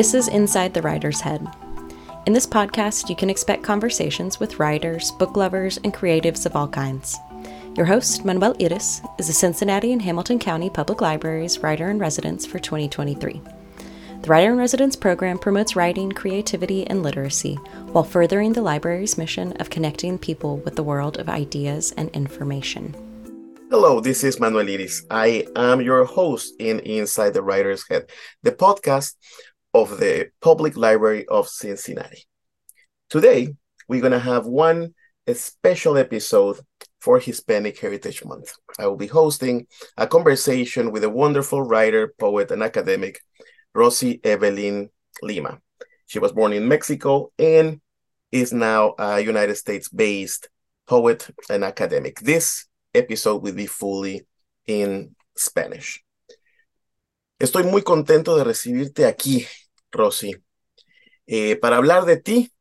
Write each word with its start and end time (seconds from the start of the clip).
This 0.00 0.14
is 0.14 0.28
Inside 0.28 0.72
the 0.72 0.80
Writer's 0.80 1.20
Head. 1.20 1.46
In 2.24 2.32
this 2.32 2.46
podcast, 2.46 3.10
you 3.10 3.14
can 3.14 3.28
expect 3.28 3.62
conversations 3.62 4.40
with 4.40 4.58
writers, 4.58 5.10
book 5.10 5.36
lovers, 5.36 5.78
and 5.84 5.92
creatives 5.92 6.46
of 6.46 6.56
all 6.56 6.68
kinds. 6.68 7.18
Your 7.76 7.84
host, 7.84 8.24
Manuel 8.24 8.56
Iris, 8.58 9.02
is 9.18 9.28
a 9.28 9.34
Cincinnati 9.34 9.92
and 9.92 10.00
Hamilton 10.00 10.38
County 10.38 10.70
Public 10.70 11.02
Libraries 11.02 11.58
Writer 11.58 11.90
in 11.90 11.98
Residence 11.98 12.46
for 12.46 12.58
2023. 12.58 13.42
The 14.22 14.26
Writer 14.26 14.52
in 14.52 14.56
Residence 14.56 14.96
program 14.96 15.38
promotes 15.38 15.76
writing, 15.76 16.10
creativity, 16.10 16.86
and 16.86 17.02
literacy 17.02 17.56
while 17.92 18.02
furthering 18.02 18.54
the 18.54 18.62
library's 18.62 19.18
mission 19.18 19.52
of 19.58 19.68
connecting 19.68 20.16
people 20.16 20.56
with 20.64 20.76
the 20.76 20.82
world 20.82 21.18
of 21.18 21.28
ideas 21.28 21.92
and 21.98 22.08
information. 22.16 22.94
Hello, 23.70 24.00
this 24.00 24.24
is 24.24 24.40
Manuel 24.40 24.68
Iris. 24.68 25.04
I 25.10 25.46
am 25.54 25.80
your 25.80 26.04
host 26.04 26.54
in 26.58 26.80
Inside 26.80 27.34
the 27.34 27.42
Writer's 27.42 27.86
Head, 27.88 28.10
the 28.42 28.50
podcast 28.50 29.14
of 29.72 29.98
the 29.98 30.30
Public 30.40 30.76
Library 30.76 31.26
of 31.26 31.48
Cincinnati. 31.48 32.24
Today, 33.08 33.54
we're 33.88 34.00
going 34.00 34.12
to 34.12 34.18
have 34.18 34.46
one 34.46 34.94
special 35.32 35.96
episode 35.96 36.58
for 37.00 37.18
Hispanic 37.18 37.78
Heritage 37.78 38.24
Month. 38.24 38.52
I 38.78 38.86
will 38.86 38.96
be 38.96 39.06
hosting 39.06 39.66
a 39.96 40.06
conversation 40.06 40.90
with 40.90 41.04
a 41.04 41.10
wonderful 41.10 41.62
writer, 41.62 42.12
poet, 42.18 42.50
and 42.50 42.62
academic, 42.62 43.20
Rosy 43.74 44.20
Evelyn 44.24 44.90
Lima. 45.22 45.60
She 46.06 46.18
was 46.18 46.32
born 46.32 46.52
in 46.52 46.66
Mexico 46.66 47.30
and 47.38 47.80
is 48.32 48.52
now 48.52 48.94
a 48.98 49.20
United 49.20 49.56
States 49.56 49.88
based 49.88 50.48
poet 50.86 51.30
and 51.48 51.62
academic. 51.62 52.18
This 52.20 52.66
episode 52.94 53.42
will 53.42 53.54
be 53.54 53.66
fully 53.66 54.26
in 54.66 55.14
Spanish. 55.36 56.04
Estoy 57.38 57.64
muy 57.64 57.82
contento 57.82 58.36
de 58.36 58.44
recibirte 58.44 59.06
aquí, 59.06 59.46
Rosy. 59.92 60.36
Eh, 61.26 61.56
para 61.56 61.76
hablar 61.76 62.04
de 62.04 62.16
ti, 62.18 62.52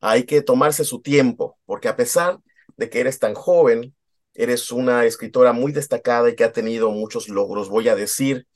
hay 0.00 0.24
que 0.24 0.42
tomarse 0.42 0.84
su 0.84 1.00
tiempo, 1.00 1.58
porque 1.66 1.88
a 1.88 1.96
pesar 1.96 2.38
de 2.76 2.90
que 2.90 3.00
eres 3.00 3.18
tan 3.18 3.34
joven, 3.34 3.94
eres 4.34 4.70
una 4.72 5.04
escritora 5.04 5.52
muy 5.52 5.72
destacada 5.72 6.30
y 6.30 6.36
que 6.36 6.44
ha 6.44 6.52
tenido 6.52 6.90
muchos 6.90 7.28
logros. 7.28 7.68
Voy 7.68 7.88
a 7.88 7.94
decir 7.96 8.46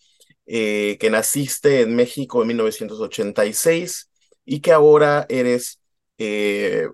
eh, 0.47 0.97
que 1.01 1.11
naciste 1.11 1.83
en 1.83 1.97
México 1.97 2.43
en 2.43 2.49
1986 2.49 4.11
y 4.45 4.61
que 4.61 4.73
ahora 4.73 5.27
eres, 5.29 5.81
eh, 6.19 6.89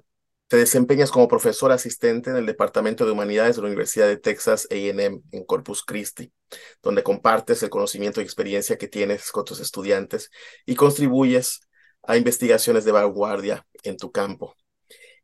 te 0.54 0.60
desempeñas 0.60 1.10
como 1.10 1.26
profesor 1.26 1.72
asistente 1.72 2.30
en 2.30 2.36
el 2.36 2.46
Departamento 2.46 3.04
de 3.04 3.10
Humanidades 3.10 3.56
de 3.56 3.62
la 3.62 3.66
Universidad 3.66 4.06
de 4.06 4.18
Texas 4.18 4.68
AM 4.70 5.20
en 5.32 5.44
Corpus 5.44 5.82
Christi, 5.82 6.32
donde 6.80 7.02
compartes 7.02 7.60
el 7.64 7.70
conocimiento 7.70 8.20
y 8.20 8.24
experiencia 8.24 8.78
que 8.78 8.86
tienes 8.86 9.32
con 9.32 9.44
tus 9.44 9.58
estudiantes 9.58 10.30
y 10.64 10.76
contribuyes 10.76 11.58
a 12.04 12.16
investigaciones 12.16 12.84
de 12.84 12.92
vanguardia 12.92 13.66
en 13.82 13.96
tu 13.96 14.12
campo. 14.12 14.54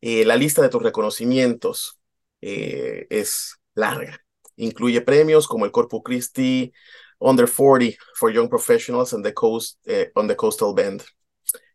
Eh, 0.00 0.24
la 0.24 0.34
lista 0.34 0.62
de 0.62 0.68
tus 0.68 0.82
reconocimientos 0.82 2.00
eh, 2.40 3.06
es 3.08 3.54
larga. 3.76 4.24
Incluye 4.56 5.00
premios 5.00 5.46
como 5.46 5.64
el 5.64 5.70
Corpus 5.70 6.00
Christi 6.04 6.72
Under 7.20 7.46
40 7.46 7.96
for 8.16 8.32
Young 8.32 8.48
Professionals 8.48 9.12
on 9.12 9.22
the, 9.22 9.32
Coast, 9.32 9.78
eh, 9.86 10.10
on 10.16 10.26
the 10.26 10.34
Coastal 10.34 10.74
Bend, 10.74 11.04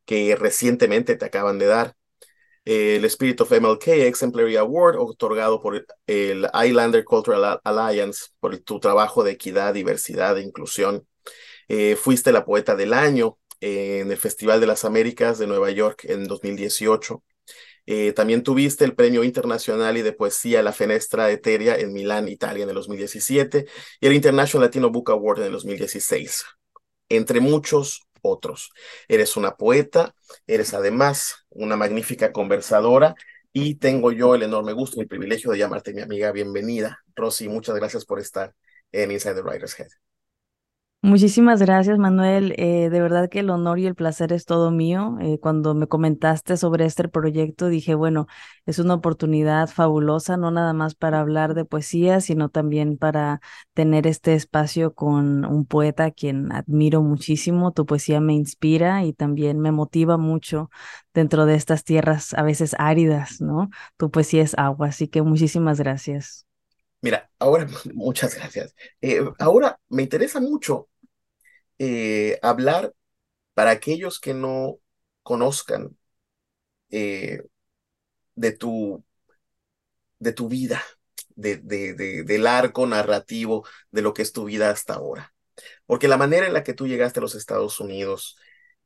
que 0.03 0.36
recientemente 0.36 1.16
te 1.16 1.23
acaban 1.23 1.58
de 1.58 1.67
dar. 1.67 1.95
El 2.66 3.06
Spirit 3.06 3.42
of 3.42 3.52
MLK 3.52 3.88
Exemplary 3.88 4.56
Award, 4.58 4.98
otorgado 4.98 5.62
por 5.62 5.86
el 6.08 6.48
Islander 6.66 7.06
Cultural 7.06 7.60
Alliance 7.64 8.28
por 8.40 8.58
tu 8.58 8.80
trabajo 8.80 9.24
de 9.24 9.32
equidad, 9.32 9.74
diversidad 9.74 10.38
e 10.38 10.42
inclusión. 10.42 11.08
fuiste 11.98 12.32
la 12.32 12.46
poeta 12.46 12.76
del 12.76 12.94
año 12.94 13.38
en 13.62 14.12
el 14.12 14.18
Festival 14.18 14.59
de 14.59 14.68
las 14.68 14.86
Américas 14.86 15.38
de 15.40 15.48
Nueva 15.48 15.72
York 15.72 16.06
en 16.06 16.25
2018. 16.25 17.24
Eh, 17.88 18.14
también 18.14 18.44
tuviste 18.44 18.84
el 18.84 18.96
Premio 18.96 19.24
Internacional 19.24 19.98
y 19.98 20.02
de 20.02 20.14
Poesía 20.14 20.64
La 20.64 20.72
Fenestra 20.72 21.30
Eteria 21.30 21.75
en 21.75 21.94
Milán, 21.94 22.28
Italia, 22.28 22.64
en 22.64 22.70
el 22.70 22.75
2017 22.75 23.68
y 24.02 24.08
el 24.08 24.14
International 24.14 24.68
Latino 24.68 24.90
Book 24.90 25.12
Award 25.12 25.40
en 25.40 25.46
el 25.46 25.52
2016, 25.52 26.46
entre 27.09 27.40
muchos 27.40 28.05
otros. 28.30 28.72
Eres 29.08 29.38
una 29.38 29.56
poeta, 29.56 30.16
eres 30.47 30.74
además 30.74 31.46
una 31.50 31.75
magnífica 31.75 32.31
conversadora 32.31 33.16
y 33.53 33.75
tengo 33.75 34.12
yo 34.12 34.36
el 34.36 34.44
enorme 34.44 34.74
gusto 34.74 34.97
y 34.97 35.02
el 35.02 35.08
privilegio 35.08 35.52
de 35.52 35.59
llamarte 35.59 35.94
mi 35.94 36.02
amiga. 36.02 36.31
Bienvenida, 36.31 37.00
Rosy. 37.16 37.47
Muchas 37.47 37.75
gracias 37.75 38.06
por 38.06 38.19
estar 38.19 38.53
en 38.91 39.12
Inside 39.12 39.36
the 39.36 39.41
Writer's 39.41 39.80
Head. 39.80 39.88
Muchísimas 41.06 41.62
gracias, 41.62 42.00
Manuel. 42.00 42.56
Eh, 42.58 42.90
de 42.90 43.00
verdad 43.00 43.30
que 43.30 43.40
el 43.42 43.52
honor 43.52 43.78
y 43.78 43.86
el 43.86 43.94
placer 43.94 44.34
es 44.34 44.46
todo 44.46 44.72
mío. 44.72 45.18
Eh, 45.22 45.38
cuando 45.40 45.76
me 45.76 45.86
comentaste 45.88 46.58
sobre 46.58 46.86
este 46.86 47.08
proyecto, 47.08 47.68
dije, 47.68 47.94
bueno, 47.94 48.26
es 48.66 48.80
una 48.80 48.96
oportunidad 48.96 49.70
fabulosa, 49.70 50.36
no 50.36 50.50
nada 50.50 50.74
más 50.74 50.96
para 50.96 51.20
hablar 51.20 51.54
de 51.54 51.64
poesía, 51.64 52.22
sino 52.22 52.50
también 52.50 52.98
para 52.98 53.40
tener 53.76 54.08
este 54.08 54.34
espacio 54.34 54.96
con 54.96 55.46
un 55.46 55.68
poeta 55.68 56.06
a 56.06 56.12
quien 56.12 56.52
admiro 56.52 57.04
muchísimo. 57.04 57.72
Tu 57.72 57.86
poesía 57.86 58.20
me 58.20 58.34
inspira 58.34 59.04
y 59.06 59.14
también 59.14 59.60
me 59.60 59.72
motiva 59.72 60.18
mucho 60.18 60.72
dentro 61.14 61.46
de 61.46 61.54
estas 61.54 61.84
tierras 61.84 62.34
a 62.34 62.42
veces 62.42 62.76
áridas, 62.80 63.42
¿no? 63.42 63.70
Tu 63.98 64.10
poesía 64.10 64.42
es 64.42 64.56
agua, 64.58 64.88
así 64.88 65.08
que 65.08 65.22
muchísimas 65.22 65.78
gracias. 65.80 66.48
Mira, 67.02 67.30
ahora, 67.38 67.68
muchas 67.94 68.34
gracias. 68.36 68.76
Eh, 69.02 69.22
ahora 69.38 69.80
me 69.90 70.02
interesa 70.02 70.40
mucho 70.42 70.90
eh, 71.80 72.40
hablar 72.41 72.94
para 73.53 73.72
aquellos 73.72 74.19
que 74.19 74.34
no 74.34 74.80
conozcan 75.24 75.97
eh, 76.91 77.41
de, 78.36 78.52
tu, 78.53 79.03
de 80.19 80.34
tu 80.34 80.47
vida, 80.50 80.81
de, 81.36 81.58
de, 81.58 81.94
del 82.24 82.47
arco 82.47 82.86
narrativo 82.88 83.66
de 83.91 84.02
lo 84.02 84.13
que 84.13 84.22
es 84.22 84.31
tu 84.31 84.46
vida 84.46 84.69
hasta 84.69 84.94
ahora. 84.96 85.34
Porque 85.86 86.08
la 86.08 86.18
manera 86.18 86.47
en 86.47 86.53
la 86.53 86.63
que 86.63 86.74
tú 86.74 86.88
llegaste 86.88 87.19
a 87.19 87.24
los 87.24 87.36
Estados 87.36 87.80
Unidos, 87.80 88.38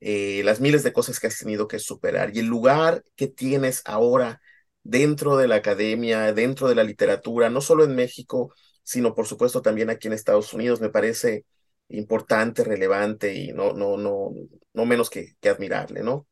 eh, 0.01 0.43
las 0.45 0.61
miles 0.61 0.83
de 0.83 0.93
cosas 0.93 1.19
que 1.19 1.27
has 1.27 1.39
tenido 1.39 1.67
que 1.67 1.79
superar 1.79 2.35
y 2.35 2.39
el 2.39 2.47
lugar 2.47 3.03
que 3.15 3.27
tienes 3.27 3.83
ahora 3.85 4.41
dentro 4.83 5.37
de 5.37 5.47
la 5.47 5.55
academia, 5.55 6.33
dentro 6.33 6.69
de 6.69 6.75
la 6.75 6.83
literatura, 6.83 7.49
no 7.49 7.61
solo 7.61 7.83
en 7.85 7.95
México, 7.95 8.53
sino 8.83 9.15
por 9.15 9.27
supuesto 9.27 9.61
también 9.61 9.89
aquí 9.89 10.07
en 10.07 10.13
Estados 10.13 10.53
Unidos, 10.53 10.81
me 10.81 10.89
parece 10.89 11.45
importante, 11.89 12.63
relevante 12.63 13.33
y 13.35 13.49
no, 13.49 13.73
no, 13.73 13.97
no, 13.97 14.31
no 14.73 14.85
menos 14.85 15.09
que, 15.09 15.35
admirable, 15.43 16.03
¿no? 16.03 16.27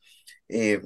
Eh, 0.48 0.82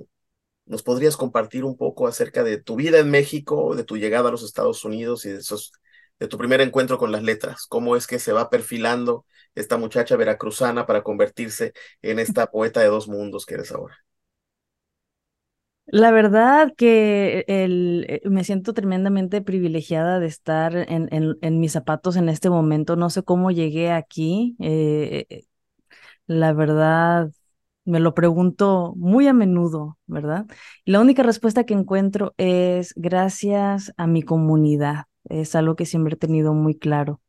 ¿Nos 0.65 0.83
podrías 0.83 1.17
compartir 1.17 1.65
un 1.65 1.77
poco 1.77 2.07
acerca 2.07 2.43
de 2.43 2.61
tu 2.61 2.75
vida 2.75 2.99
en 2.99 3.09
México, 3.11 3.75
de 3.75 3.83
tu 3.83 3.97
llegada 3.97 4.29
a 4.29 4.31
los 4.31 4.43
Estados 4.43 4.85
Unidos 4.85 5.25
y 5.25 5.29
de, 5.31 5.39
esos, 5.39 5.73
de 6.19 6.27
tu 6.27 6.37
primer 6.37 6.61
encuentro 6.61 6.97
con 6.97 7.11
las 7.11 7.23
letras? 7.23 7.65
¿Cómo 7.67 7.95
es 7.95 8.07
que 8.07 8.19
se 8.19 8.33
va 8.33 8.49
perfilando 8.49 9.25
esta 9.55 9.77
muchacha 9.77 10.15
veracruzana 10.15 10.85
para 10.85 11.03
convertirse 11.03 11.73
en 12.01 12.19
esta 12.19 12.47
poeta 12.47 12.79
de 12.81 12.87
dos 12.87 13.07
mundos 13.07 13.45
que 13.45 13.55
eres 13.55 13.71
ahora? 13.71 13.97
La 15.87 16.11
verdad 16.11 16.73
que 16.77 17.43
el, 17.47 18.05
eh, 18.07 18.21
me 18.29 18.43
siento 18.45 18.73
tremendamente 18.73 19.41
privilegiada 19.41 20.19
de 20.19 20.27
estar 20.27 20.75
en, 20.75 21.09
en, 21.11 21.59
mis 21.59 21.73
zapatos 21.73 22.15
en 22.15 22.29
este 22.29 22.49
momento. 22.49 22.95
No 22.95 23.09
sé 23.09 23.23
cómo 23.23 23.51
llegué 23.51 23.91
aquí. 23.91 24.55
Eh, 24.59 25.25
eh, 25.29 25.43
la 26.27 26.53
verdad, 26.53 27.31
me 27.85 27.99
lo 27.99 28.13
pregunto 28.15 28.93
muy 28.97 29.27
a 29.27 29.33
menudo, 29.33 29.97
¿verdad? 30.07 30.45
Y 30.85 30.91
la 30.91 31.01
única 31.01 31.23
respuesta 31.23 31.65
que 31.65 31.73
encuentro 31.73 32.33
es 32.37 32.93
gracias 32.95 33.93
a 33.97 34.07
mi 34.07 34.23
comunidad. 34.23 35.05
Es 35.29 35.55
algo 35.55 35.75
que 35.75 35.85
siempre 35.85 36.15
he 36.15 36.17
tenido 36.17 36.53
muy 36.53 36.77
claro. 36.77 37.21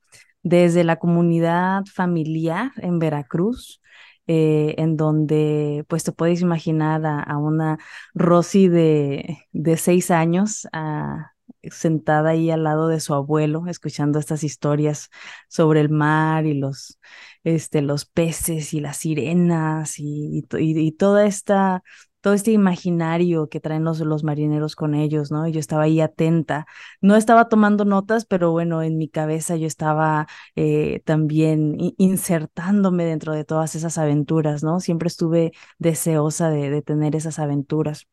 Desde 0.45 0.85
la 0.85 0.99
comunidad 0.99 1.85
familiar 1.87 2.73
en 2.79 2.99
Veracruz, 3.01 3.82
eh, 4.27 4.75
en 4.79 4.97
donde 4.97 5.85
pues 5.89 6.05
te 6.05 6.13
puedes 6.13 6.41
imaginar 6.41 7.05
a, 7.05 7.37
una 7.39 7.79
Rosy 8.15 8.69
de, 8.69 9.39
de 9.53 9.77
seis 9.77 10.11
años 10.11 10.69
ah, 10.73 11.33
sentada 11.71 12.31
ahí 12.31 12.51
al 12.51 12.65
lado 12.65 12.89
de 12.89 13.01
su 13.01 13.15
abuelo, 13.15 13.65
escuchando 13.69 14.19
estas 14.19 14.45
historias 14.45 15.11
sobre 15.49 15.81
el 15.81 15.91
mar 15.91 16.47
y 16.47 16.55
los, 16.55 16.99
este, 17.45 17.83
los 17.83 18.05
peces 18.05 18.75
y 18.75 18.81
las 18.81 18.99
sirenas 18.99 19.99
y, 19.99 20.45
y 20.59 20.93
toda 20.93 21.27
esta 21.27 21.83
todo 22.23 22.35
este 22.35 22.53
imaginario 22.53 23.49
que 23.51 23.61
traen 23.61 23.85
los, 23.85 24.01
los 24.01 24.25
marineros 24.25 24.77
con 24.77 24.95
ellos, 24.95 25.31
¿no? 25.31 25.47
Yo 25.49 25.61
estaba 25.61 25.85
ahí 25.85 26.01
atenta. 26.01 26.67
No 27.03 27.17
estaba 27.17 27.49
tomando 27.51 27.85
notas, 27.85 28.25
pero 28.25 28.53
bueno, 28.53 28.83
en 28.83 28.97
mi 28.99 29.09
cabeza 29.09 29.57
yo 29.57 29.67
estaba 29.67 30.27
eh, 30.57 31.03
también 31.05 31.77
insertándome 31.99 33.05
dentro 33.05 33.35
de 33.35 33.45
todas 33.45 33.75
esas 33.75 33.99
aventuras, 33.99 34.63
¿no? 34.63 34.81
Siempre 34.81 35.09
estuve 35.09 35.53
deseosa 35.79 36.51
de, 36.51 36.71
de 36.71 36.83
tener 36.83 37.17
esas 37.17 37.39
aventuras. 37.39 38.07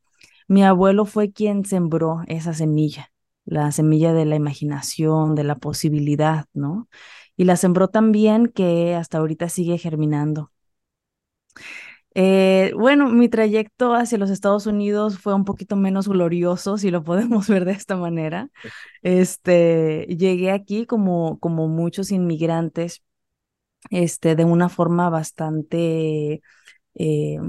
Mi 0.47 0.63
abuelo 0.63 1.05
fue 1.05 1.31
quien 1.31 1.65
sembró 1.65 2.21
esa 2.27 2.53
semilla, 2.53 3.11
la 3.45 3.71
semilla 3.71 4.13
de 4.13 4.25
la 4.25 4.35
imaginación, 4.35 5.35
de 5.35 5.43
la 5.43 5.55
posibilidad, 5.55 6.45
¿no? 6.53 6.89
Y 7.37 7.45
la 7.45 7.55
sembró 7.57 7.87
también 7.89 8.47
que 8.47 8.95
hasta 8.95 9.19
ahorita 9.19 9.49
sigue 9.49 9.77
germinando. 9.77 10.51
Eh, 12.21 12.73
bueno, 12.75 13.07
mi 13.09 13.29
trayecto 13.29 13.93
hacia 13.93 14.17
los 14.17 14.29
Estados 14.29 14.65
Unidos 14.65 15.19
fue 15.19 15.33
un 15.33 15.45
poquito 15.45 15.77
menos 15.77 16.09
glorioso, 16.09 16.77
si 16.77 16.91
lo 16.91 17.01
podemos 17.03 17.47
ver 17.49 17.63
de 17.65 17.71
esta 17.71 17.95
manera. 17.95 18.49
Este, 19.03 20.05
llegué 20.09 20.51
aquí 20.51 20.85
como, 20.85 21.39
como 21.39 21.67
muchos 21.69 22.11
inmigrantes, 22.11 23.03
este, 23.91 24.35
de 24.35 24.45
una 24.45 24.69
forma 24.69 25.09
bastante, 25.09 26.41
eh, 26.95 27.39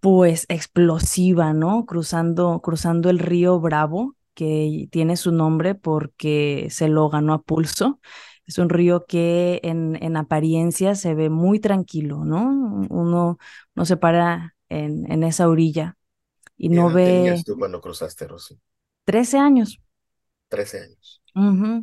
pues, 0.00 0.46
explosiva, 0.48 1.52
¿no? 1.52 1.84
Cruzando, 1.86 2.60
cruzando 2.62 3.10
el 3.10 3.18
río 3.18 3.58
Bravo, 3.60 4.14
que 4.34 4.88
tiene 4.92 5.16
su 5.16 5.32
nombre 5.32 5.74
porque 5.74 6.68
se 6.70 6.88
lo 6.88 7.08
ganó 7.08 7.34
a 7.34 7.42
pulso. 7.42 8.00
Es 8.48 8.58
un 8.58 8.70
río 8.70 9.06
que 9.06 9.60
en, 9.64 10.02
en 10.02 10.18
apariencia 10.18 10.96
se 10.96 11.14
ve 11.14 11.30
muy 11.30 11.60
tranquilo, 11.60 12.24
¿no? 12.26 12.86
Uno 12.90 13.38
no 13.76 13.86
se 13.86 13.98
para 13.98 14.56
en, 14.70 15.10
en 15.12 15.24
esa 15.24 15.48
orilla 15.50 15.98
y 16.58 16.70
no 16.70 16.90
ve... 16.92 17.02
tenías 17.02 17.44
tú 17.44 17.56
cuando 17.58 17.80
cruzaste, 17.80 18.26
Rosy? 18.26 18.58
13 19.04 19.38
años. 19.38 19.80
13 20.48 20.80
años. 20.80 21.22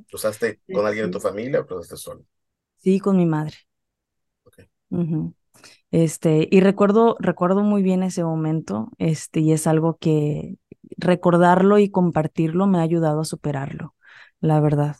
¿Cruzaste 0.09 0.61
con 0.71 0.85
alguien 0.87 1.05
en 1.07 1.11
tu 1.11 1.19
familia 1.21 1.61
o 1.61 1.65
cruzaste 1.67 1.97
solo? 1.97 2.25
Sí, 2.77 2.99
con 3.01 3.17
mi 3.17 3.25
madre. 3.25 3.57
Este, 5.91 6.47
y 6.51 6.59
recuerdo, 6.61 7.15
recuerdo 7.19 7.61
muy 7.63 7.83
bien 7.83 8.03
ese 8.03 8.23
momento, 8.23 8.89
este, 8.97 9.39
y 9.41 9.53
es 9.53 9.67
algo 9.67 9.97
que 9.97 10.57
recordarlo 10.97 11.79
y 11.79 11.89
compartirlo 11.89 12.67
me 12.67 12.79
ha 12.79 12.81
ayudado 12.81 13.21
a 13.21 13.25
superarlo, 13.25 13.95
la 14.41 14.59
verdad. 14.59 14.97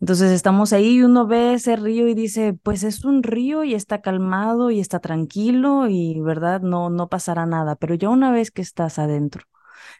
Entonces 0.00 0.30
estamos 0.32 0.72
ahí 0.74 0.96
y 0.98 1.02
uno 1.02 1.26
ve 1.26 1.54
ese 1.54 1.74
río 1.76 2.06
y 2.08 2.14
dice, 2.14 2.52
pues 2.62 2.82
es 2.84 3.04
un 3.04 3.22
río 3.22 3.64
y 3.64 3.74
está 3.74 4.02
calmado 4.02 4.70
y 4.70 4.78
está 4.80 5.00
tranquilo 5.00 5.88
y, 5.88 6.20
¿verdad? 6.20 6.60
No, 6.60 6.90
no 6.90 7.08
pasará 7.08 7.46
nada. 7.46 7.76
Pero 7.76 7.94
ya 7.94 8.10
una 8.10 8.30
vez 8.30 8.50
que 8.50 8.60
estás 8.62 8.98
adentro, 8.98 9.44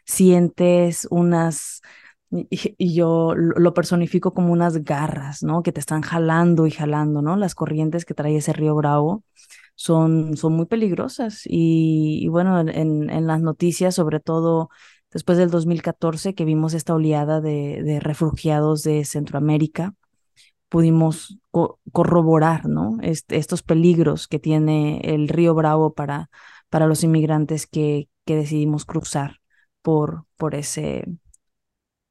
sientes 0.05 1.07
unas, 1.11 1.81
y, 2.31 2.93
yo 2.95 3.33
lo 3.35 3.73
personifico 3.73 4.33
como 4.33 4.53
unas 4.53 4.83
garras, 4.83 5.43
¿no? 5.43 5.63
Que 5.63 5.71
te 5.71 5.79
están 5.79 6.01
jalando 6.01 6.67
y 6.67 6.71
jalando, 6.71 7.21
¿no? 7.21 7.35
Las 7.37 7.55
corrientes 7.55 8.05
que 8.05 8.13
trae 8.13 8.37
ese 8.37 8.53
río 8.53 8.75
Bravo 8.75 9.23
son, 9.75 10.37
son 10.37 10.53
muy 10.53 10.65
peligrosas. 10.65 11.41
Y, 11.45 12.27
bueno, 12.29 12.59
en, 12.59 12.69
en- 12.69 13.09
en 13.09 13.27
las 13.27 13.41
noticias, 13.41 13.95
sobre 13.95 14.19
todo 14.19 14.69
después 15.11 15.37
del 15.37 15.49
2014, 15.51 16.35
que 16.35 16.45
vimos 16.45 16.73
esta 16.73 16.93
oleada 16.95 17.41
de, 17.41 17.99
refugiados 18.01 18.83
de 18.83 19.05
Centroamérica, 19.05 19.95
pudimos 20.69 21.39
co- 21.51 21.79
corroborar, 21.91 22.67
¿no? 22.67 22.97
Estos 23.01 23.63
peligros 23.63 24.27
que 24.27 24.39
tiene 24.39 24.99
el 25.03 25.27
río 25.29 25.55
Bravo 25.55 25.93
para, 25.93 26.29
para 26.69 26.87
los 26.87 27.03
inmigrantes 27.03 27.67
que, 27.67 28.09
que 28.25 28.35
decidimos 28.35 28.85
cruzar 28.85 29.37
por, 29.81 30.25
por 30.37 30.55
ese, 30.55 31.05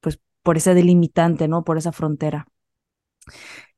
pues, 0.01 0.19
por 0.43 0.57
ese 0.57 0.73
delimitante, 0.73 1.47
¿no? 1.47 1.63
Por 1.63 1.77
esa 1.77 1.91
frontera. 1.91 2.47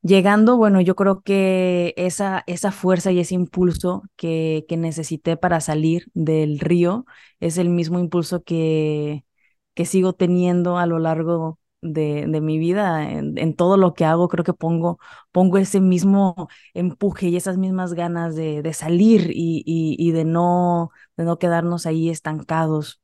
Llegando, 0.01 0.55
bueno, 0.55 0.79
yo 0.79 0.95
creo 0.95 1.21
que 1.21 1.93
esa, 1.97 2.43
esa 2.47 2.71
fuerza 2.71 3.11
y 3.11 3.19
ese 3.19 3.35
impulso 3.35 4.03
que, 4.15 4.65
que 4.69 4.77
necesité 4.77 5.35
para 5.35 5.59
salir 5.59 6.05
del 6.13 6.59
río 6.59 7.05
es 7.41 7.57
el 7.57 7.67
mismo 7.69 7.99
impulso 7.99 8.41
que, 8.43 9.25
que 9.73 9.85
sigo 9.85 10.13
teniendo 10.13 10.77
a 10.77 10.85
lo 10.85 10.99
largo 10.99 11.59
de, 11.81 12.25
de 12.27 12.39
mi 12.41 12.57
vida. 12.59 13.11
En, 13.11 13.37
en 13.37 13.55
todo 13.55 13.75
lo 13.77 13.93
que 13.93 14.05
hago, 14.05 14.29
creo 14.29 14.45
que 14.45 14.53
pongo, 14.53 14.99
pongo 15.33 15.57
ese 15.57 15.81
mismo 15.81 16.47
empuje 16.73 17.27
y 17.27 17.35
esas 17.35 17.57
mismas 17.57 17.93
ganas 17.93 18.35
de, 18.37 18.61
de 18.61 18.73
salir 18.73 19.31
y, 19.33 19.63
y, 19.65 19.95
y 19.99 20.11
de 20.13 20.23
no, 20.25 20.91
de 21.17 21.25
no 21.25 21.37
quedarnos 21.39 21.85
ahí 21.85 22.09
estancados. 22.09 23.01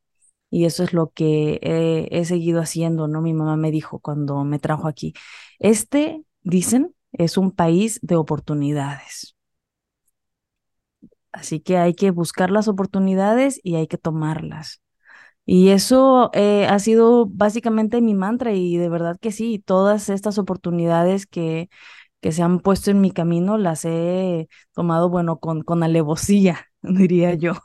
Y 0.50 0.66
eso 0.66 0.84
es 0.84 0.94
lo 0.94 1.12
que 1.12 1.60
he, 2.12 2.26
seguido 2.26 2.62
haciendo, 2.62 3.08
¿no? 3.10 3.22
Mi 3.22 3.34
mamá 3.34 3.58
me 3.58 3.72
dijo 3.72 4.00
cuando 4.00 4.44
me 4.46 4.60
trajo 4.60 4.88
aquí. 4.88 5.14
Este, 5.60 6.25
dicen, 6.46 6.96
es 7.14 7.38
un 7.38 7.52
país 7.52 8.00
de 8.04 8.18
oportunidades. 8.18 9.36
Así 11.32 11.60
que 11.60 11.78
hay 11.78 11.94
que 11.96 12.12
buscar 12.12 12.50
las 12.52 12.68
oportunidades 12.68 13.60
y 13.64 13.76
hay 13.76 13.88
que 13.88 13.98
tomarlas. 13.98 14.82
Y 15.46 15.70
eso 15.70 16.32
eh, 16.34 16.68
ha 16.68 16.80
sido 16.80 17.28
básicamente 17.28 18.02
mi 18.02 18.16
mantra 18.16 18.54
y 18.54 18.78
de 18.78 18.90
verdad 18.90 19.18
que 19.22 19.32
sí, 19.32 19.60
todas 19.66 20.10
estas 20.10 20.38
oportunidades 20.40 21.28
que, 21.28 21.70
que 22.22 22.32
se 22.34 22.44
han 22.44 22.60
puesto 22.62 22.92
en 22.92 23.02
mi 23.02 23.12
camino 23.12 23.58
las 23.58 23.86
he 23.86 24.50
tomado, 24.74 25.10
bueno, 25.10 25.40
con, 25.40 25.64
con 25.64 25.84
alevosía, 25.84 26.68
diría 26.84 27.36
yo. 27.36 27.54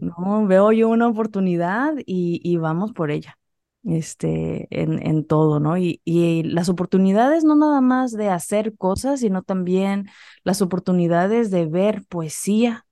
No, 0.00 0.46
veo 0.46 0.72
yo 0.72 0.88
una 0.90 1.08
oportunidad 1.08 1.94
y, 2.06 2.40
y 2.44 2.56
vamos 2.58 2.92
por 2.92 3.10
ella, 3.12 3.38
este, 3.86 4.66
en, 4.70 5.04
en 5.06 5.24
todo, 5.26 5.60
¿no? 5.60 5.76
Y, 5.78 6.00
y 6.04 6.42
las 6.44 6.68
oportunidades 6.68 7.44
no 7.44 7.56
nada 7.56 7.80
más 7.80 8.12
de 8.12 8.28
hacer 8.30 8.76
cosas, 8.76 9.20
sino 9.20 9.42
también 9.42 10.08
las 10.44 10.62
oportunidades 10.62 11.50
de 11.50 11.66
ver 11.66 12.04
poesía 12.08 12.86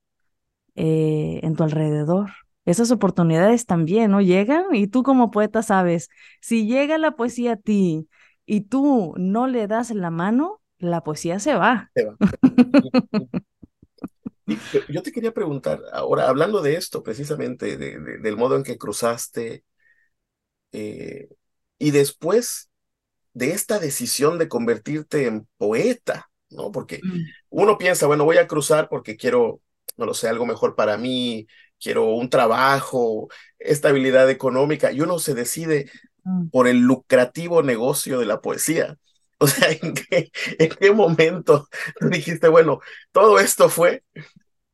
eh, 0.75 1.39
en 1.43 1.55
tu 1.55 1.63
alrededor. 1.63 2.31
Esas 2.65 2.91
oportunidades 2.91 3.65
también, 3.65 4.11
¿no? 4.11 4.21
Llegan 4.21 4.65
y 4.73 4.87
tú 4.87 5.03
como 5.03 5.31
poeta 5.31 5.61
sabes, 5.63 6.09
si 6.41 6.67
llega 6.67 6.97
la 6.97 7.11
poesía 7.15 7.53
a 7.53 7.57
ti 7.57 8.07
y 8.45 8.61
tú 8.61 9.13
no 9.17 9.47
le 9.47 9.67
das 9.67 9.91
la 9.91 10.09
mano, 10.11 10.61
la 10.79 11.03
poesía 11.03 11.39
se 11.39 11.55
va. 11.55 11.91
Se 11.95 12.03
va. 12.05 12.15
Yo, 14.71 14.81
yo 14.87 15.01
te 15.01 15.11
quería 15.11 15.33
preguntar, 15.33 15.81
ahora 15.91 16.27
hablando 16.29 16.61
de 16.61 16.75
esto, 16.75 17.01
precisamente, 17.03 17.77
de- 17.77 17.99
de- 17.99 18.17
del 18.19 18.37
modo 18.37 18.55
en 18.55 18.63
que 18.63 18.77
cruzaste, 18.77 19.63
eh, 20.75 21.29
y 21.79 21.91
después 21.91 22.69
de 23.33 23.51
esta 23.51 23.79
decisión 23.79 24.37
de 24.39 24.47
convertirte 24.49 25.27
en 25.27 25.47
poeta, 25.57 26.29
¿no? 26.49 26.71
Porque 26.71 27.05
Mm, 27.05 27.33
uno 27.49 27.77
piensa, 27.77 28.07
bueno, 28.07 28.25
voy 28.25 28.37
a 28.37 28.47
cruzar 28.47 28.89
porque 28.89 29.17
quiero, 29.17 29.61
no 29.97 30.05
lo 30.05 30.13
sé, 30.13 30.29
algo 30.29 30.45
mejor 30.45 30.75
para 30.75 30.97
mí, 30.97 31.47
quiero 31.79 32.05
un 32.11 32.29
trabajo, 32.29 33.27
estabilidad 33.59 34.29
económica, 34.29 34.91
y 34.91 35.01
uno 35.01 35.19
se 35.19 35.33
decide 35.35 35.89
mm. 36.25 36.49
por 36.51 36.67
el 36.67 36.79
lucrativo 36.81 37.63
negocio 37.63 38.19
de 38.19 38.25
la 38.25 38.41
poesía. 38.41 38.97
O 39.37 39.47
sea, 39.47 39.69
¿en 39.69 39.93
qué, 39.93 40.31
en 40.59 40.69
qué 40.69 40.91
momento 40.93 41.67
dijiste, 41.99 42.47
bueno, 42.47 42.79
todo 43.11 43.39
esto 43.39 43.69
fue 43.69 44.03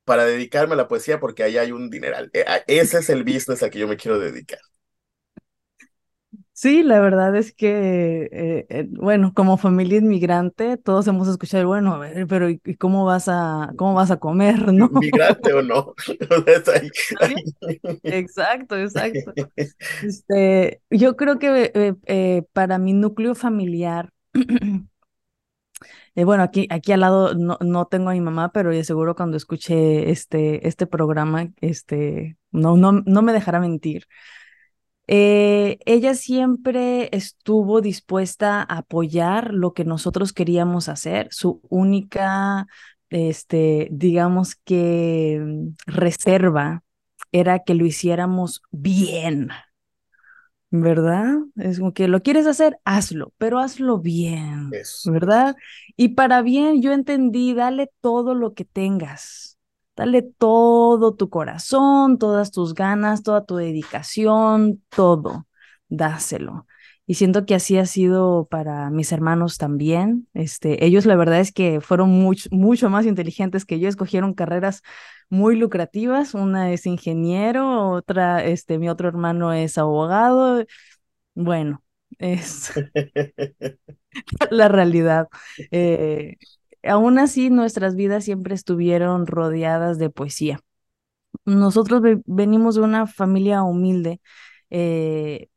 para 0.06 0.26
dedicarme 0.26 0.74
a 0.74 0.78
la 0.78 0.88
poesía 0.88 1.20
porque 1.20 1.44
ahí 1.44 1.58
hay 1.58 1.72
un 1.72 1.90
dineral? 1.90 2.30
Eh, 2.34 2.46
a- 2.48 2.64
Ese 2.68 3.00
es 3.00 3.10
el 3.10 3.24
business 3.24 3.64
al 3.64 3.72
que 3.72 3.80
yo 3.80 3.88
me 3.88 3.98
quiero 3.98 4.20
dedicar. 4.20 4.60
Sí, 6.62 6.84
la 6.84 7.00
verdad 7.00 7.36
es 7.36 7.56
que, 7.56 8.30
eh, 8.32 8.66
eh, 8.70 8.86
bueno, 8.92 9.34
como 9.34 9.58
familia 9.58 9.98
inmigrante, 9.98 10.78
todos 10.78 11.08
hemos 11.08 11.28
escuchado, 11.28 11.66
bueno, 11.66 11.96
a 11.96 11.98
ver, 11.98 12.28
pero 12.28 12.52
¿y 12.52 12.60
cómo 12.78 13.04
vas 13.04 13.28
a, 13.30 13.72
cómo 13.78 13.96
vas 13.96 14.12
a 14.12 14.18
comer, 14.18 14.72
no? 14.72 14.88
Migrante 14.90 15.54
o 15.54 15.64
no. 15.64 15.96
Exacto, 18.04 18.78
exacto. 18.78 19.34
Este, 20.04 20.84
yo 20.92 21.16
creo 21.16 21.40
que 21.40 21.72
eh, 21.74 21.96
eh, 22.06 22.44
para 22.54 22.78
mi 22.78 22.94
núcleo 22.94 23.34
familiar, 23.34 24.14
eh, 26.14 26.24
bueno, 26.26 26.44
aquí, 26.44 26.68
aquí 26.70 26.92
al 26.92 27.00
lado 27.00 27.34
no, 27.34 27.58
no 27.60 27.88
tengo 27.88 28.12
a 28.12 28.14
mi 28.14 28.22
mamá, 28.22 28.52
pero 28.52 28.70
de 28.70 28.84
seguro 28.84 29.16
cuando 29.16 29.36
escuche 29.36 30.12
este, 30.12 30.68
este 30.68 30.86
programa, 30.86 31.50
este, 31.60 32.38
no, 32.52 32.78
no, 32.78 32.92
no 32.92 33.24
me 33.24 33.34
dejará 33.34 33.60
mentir. 33.60 34.06
Eh, 35.14 35.80
ella 35.86 36.14
siempre 36.14 37.10
estuvo 37.12 37.82
dispuesta 37.82 38.62
a 38.62 38.78
apoyar 38.80 39.54
lo 39.54 39.74
que 39.74 39.84
nosotros 39.84 40.32
queríamos 40.32 40.88
hacer. 40.88 41.28
Su 41.32 41.62
única, 41.70 42.66
este, 43.10 43.90
digamos 43.92 44.56
que 44.56 45.40
mm, 45.42 45.70
reserva 45.86 46.84
era 47.34 47.60
que 47.60 47.74
lo 47.76 47.86
hiciéramos 47.86 48.62
bien, 48.72 49.50
¿verdad? 50.70 51.36
Es 51.58 51.80
como 51.80 51.94
que 51.94 52.08
lo 52.08 52.22
quieres 52.22 52.48
hacer, 52.48 52.80
hazlo, 52.86 53.34
pero 53.38 53.60
hazlo 53.60 54.00
bien. 54.00 54.72
¿verdad? 55.04 55.56
Y 55.98 56.10
para 56.10 56.42
bien, 56.42 56.82
yo 56.82 56.94
entendí, 56.94 57.54
dale 57.54 57.90
todo 58.02 58.36
lo 58.36 58.54
que 58.54 58.66
tengas. 58.66 59.51
Dale 59.96 60.22
todo 60.24 61.14
tu 61.16 61.30
corazón, 61.30 62.18
todas 62.18 62.52
tus 62.52 62.74
ganas, 62.74 63.24
toda 63.24 63.46
tu 63.46 63.56
dedicación, 63.58 64.84
todo. 64.90 65.48
Dáselo. 65.90 66.66
Y 67.06 67.16
siento 67.16 67.46
que 67.46 67.56
así 67.56 67.78
ha 67.78 67.86
sido 67.86 68.48
para 68.50 68.90
mis 68.90 69.12
hermanos 69.12 69.58
también. 69.58 70.28
Este, 70.34 70.86
ellos 70.86 71.06
la 71.06 71.16
verdad 71.18 71.40
es 71.42 71.52
que 71.52 71.82
fueron 71.82 72.10
mucho, 72.10 72.48
mucho 72.52 72.90
más 72.90 73.06
inteligentes 73.06 73.66
que 73.66 73.80
yo, 73.80 73.90
escogieron 73.90 74.34
carreras 74.34 74.82
muy 75.30 75.56
lucrativas. 75.58 76.34
Una 76.34 76.72
es 76.72 76.86
ingeniero, 76.86 77.90
otra, 77.92 78.44
este, 78.46 78.78
mi 78.80 78.90
otro 78.90 79.08
hermano 79.10 79.52
es 79.54 79.78
abogado. 79.78 80.64
Bueno, 81.36 81.84
es 82.20 82.72
la 84.52 84.68
realidad. 84.68 85.28
Eh, 85.72 86.38
aún 86.84 87.20
así, 87.20 87.50
nuestras 87.50 87.96
vidas 87.96 88.24
siempre 88.26 88.56
estuvieron 88.56 89.28
rodeadas 89.28 89.98
de 90.00 90.10
poesía. 90.10 90.60
nosotros 91.46 92.02
venimos 92.26 92.76
de 92.76 92.82
una 92.82 93.08
familia 93.08 93.64
humilde 93.64 94.22
eh, 94.70 95.50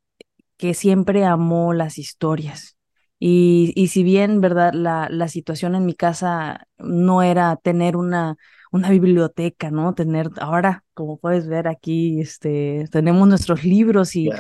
que 0.57 0.75
siempre 0.75 1.25
amó 1.25 1.75
las 1.75 1.99
historias. 1.99 2.76
Y, 3.19 3.73
y 3.76 3.88
si 3.88 4.02
bien, 4.02 4.40
¿verdad? 4.40 4.73
La, 4.75 5.09
la 5.11 5.28
situación 5.28 5.75
en 5.75 5.87
mi 5.87 5.95
casa 5.95 6.66
no 6.78 7.23
era 7.23 7.57
tener 7.57 7.97
una, 7.97 8.37
una 8.73 8.90
biblioteca, 8.90 9.71
¿no? 9.71 9.95
Tener, 9.95 10.31
ahora, 10.40 10.85
como 10.95 11.19
puedes 11.19 11.49
ver 11.49 11.69
aquí, 11.69 12.21
este, 12.21 12.87
tenemos 12.90 13.28
nuestros 13.28 13.64
libros 13.64 14.16
y 14.16 14.35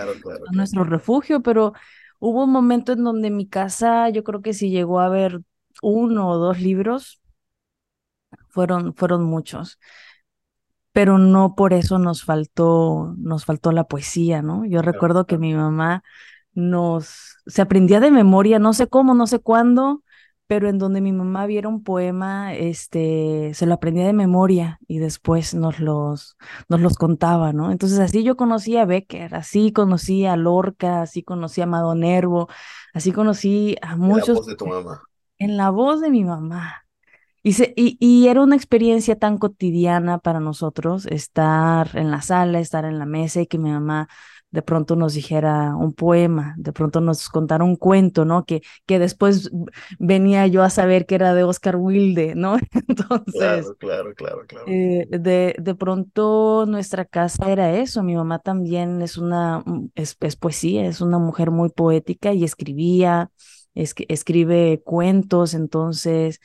nuestro 0.48 0.84
refugio, 0.84 1.42
pero 1.42 1.72
hubo 2.18 2.44
un 2.44 2.50
momento 2.52 2.92
en 2.92 3.04
donde 3.04 3.30
mi 3.30 3.48
casa, 3.48 4.08
yo 4.10 4.24
creo 4.24 4.42
que 4.42 4.54
si 4.54 4.70
llegó 4.70 5.00
a 5.00 5.06
haber 5.06 5.40
uno 5.82 6.28
o 6.28 6.38
dos 6.38 6.60
libros, 6.60 7.20
fueron, 8.48 8.94
fueron 8.94 9.24
muchos 9.24 9.78
pero 10.94 11.18
no 11.18 11.56
por 11.56 11.72
eso 11.72 11.98
nos 11.98 12.22
faltó, 12.22 13.14
nos 13.18 13.44
faltó 13.44 13.72
la 13.72 13.82
poesía, 13.82 14.42
¿no? 14.42 14.64
Yo 14.64 14.80
recuerdo 14.80 15.26
que 15.26 15.38
mi 15.38 15.52
mamá 15.52 16.04
nos, 16.54 17.36
se 17.46 17.62
aprendía 17.62 17.98
de 17.98 18.12
memoria, 18.12 18.60
no 18.60 18.72
sé 18.72 18.86
cómo, 18.86 19.12
no 19.12 19.26
sé 19.26 19.40
cuándo, 19.40 20.04
pero 20.46 20.68
en 20.68 20.78
donde 20.78 21.00
mi 21.00 21.10
mamá 21.10 21.46
viera 21.46 21.68
un 21.68 21.82
poema, 21.82 22.54
este, 22.54 23.50
se 23.54 23.66
lo 23.66 23.74
aprendía 23.74 24.06
de 24.06 24.12
memoria 24.12 24.78
y 24.86 25.00
después 25.00 25.52
nos 25.54 25.80
los, 25.80 26.36
nos 26.68 26.80
los 26.80 26.94
contaba, 26.96 27.52
¿no? 27.52 27.72
Entonces 27.72 27.98
así 27.98 28.22
yo 28.22 28.36
conocí 28.36 28.76
a 28.76 28.84
Becker, 28.84 29.34
así 29.34 29.72
conocí 29.72 30.26
a 30.26 30.36
Lorca, 30.36 31.02
así 31.02 31.24
conocí 31.24 31.60
a 31.60 31.64
Amado 31.64 31.96
Nervo, 31.96 32.48
así 32.92 33.10
conocí 33.10 33.74
a 33.82 33.96
muchos. 33.96 34.28
En 34.28 34.34
la 34.34 34.40
voz 34.40 34.46
de 34.46 34.56
tu 34.56 34.66
mamá. 34.66 35.02
En 35.38 35.56
la 35.56 35.70
voz 35.70 36.00
de 36.00 36.10
mi 36.10 36.24
mamá. 36.24 36.84
Y, 37.42 37.54
y, 37.76 38.28
era 38.28 38.40
una 38.40 38.56
experiencia 38.56 39.18
tan 39.18 39.36
cotidiana 39.36 40.18
para 40.18 40.40
nosotros 40.40 41.04
estar 41.04 41.90
en 41.94 42.10
la 42.10 42.22
sala, 42.22 42.58
estar 42.58 42.86
en 42.86 42.98
la 42.98 43.04
mesa 43.04 43.42
y 43.42 43.46
que 43.46 43.58
mi 43.58 43.70
mamá 43.70 44.08
de 44.54 44.62
pronto 44.62 44.94
nos 44.94 45.14
dijera 45.14 45.74
un 45.74 45.92
poema, 45.92 46.54
de 46.56 46.72
pronto 46.72 47.00
nos 47.00 47.28
contara 47.28 47.64
un 47.64 47.74
cuento, 47.74 48.24
¿no? 48.24 48.44
Que, 48.44 48.62
que 48.86 49.00
después 49.00 49.50
venía 49.98 50.46
yo 50.46 50.62
a 50.62 50.70
saber 50.70 51.06
que 51.06 51.16
era 51.16 51.34
de 51.34 51.42
Oscar 51.42 51.74
Wilde, 51.74 52.36
¿no? 52.36 52.56
Entonces, 52.88 53.66
claro, 53.78 54.14
claro, 54.14 54.44
claro, 54.46 54.64
eh, 54.68 55.08
de, 55.10 55.56
de 55.58 55.74
pronto 55.74 56.66
nuestra 56.68 57.04
casa 57.04 57.50
era 57.50 57.76
eso. 57.76 58.04
Mi 58.04 58.14
mamá 58.14 58.38
también 58.38 59.02
es 59.02 59.18
una, 59.18 59.58
mm, 59.66 59.88
es, 59.96 60.14
poesía, 60.36 60.86
es 60.86 61.00
una 61.00 61.18
mujer 61.18 61.50
muy 61.50 61.70
poética 61.70 62.32
y 62.32 62.44
escribía, 62.44 63.32
es, 63.74 63.94
escribe 64.08 64.82
cuentos, 64.84 65.54
entonces 65.54 66.40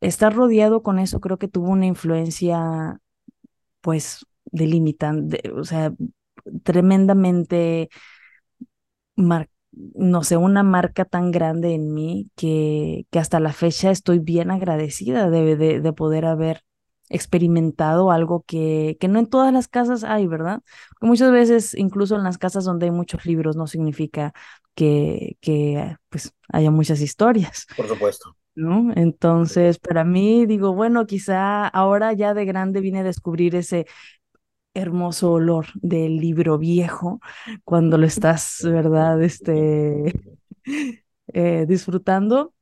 estar 0.00 0.34
rodeado 0.34 0.82
con 0.82 0.98
eso 0.98 1.20
creo 1.20 1.38
que 1.38 1.48
tuvo 1.48 1.70
una 1.70 1.86
influencia, 1.86 3.00
pues, 3.80 4.26
delimitante, 4.46 5.52
o 5.52 5.64
sea, 5.64 5.92
tremendamente, 6.62 7.90
no 9.16 10.24
sé, 10.24 10.36
una 10.36 10.62
marca 10.62 11.04
tan 11.04 11.30
grande 11.30 11.74
en 11.74 11.92
mí 11.92 12.30
que, 12.36 13.06
que 13.10 13.18
hasta 13.18 13.40
la 13.40 13.52
fecha 13.52 13.90
estoy 13.90 14.18
bien 14.18 14.50
agradecida 14.50 15.30
de, 15.30 15.56
de, 15.56 15.92
poder 15.92 16.24
haber 16.24 16.62
experimentado 17.10 18.10
algo 18.10 18.44
que, 18.46 18.96
que 19.00 19.08
no 19.08 19.18
en 19.18 19.26
todas 19.26 19.52
las 19.52 19.68
casas 19.68 20.04
hay, 20.04 20.26
¿verdad? 20.26 20.60
Porque 20.90 21.06
muchas 21.06 21.32
veces, 21.32 21.74
incluso 21.74 22.16
en 22.16 22.24
las 22.24 22.38
casas 22.38 22.64
donde 22.64 22.86
hay 22.86 22.92
muchos 22.92 23.24
libros, 23.26 23.56
no 23.56 23.66
significa 23.66 24.32
que, 24.74 25.36
que 25.40 25.96
pues, 26.08 26.32
haya 26.52 26.70
muchas 26.70 27.00
historias. 27.00 27.66
Por 27.76 27.88
supuesto. 27.88 28.36
¿no? 28.54 28.92
Entonces, 28.96 29.78
para 29.78 30.04
mí, 30.04 30.44
digo, 30.46 30.74
bueno, 30.74 31.06
quizá 31.06 31.66
ahora 31.68 32.12
ya 32.12 32.34
de 32.34 32.44
grande 32.44 32.80
vine 32.80 33.00
a 33.00 33.04
descubrir 33.04 33.54
ese 33.54 33.86
hermoso 34.74 35.32
olor 35.32 35.66
del 35.74 36.18
libro 36.18 36.58
viejo 36.58 37.20
cuando 37.64 37.98
lo 37.98 38.06
estás, 38.06 38.60
¿verdad? 38.64 39.22
Este, 39.22 40.12
eh, 41.28 41.66
disfrutando. 41.68 42.54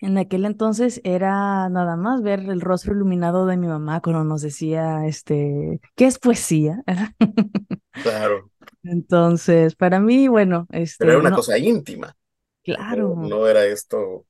En 0.00 0.16
aquel 0.16 0.46
entonces 0.46 1.00
era 1.04 1.68
nada 1.68 1.96
más 1.96 2.22
ver 2.22 2.40
el 2.40 2.60
rostro 2.60 2.94
iluminado 2.94 3.46
de 3.46 3.56
mi 3.56 3.66
mamá 3.66 4.00
cuando 4.00 4.24
nos 4.24 4.40
decía, 4.40 5.06
este, 5.06 5.80
¿qué 5.94 6.06
es 6.06 6.18
poesía? 6.18 6.82
Claro. 8.02 8.50
Entonces, 8.82 9.74
para 9.74 10.00
mí, 10.00 10.28
bueno, 10.28 10.66
este. 10.70 10.96
Pero 11.00 11.10
era 11.12 11.20
una 11.20 11.32
cosa 11.32 11.58
íntima. 11.58 12.16
Claro. 12.62 13.14
no, 13.16 13.46
era 13.46 13.64
esto 13.66 14.26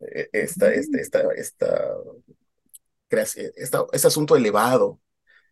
e, 0.00 0.28
esta, 0.32 0.72
esta, 0.72 0.98
esta, 0.98 1.34
esta, 1.34 1.94
esta, 3.56 3.86
este 3.92 4.06
asunto 4.08 4.36
elevado, 4.36 5.00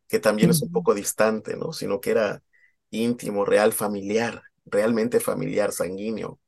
que 0.08 0.18
también 0.18 0.50
es 0.50 0.62
un 0.62 0.70
poco 0.70 0.94
distante, 0.94 1.56
¿no? 1.56 1.72
Sino 1.72 2.00
que 2.00 2.10
era 2.10 2.42
íntimo, 2.90 3.44
real, 3.44 3.72
familiar, 3.72 4.42
realmente 4.64 5.20
familiar, 5.20 5.72
sanguíneo. 5.72 6.40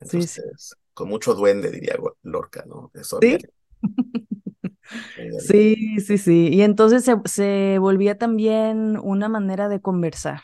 Entonces, 0.00 0.76
con 0.98 1.08
mucho 1.08 1.34
duende, 1.34 1.70
diría 1.70 1.96
Lorca, 2.22 2.64
¿no? 2.66 2.90
Eso 2.94 3.18
¿Sí? 3.20 3.38
sí, 5.38 6.00
sí, 6.00 6.18
sí. 6.18 6.48
Y 6.52 6.62
entonces 6.62 7.04
se, 7.04 7.16
se 7.24 7.78
volvía 7.78 8.18
también 8.18 8.98
una 9.02 9.28
manera 9.28 9.68
de 9.68 9.80
conversar, 9.80 10.40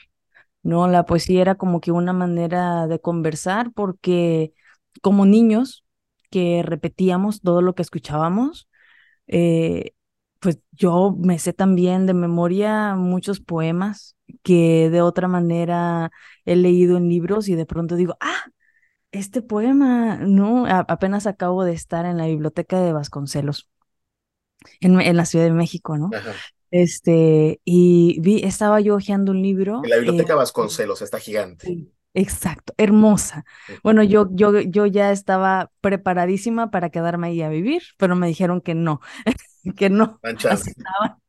¿no? 0.63 0.89
La 0.89 1.07
poesía 1.07 1.43
era 1.43 1.55
como 1.57 1.81
que 1.81 1.93
una 1.93 2.13
manera 2.13 2.87
de 2.87 3.01
conversar 3.01 3.73
porque 3.75 4.53
como 5.03 5.27
niños 5.27 5.85
que 6.31 6.63
repetíamos 6.65 7.41
todo 7.43 7.63
lo 7.63 7.75
que 7.75 7.83
escuchábamos. 7.83 8.69
Eh, 9.27 9.93
pues 10.41 10.61
yo 10.73 11.17
me 11.19 11.39
sé 11.39 11.53
también 11.55 12.07
de 12.07 12.15
memoria 12.15 12.95
muchos 12.97 13.41
poemas 13.41 14.17
que 14.43 14.91
de 14.91 15.03
otra 15.03 15.29
manera 15.29 16.11
he 16.45 16.57
leído 16.57 16.97
en 16.99 17.09
libros 17.09 17.49
y 17.49 17.55
de 17.57 17.67
pronto 17.67 17.97
digo, 17.97 18.17
ah, 18.21 18.45
este 19.15 19.43
poema, 19.43 20.17
no, 20.17 20.67
apenas 20.67 21.27
acabo 21.27 21.65
de 21.65 21.73
estar 21.73 22.05
en 22.07 22.19
la 22.19 22.27
biblioteca 22.27 22.81
de 22.81 22.93
Vasconcelos, 22.93 23.69
en, 24.81 25.01
en 25.01 25.17
la 25.17 25.25
Ciudad 25.25 25.45
de 25.45 25.53
México, 25.53 25.97
¿no? 25.97 26.11
Este, 26.71 27.61
y 27.65 28.19
vi, 28.21 28.43
estaba 28.43 28.81
yo 28.81 28.97
hojeando 28.97 29.33
un 29.33 29.43
libro. 29.43 29.81
En 29.85 29.91
la 29.91 29.97
biblioteca 29.97 30.33
eh, 30.33 30.37
Vasconcelos, 30.37 31.03
está 31.03 31.21
gigante. 31.21 31.87
Exacto, 32.15 32.75
hermosa. 32.77 33.45
Bueno, 33.83 34.03
yo, 34.03 34.29
yo, 34.33 34.61
yo 34.61 34.87
ya 34.87 35.11
estaba 35.11 35.71
preparadísima 35.81 36.71
para 36.71 36.91
quedarme 36.91 37.29
ahí 37.29 37.43
a 37.43 37.49
vivir, 37.49 37.83
pero 37.97 38.15
me 38.17 38.29
dijeron 38.29 38.61
que 38.61 38.75
no, 38.75 39.01
que 39.77 39.91
no. 39.91 40.21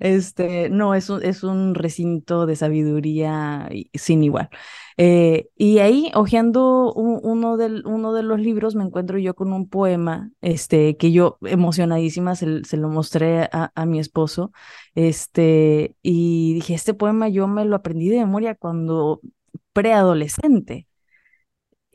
Este, 0.00 0.68
no, 0.68 0.94
es 0.94 1.08
un, 1.10 1.22
es 1.24 1.42
un 1.42 1.74
recinto 1.74 2.46
de 2.46 2.56
sabiduría 2.56 3.68
sin 3.94 4.22
igual. 4.24 4.50
Eh, 4.98 5.48
y 5.56 5.78
ahí, 5.78 6.10
hojeando 6.14 6.92
uno, 6.94 7.56
uno 7.84 8.12
de 8.12 8.22
los 8.22 8.40
libros, 8.40 8.74
me 8.74 8.84
encuentro 8.84 9.18
yo 9.18 9.34
con 9.34 9.52
un 9.52 9.68
poema, 9.68 10.30
este, 10.40 10.96
que 10.96 11.12
yo 11.12 11.38
emocionadísima 11.42 12.34
se, 12.36 12.64
se 12.64 12.76
lo 12.76 12.88
mostré 12.88 13.44
a, 13.52 13.72
a, 13.74 13.86
mi 13.86 13.98
esposo, 13.98 14.52
este, 14.94 15.96
y 16.02 16.54
dije, 16.54 16.74
este 16.74 16.94
poema 16.94 17.28
yo 17.28 17.46
me 17.48 17.64
lo 17.64 17.76
aprendí 17.76 18.08
de 18.08 18.18
memoria 18.18 18.54
cuando 18.54 19.20
preadolescente. 19.72 20.86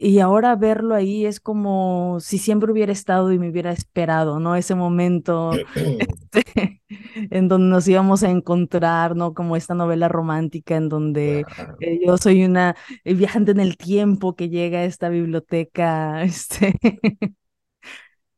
Y 0.04 0.20
ahora 0.20 0.56
verlo 0.56 0.96
ahí 0.96 1.26
es 1.28 1.40
como 1.40 2.18
si 2.22 2.40
siempre 2.40 2.72
hubiera 2.72 2.92
estado 2.92 3.32
y 3.32 3.38
me 3.40 3.50
hubiera 3.50 3.72
esperado, 3.72 4.40
¿no? 4.40 4.56
Ese 4.56 4.74
momento 4.74 5.62
este, 5.76 6.82
en 7.30 7.48
donde 7.48 7.68
nos 7.70 7.88
íbamos 7.88 8.24
a 8.24 8.32
encontrar, 8.32 9.16
¿no? 9.16 9.34
Como 9.36 9.56
esta 9.56 9.76
novela 9.76 10.08
romántica 10.08 10.76
en 10.76 10.90
donde 10.90 11.46
eh, 11.80 12.00
yo 12.06 12.18
soy 12.18 12.44
una 12.46 12.76
eh, 13.04 13.14
viajante 13.14 13.52
en 13.52 13.60
el 13.60 13.78
tiempo 13.78 14.36
que 14.36 14.50
llega 14.50 14.80
a 14.80 14.86
esta 14.86 15.10
biblioteca, 15.10 16.24
este. 16.24 16.80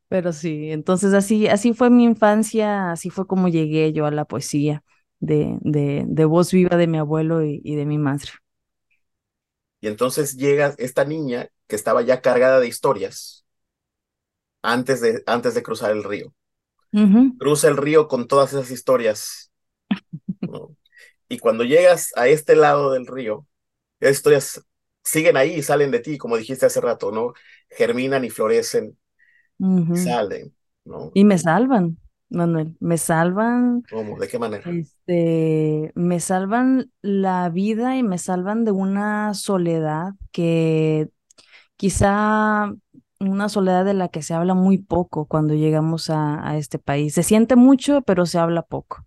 Pero 0.08 0.32
sí, 0.32 0.70
entonces 0.70 1.12
así, 1.14 1.48
así 1.48 1.72
fue 1.74 1.90
mi 1.90 2.04
infancia, 2.04 2.92
así 2.92 3.10
fue 3.10 3.26
como 3.26 3.48
llegué 3.48 3.92
yo 3.92 4.06
a 4.06 4.10
la 4.10 4.24
poesía 4.26 4.84
de, 5.18 5.58
de, 5.62 6.04
de 6.06 6.24
voz 6.26 6.52
viva 6.52 6.76
de 6.76 6.86
mi 6.86 6.98
abuelo 6.98 7.44
y, 7.44 7.60
y 7.64 7.74
de 7.76 7.86
mi 7.86 7.98
madre. 7.98 8.30
Y 9.80 9.88
entonces 9.88 10.36
llega 10.36 10.74
esta 10.78 11.04
niña 11.04 11.48
que 11.68 11.76
estaba 11.76 12.02
ya 12.02 12.20
cargada 12.22 12.60
de 12.60 12.68
historias 12.68 13.46
antes 14.62 15.00
de, 15.00 15.22
antes 15.26 15.54
de 15.54 15.62
cruzar 15.62 15.92
el 15.92 16.02
río. 16.02 16.34
Cruza 17.38 17.68
el 17.68 17.76
río 17.76 18.08
con 18.08 18.26
todas 18.28 18.52
esas 18.52 18.70
historias. 18.70 19.52
Y 21.28 21.38
cuando 21.38 21.64
llegas 21.64 22.12
a 22.16 22.28
este 22.28 22.54
lado 22.54 22.92
del 22.92 23.06
río, 23.06 23.46
esas 24.00 24.16
historias 24.16 24.66
siguen 25.02 25.36
ahí 25.36 25.54
y 25.54 25.62
salen 25.62 25.90
de 25.90 26.00
ti, 26.00 26.18
como 26.18 26.36
dijiste 26.36 26.66
hace 26.66 26.80
rato, 26.80 27.12
¿no? 27.12 27.34
Germinan 27.70 28.24
y 28.24 28.30
florecen, 28.30 28.98
y 29.58 29.96
salen, 29.96 30.54
¿no? 30.84 31.10
Y 31.14 31.24
me 31.24 31.38
salvan. 31.38 31.98
Manuel, 32.30 32.76
me 32.80 32.98
salvan. 32.98 33.82
¿Cómo? 33.90 34.18
¿De 34.18 34.28
qué 34.28 34.38
manera? 34.38 34.64
Este, 34.70 35.92
me 35.94 36.20
salvan 36.20 36.90
la 37.02 37.48
vida 37.50 37.96
y 37.96 38.02
me 38.02 38.18
salvan 38.18 38.64
de 38.64 38.72
una 38.72 39.34
soledad 39.34 40.14
que 40.32 41.10
quizá 41.76 42.72
una 43.20 43.48
soledad 43.48 43.84
de 43.84 43.94
la 43.94 44.08
que 44.08 44.22
se 44.22 44.34
habla 44.34 44.54
muy 44.54 44.78
poco 44.78 45.26
cuando 45.26 45.54
llegamos 45.54 46.10
a, 46.10 46.46
a 46.48 46.56
este 46.58 46.78
país. 46.78 47.14
Se 47.14 47.22
siente 47.22 47.56
mucho, 47.56 48.02
pero 48.02 48.26
se 48.26 48.38
habla 48.38 48.62
poco. 48.62 49.04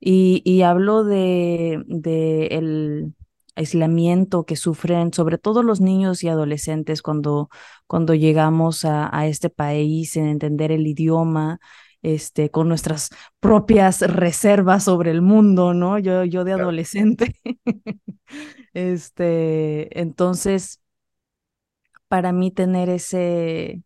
Y, 0.00 0.42
y 0.44 0.62
hablo 0.62 1.04
de, 1.04 1.82
de 1.86 2.46
el 2.48 3.14
aislamiento 3.56 4.44
que 4.44 4.56
sufren, 4.56 5.12
sobre 5.12 5.38
todo 5.38 5.62
los 5.62 5.80
niños 5.80 6.24
y 6.24 6.28
adolescentes 6.28 7.02
cuando, 7.02 7.50
cuando 7.86 8.14
llegamos 8.14 8.84
a, 8.84 9.14
a 9.16 9.26
este 9.26 9.50
país, 9.50 10.16
en 10.16 10.26
entender 10.26 10.72
el 10.72 10.86
idioma, 10.86 11.60
este, 12.02 12.50
con 12.50 12.68
nuestras 12.68 13.10
propias 13.40 14.00
reservas 14.00 14.84
sobre 14.84 15.10
el 15.12 15.22
mundo, 15.22 15.74
¿no? 15.74 15.98
Yo, 15.98 16.24
yo 16.24 16.44
de 16.44 16.52
adolescente. 16.52 17.36
este, 18.74 20.00
entonces, 20.00 20.81
para 22.12 22.32
mí 22.32 22.50
tener 22.50 22.90
ese, 22.90 23.82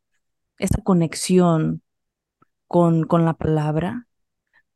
esa 0.59 0.83
conexión 0.83 1.83
con, 2.69 3.05
con 3.05 3.25
la 3.27 3.35
palabra 3.35 4.09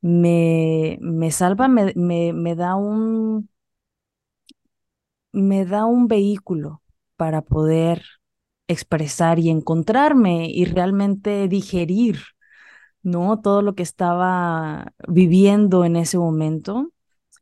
me, 0.03 0.99
me 1.03 1.31
salva, 1.33 1.69
me, 1.69 1.93
me, 1.97 2.33
me 2.35 2.57
da 2.57 2.77
un, 2.77 3.51
me 5.33 5.65
da 5.65 5.85
un 5.87 6.09
vehículo 6.09 6.83
para 7.17 7.43
poder 7.43 8.03
expresar 8.69 9.39
y 9.39 9.51
encontrarme 9.51 10.49
y 10.51 10.65
realmente 10.65 11.49
digerir, 11.49 12.19
¿no? 13.03 13.41
Todo 13.43 13.63
lo 13.63 13.75
que 13.75 13.83
estaba 13.85 14.93
viviendo 15.09 15.85
en 15.85 15.97
ese 15.97 16.19
momento, 16.19 16.93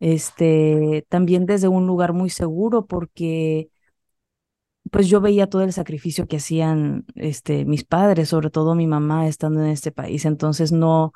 este, 0.00 1.06
también 1.08 1.46
desde 1.46 1.68
un 1.68 1.86
lugar 1.86 2.12
muy 2.14 2.30
seguro 2.30 2.86
porque 2.86 3.70
pues 4.90 5.08
yo 5.08 5.20
veía 5.20 5.48
todo 5.48 5.62
el 5.62 5.72
sacrificio 5.72 6.26
que 6.26 6.36
hacían 6.38 7.04
este 7.14 7.64
mis 7.64 7.84
padres, 7.84 8.28
sobre 8.28 8.50
todo 8.50 8.74
mi 8.74 8.86
mamá 8.86 9.26
estando 9.28 9.60
en 9.60 9.68
este 9.68 9.92
país, 9.92 10.24
entonces 10.24 10.72
no 10.72 11.12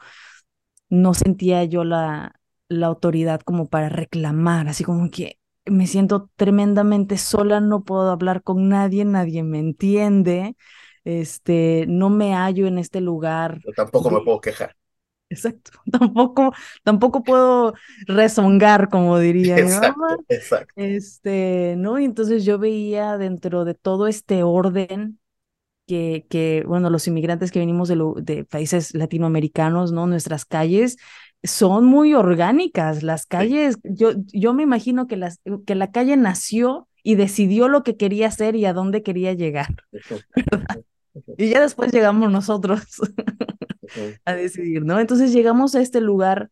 no 0.88 1.14
sentía 1.14 1.64
yo 1.64 1.84
la 1.84 2.34
la 2.68 2.86
autoridad 2.86 3.40
como 3.40 3.68
para 3.68 3.88
reclamar, 3.90 4.68
así 4.68 4.82
como 4.82 5.10
que 5.10 5.38
me 5.66 5.86
siento 5.86 6.30
tremendamente 6.36 7.18
sola, 7.18 7.60
no 7.60 7.84
puedo 7.84 8.10
hablar 8.10 8.42
con 8.42 8.68
nadie, 8.68 9.04
nadie 9.04 9.42
me 9.42 9.58
entiende, 9.58 10.56
este, 11.04 11.84
no 11.88 12.10
me 12.10 12.34
hallo 12.34 12.66
en 12.66 12.78
este 12.78 13.00
lugar. 13.00 13.60
Yo 13.64 13.72
tampoco 13.72 14.10
me 14.10 14.20
puedo 14.20 14.40
quejar. 14.40 14.74
Exacto, 15.32 15.70
tampoco, 15.90 16.52
tampoco 16.82 17.22
puedo 17.22 17.74
rezongar, 18.06 18.90
como 18.90 19.18
diría 19.18 19.58
exacto, 19.58 19.96
mi 19.96 20.02
mamá. 20.02 20.16
Exacto. 20.28 20.74
Este, 20.76 21.74
¿no? 21.78 21.98
Y 21.98 22.04
entonces 22.04 22.44
yo 22.44 22.58
veía 22.58 23.16
dentro 23.16 23.64
de 23.64 23.72
todo 23.72 24.08
este 24.08 24.42
orden 24.42 25.18
que, 25.86 26.26
que 26.28 26.64
bueno, 26.66 26.90
los 26.90 27.08
inmigrantes 27.08 27.50
que 27.50 27.60
venimos 27.60 27.88
de, 27.88 27.96
lo, 27.96 28.14
de 28.14 28.44
países 28.44 28.94
latinoamericanos, 28.94 29.90
¿no? 29.90 30.06
Nuestras 30.06 30.44
calles 30.44 30.98
son 31.42 31.86
muy 31.86 32.12
orgánicas. 32.12 33.02
Las 33.02 33.24
calles, 33.24 33.78
sí. 33.82 33.88
yo, 33.94 34.10
yo 34.26 34.52
me 34.52 34.64
imagino 34.64 35.06
que, 35.06 35.16
las, 35.16 35.40
que 35.66 35.74
la 35.74 35.90
calle 35.90 36.18
nació 36.18 36.88
y 37.02 37.14
decidió 37.14 37.68
lo 37.68 37.82
que 37.82 37.96
quería 37.96 38.28
hacer 38.28 38.54
y 38.54 38.66
a 38.66 38.74
dónde 38.74 39.02
quería 39.02 39.32
llegar. 39.32 39.74
Y 41.36 41.50
ya 41.50 41.60
después 41.60 41.92
llegamos 41.92 42.32
nosotros 42.32 42.80
a 44.24 44.34
decidir, 44.34 44.84
¿no? 44.84 45.00
Entonces 45.00 45.32
llegamos 45.32 45.74
a 45.74 45.80
este 45.80 46.00
lugar 46.00 46.50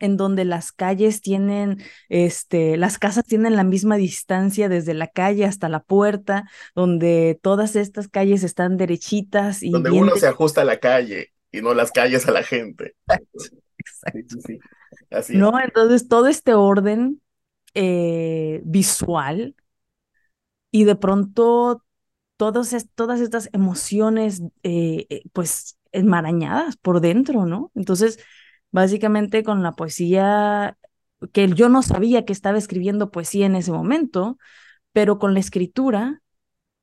en 0.00 0.16
donde 0.16 0.44
las 0.44 0.72
calles 0.72 1.20
tienen, 1.20 1.82
este, 2.08 2.76
las 2.76 2.98
casas 2.98 3.24
tienen 3.24 3.56
la 3.56 3.64
misma 3.64 3.96
distancia 3.96 4.68
desde 4.68 4.94
la 4.94 5.06
calle 5.06 5.44
hasta 5.44 5.68
la 5.68 5.80
puerta, 5.80 6.48
donde 6.74 7.38
todas 7.42 7.76
estas 7.76 8.08
calles 8.08 8.42
están 8.42 8.76
derechitas 8.76 9.62
y 9.62 9.70
donde 9.70 9.90
uno 9.90 10.16
se 10.16 10.26
ajusta 10.26 10.62
a 10.62 10.64
la 10.64 10.78
calle 10.78 11.32
y 11.52 11.62
no 11.62 11.74
las 11.74 11.92
calles 11.92 12.26
a 12.26 12.32
la 12.32 12.42
gente. 12.42 12.94
Exacto. 13.06 13.44
Exacto. 13.78 14.36
Sí, 14.46 14.54
sí, 14.54 14.58
Así 15.10 15.36
no, 15.36 15.58
es. 15.58 15.64
entonces 15.66 16.08
todo 16.08 16.26
este 16.26 16.54
orden 16.54 17.20
eh, 17.74 18.60
visual 18.64 19.54
y 20.70 20.84
de 20.84 20.96
pronto 20.96 21.84
todas, 22.36 22.74
todas 22.94 23.20
estas 23.20 23.48
emociones 23.52 24.42
eh, 24.62 25.22
pues 25.32 25.78
enmarañadas 25.94 26.76
por 26.76 27.00
dentro, 27.00 27.46
¿no? 27.46 27.70
Entonces, 27.74 28.18
básicamente 28.72 29.44
con 29.44 29.62
la 29.62 29.72
poesía, 29.72 30.78
que 31.32 31.48
yo 31.48 31.68
no 31.68 31.82
sabía 31.82 32.24
que 32.24 32.32
estaba 32.32 32.58
escribiendo 32.58 33.10
poesía 33.10 33.46
en 33.46 33.56
ese 33.56 33.72
momento, 33.72 34.38
pero 34.92 35.18
con 35.18 35.34
la 35.34 35.40
escritura 35.40 36.22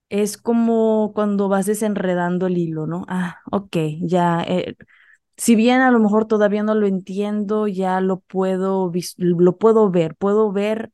es 0.10 0.38
como 0.38 1.14
cuando 1.16 1.50
vas 1.50 1.66
desenredando 1.66 2.48
el 2.48 2.58
hilo, 2.58 2.88
¿no? 2.88 3.06
Ah, 3.08 3.40
ok, 3.52 3.78
ya, 4.02 4.44
eh, 4.48 4.76
si 5.38 5.56
bien 5.56 5.82
a 5.82 5.92
lo 5.92 6.00
mejor 6.00 6.28
todavía 6.28 6.64
no 6.64 6.76
lo 6.76 6.88
entiendo, 6.88 7.68
ya 7.68 8.02
lo 8.02 8.20
puedo, 8.22 8.92
lo 9.18 9.58
puedo 9.58 9.92
ver, 9.92 10.16
puedo 10.16 10.52
ver 10.52 10.92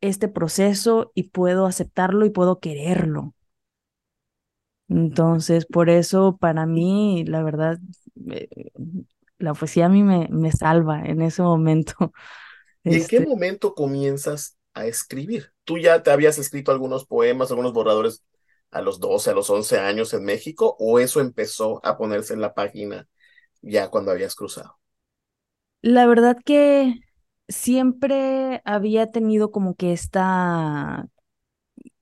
este 0.00 0.28
proceso 0.28 1.12
y 1.14 1.24
puedo 1.30 1.66
aceptarlo 1.66 2.26
y 2.26 2.30
puedo 2.30 2.60
quererlo. 2.60 3.34
Entonces, 4.88 5.66
por 5.66 5.90
eso 5.90 6.36
para 6.36 6.66
mí, 6.66 7.24
la 7.26 7.42
verdad, 7.42 7.78
eh, 8.30 8.48
la 9.38 9.54
poesía 9.54 9.86
a 9.86 9.88
mí 9.88 10.02
me, 10.02 10.28
me 10.30 10.52
salva 10.52 11.02
en 11.02 11.22
ese 11.22 11.42
momento. 11.42 11.94
¿Y 12.84 12.96
este... 12.96 12.98
en 12.98 13.06
qué 13.06 13.20
momento 13.20 13.74
comienzas 13.74 14.58
a 14.74 14.86
escribir? 14.86 15.52
¿Tú 15.64 15.78
ya 15.78 16.02
te 16.02 16.10
habías 16.10 16.38
escrito 16.38 16.72
algunos 16.72 17.06
poemas, 17.06 17.50
algunos 17.50 17.72
borradores 17.72 18.24
a 18.70 18.82
los 18.82 19.00
12, 19.00 19.30
a 19.30 19.34
los 19.34 19.48
11 19.50 19.78
años 19.78 20.12
en 20.14 20.24
México 20.24 20.76
o 20.78 20.98
eso 20.98 21.20
empezó 21.20 21.80
a 21.84 21.96
ponerse 21.96 22.34
en 22.34 22.40
la 22.40 22.54
página 22.54 23.08
ya 23.62 23.88
cuando 23.90 24.10
habías 24.12 24.34
cruzado? 24.34 24.78
La 25.82 26.06
verdad 26.06 26.36
que 26.44 26.94
siempre 27.48 28.62
había 28.64 29.10
tenido 29.12 29.50
como 29.50 29.74
que 29.74 29.92
esta 29.92 31.06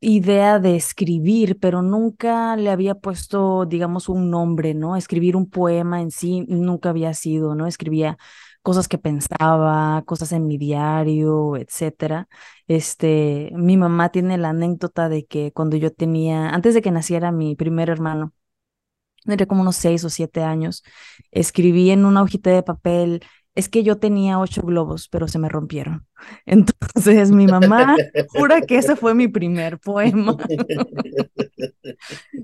idea 0.02 0.58
de 0.60 0.76
escribir, 0.76 1.58
pero 1.60 1.82
nunca 1.82 2.56
le 2.56 2.70
había 2.70 2.96
puesto, 2.96 3.66
digamos, 3.66 4.08
un 4.10 4.30
nombre, 4.30 4.74
¿no? 4.74 4.96
Escribir 4.96 5.36
un 5.36 5.48
poema 5.50 6.02
en 6.02 6.10
sí 6.10 6.44
nunca 6.48 6.90
había 6.90 7.14
sido, 7.14 7.54
¿no? 7.54 7.66
Escribía 7.66 8.18
cosas 8.62 8.88
que 8.88 8.98
pensaba, 8.98 10.02
cosas 10.06 10.32
en 10.32 10.46
mi 10.46 10.58
diario, 10.58 11.56
etcétera. 11.56 12.28
Este, 12.68 13.50
mi 13.54 13.76
mamá 13.76 14.10
tiene 14.10 14.38
la 14.38 14.50
anécdota 14.50 15.08
de 15.08 15.26
que 15.26 15.52
cuando 15.52 15.76
yo 15.76 15.92
tenía, 15.92 16.50
antes 16.50 16.74
de 16.74 16.82
que 16.82 16.90
naciera 16.90 17.32
mi 17.32 17.56
primer 17.56 17.90
hermano, 17.90 18.32
tendría 19.24 19.46
como 19.46 19.62
unos 19.62 19.76
seis 19.76 20.04
o 20.04 20.10
siete 20.10 20.42
años, 20.42 20.82
escribí 21.30 21.90
en 21.90 22.04
una 22.04 22.22
hojita 22.22 22.50
de 22.50 22.62
papel 22.62 23.22
es 23.54 23.68
que 23.68 23.82
yo 23.82 23.98
tenía 23.98 24.38
ocho 24.38 24.62
globos, 24.62 25.08
pero 25.08 25.28
se 25.28 25.38
me 25.38 25.48
rompieron. 25.48 26.06
Entonces 26.46 27.30
mi 27.30 27.46
mamá 27.46 27.96
jura 28.28 28.62
que 28.62 28.76
ese 28.76 28.96
fue 28.96 29.14
mi 29.14 29.28
primer 29.28 29.78
poema. 29.78 30.36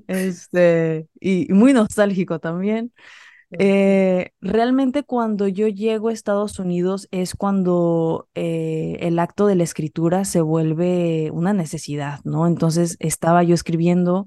Este, 0.06 1.06
y 1.20 1.52
muy 1.52 1.72
nostálgico 1.72 2.38
también. 2.38 2.92
Eh, 3.50 4.30
realmente 4.40 5.04
cuando 5.04 5.48
yo 5.48 5.68
llego 5.68 6.08
a 6.08 6.12
Estados 6.12 6.58
Unidos 6.58 7.08
es 7.10 7.34
cuando 7.34 8.28
eh, 8.34 8.98
el 9.00 9.18
acto 9.18 9.46
de 9.46 9.54
la 9.54 9.64
escritura 9.64 10.24
se 10.24 10.40
vuelve 10.40 11.30
una 11.32 11.52
necesidad, 11.54 12.20
¿no? 12.24 12.46
Entonces 12.46 12.96
estaba 13.00 13.42
yo 13.42 13.54
escribiendo 13.54 14.26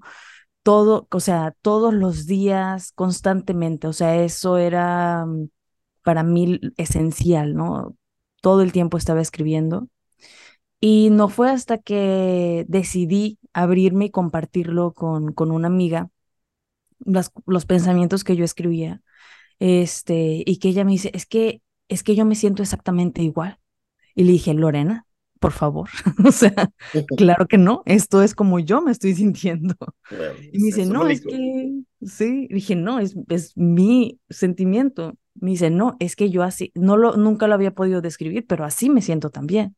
todo, 0.63 1.07
o 1.11 1.19
sea, 1.19 1.53
todos 1.61 1.93
los 1.93 2.25
días, 2.25 2.91
constantemente, 2.93 3.87
o 3.87 3.93
sea, 3.93 4.23
eso 4.23 4.57
era 4.57 5.25
para 6.03 6.23
mí 6.23 6.59
esencial, 6.77 7.55
¿no? 7.55 7.95
Todo 8.41 8.61
el 8.61 8.71
tiempo 8.71 8.97
estaba 8.97 9.21
escribiendo. 9.21 9.87
Y 10.79 11.09
no 11.11 11.29
fue 11.29 11.49
hasta 11.51 11.77
que 11.77 12.65
decidí 12.67 13.39
abrirme 13.53 14.05
y 14.05 14.09
compartirlo 14.11 14.93
con, 14.93 15.33
con 15.33 15.51
una 15.51 15.67
amiga, 15.67 16.09
las, 16.99 17.31
los 17.45 17.65
pensamientos 17.65 18.23
que 18.23 18.35
yo 18.35 18.43
escribía, 18.43 19.01
este, 19.59 20.43
y 20.45 20.57
que 20.57 20.69
ella 20.69 20.83
me 20.83 20.91
dice, 20.93 21.11
es 21.13 21.27
que, 21.27 21.61
es 21.87 22.03
que 22.03 22.15
yo 22.15 22.25
me 22.25 22.35
siento 22.35 22.63
exactamente 22.63 23.21
igual. 23.21 23.59
Y 24.15 24.23
le 24.23 24.31
dije, 24.33 24.53
Lorena, 24.53 25.05
por 25.39 25.51
favor. 25.51 25.89
o 26.25 26.31
sea, 26.31 26.53
claro 27.17 27.47
que 27.47 27.57
no, 27.57 27.83
esto 27.85 28.21
es 28.21 28.35
como 28.35 28.59
yo 28.59 28.81
me 28.81 28.91
estoy 28.91 29.15
sintiendo. 29.15 29.75
Bueno, 30.09 30.33
y 30.51 30.59
me 30.59 30.65
dice, 30.65 30.85
no, 30.85 31.07
es 31.07 31.21
que, 31.21 31.81
sí, 32.01 32.47
y 32.49 32.53
dije, 32.53 32.75
no, 32.75 32.99
es, 32.99 33.15
es 33.29 33.57
mi 33.57 34.19
sentimiento. 34.29 35.17
Me 35.35 35.51
dice, 35.51 35.69
no, 35.69 35.95
es 35.99 36.15
que 36.15 36.29
yo 36.29 36.43
así, 36.43 36.71
no 36.75 36.97
lo, 36.97 37.15
nunca 37.15 37.47
lo 37.47 37.53
había 37.53 37.71
podido 37.73 38.01
describir, 38.01 38.45
pero 38.47 38.65
así 38.65 38.89
me 38.89 39.01
siento 39.01 39.29
también. 39.29 39.75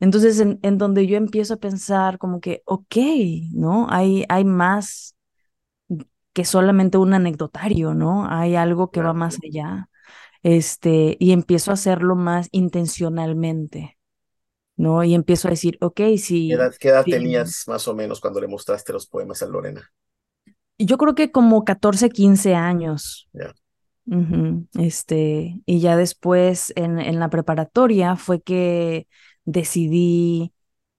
Entonces, 0.00 0.40
en, 0.40 0.58
en 0.62 0.78
donde 0.78 1.06
yo 1.06 1.16
empiezo 1.16 1.54
a 1.54 1.58
pensar 1.58 2.18
como 2.18 2.40
que, 2.40 2.62
ok, 2.66 2.96
¿no? 3.52 3.86
Hay, 3.90 4.24
hay 4.28 4.44
más 4.44 5.16
que 6.36 6.44
solamente 6.44 6.98
un 6.98 7.14
anecdotario, 7.14 7.94
¿no? 7.94 8.28
Hay 8.28 8.56
algo 8.56 8.90
que 8.90 9.00
va 9.00 9.14
más 9.14 9.38
allá. 9.42 9.88
Este, 10.42 11.16
y 11.18 11.32
empiezo 11.32 11.70
a 11.70 11.74
hacerlo 11.74 12.14
más 12.14 12.48
intencionalmente, 12.52 13.96
¿no? 14.76 15.02
Y 15.02 15.14
empiezo 15.14 15.48
a 15.48 15.52
decir, 15.52 15.78
ok, 15.80 16.00
si... 16.18 16.48
¿Qué 16.48 16.54
edad, 16.54 16.74
qué 16.78 16.88
edad 16.90 17.04
si, 17.04 17.12
tenías 17.12 17.66
más 17.68 17.88
o 17.88 17.94
menos 17.94 18.20
cuando 18.20 18.40
le 18.40 18.48
mostraste 18.48 18.92
los 18.92 19.06
poemas 19.06 19.42
a 19.42 19.46
Lorena? 19.46 19.90
Yo 20.78 20.98
creo 20.98 21.14
que 21.14 21.32
como 21.32 21.64
14, 21.64 22.10
15 22.10 22.54
años. 22.54 23.28
Este, 24.78 25.60
y 25.66 25.80
ya 25.80 25.96
después 25.96 26.72
en, 26.76 26.98
en 27.00 27.18
la 27.20 27.30
preparatoria 27.30 28.16
fue 28.16 28.40
que 28.42 29.08
decidí, 29.44 30.52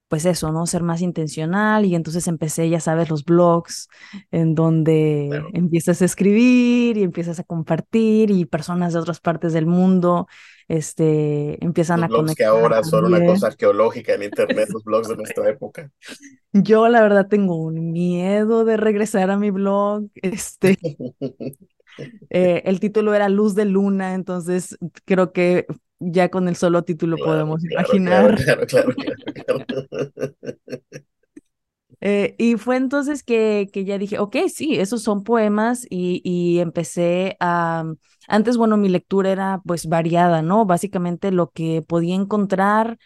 pues 0.10 0.26
eso, 0.26 0.52
¿no? 0.52 0.66
Ser 0.68 0.84
más 0.84 1.02
intencional 1.02 1.86
y 1.86 1.96
entonces 1.96 2.28
empecé, 2.28 2.70
ya 2.70 2.80
sabes, 2.82 3.10
los 3.10 3.26
blogs 3.26 3.90
en 4.32 4.56
donde 4.56 5.50
Claro. 5.50 5.52
empiezas 5.54 6.02
a 6.02 6.06
escribir 6.06 6.98
y 6.98 7.04
empiezas 7.04 7.40
a 7.40 7.44
compartir 7.44 8.32
y 8.32 8.46
personas 8.46 8.94
de 8.94 9.00
otras 9.00 9.20
partes 9.22 9.54
del 9.54 9.66
mundo, 9.68 10.28
este, 10.68 11.64
empiezan 11.66 12.04
Los 12.04 12.06
a 12.06 12.10
blogs 12.10 12.34
que 12.34 12.46
conectar 12.46 12.46
ahora 12.46 12.82
son 12.82 13.04
una 13.04 13.22
cosa 13.26 13.48
arqueológica 13.48 14.14
en 14.14 14.24
internet, 14.24 14.70
los 14.72 14.86
blogs 14.86 15.10
de 15.10 15.18
nuestra 15.18 15.50
época. 15.50 15.92
Yo 16.54 16.88
la 16.90 17.02
verdad 17.02 17.28
tengo 17.28 17.56
un 17.58 17.92
miedo 17.92 18.66
de 18.66 18.78
regresar 18.78 19.30
a 19.32 19.38
mi 19.38 19.52
blog, 19.52 20.08
este. 20.16 20.80
Eh, 22.30 22.62
el 22.66 22.80
título 22.80 23.14
era 23.14 23.30
Luz 23.30 23.56
de 23.56 23.66
Luna, 23.66 24.14
entonces 24.14 24.78
creo 25.06 25.32
que 25.34 25.66
ya 26.00 26.30
con 26.30 26.48
el 26.48 26.56
solo 26.56 26.84
título 26.84 27.22
Claro, 27.22 27.22
podemos 27.22 27.64
claro, 27.70 28.00
imaginar. 28.04 28.36
claro, 28.36 28.66
claro, 28.68 28.94
claro, 28.96 29.18
claro. 29.36 29.66
Eh, 32.00 32.36
y 32.38 32.58
fue 32.58 32.76
entonces 32.78 33.24
que, 33.24 33.70
que 33.74 33.84
ya 33.86 33.98
dije, 33.98 34.20
ok, 34.20 34.36
sí, 34.54 34.76
esos 34.80 35.02
son 35.04 35.24
poemas 35.24 35.86
y, 35.90 36.22
y 36.24 36.60
empecé 36.60 37.38
a... 37.40 37.86
Antes, 38.28 38.58
bueno, 38.58 38.78
mi 38.78 38.90
lectura 38.90 39.32
era 39.32 39.62
pues 39.66 39.88
variada, 39.88 40.42
¿no? 40.42 40.66
Básicamente 40.66 41.32
lo 41.32 41.50
que 41.52 41.82
podía 41.82 42.16
encontrar 42.16 43.00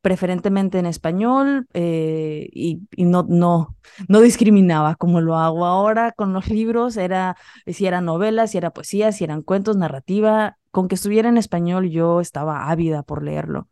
preferentemente 0.00 0.78
en 0.78 0.86
español 0.86 1.66
eh, 1.74 2.48
y, 2.52 2.80
y 2.96 3.04
no, 3.04 3.26
no, 3.28 3.76
no 4.08 4.20
discriminaba 4.20 4.94
como 4.96 5.20
lo 5.20 5.36
hago 5.36 5.66
ahora 5.66 6.12
con 6.12 6.32
los 6.32 6.48
libros, 6.48 6.96
era 6.96 7.36
si 7.66 7.86
eran 7.86 8.04
novelas, 8.04 8.52
si 8.52 8.58
era 8.58 8.70
poesía, 8.72 9.12
si 9.12 9.24
eran 9.24 9.42
cuentos, 9.42 9.76
narrativa, 9.76 10.58
con 10.70 10.88
que 10.88 10.94
estuviera 10.94 11.28
en 11.28 11.38
español 11.38 11.90
yo 11.90 12.20
estaba 12.20 12.70
ávida 12.70 13.02
por 13.02 13.22
leerlo. 13.24 13.68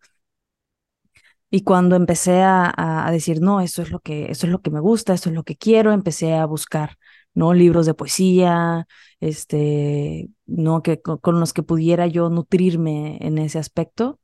Y 1.50 1.62
cuando 1.62 1.96
empecé 1.96 2.42
a, 2.42 2.72
a, 3.06 3.10
decir, 3.12 3.40
no, 3.40 3.60
eso 3.60 3.80
es 3.82 3.90
lo 3.90 4.00
que, 4.00 4.30
eso 4.30 4.46
es 4.46 4.52
lo 4.52 4.60
que 4.62 4.70
me 4.70 4.80
gusta, 4.80 5.14
esto 5.14 5.28
es 5.30 5.34
lo 5.34 5.44
que 5.44 5.56
quiero, 5.56 5.92
empecé 5.92 6.34
a 6.34 6.44
buscar, 6.44 6.98
¿no? 7.34 7.54
Libros 7.54 7.86
de 7.86 7.94
poesía, 7.94 8.86
este, 9.20 10.28
¿no? 10.46 10.82
Que, 10.82 11.00
con 11.00 11.40
los 11.40 11.52
que 11.52 11.62
pudiera 11.62 12.06
yo 12.08 12.30
nutrirme 12.30 13.18
en 13.20 13.38
ese 13.38 13.58
aspecto. 13.58 14.18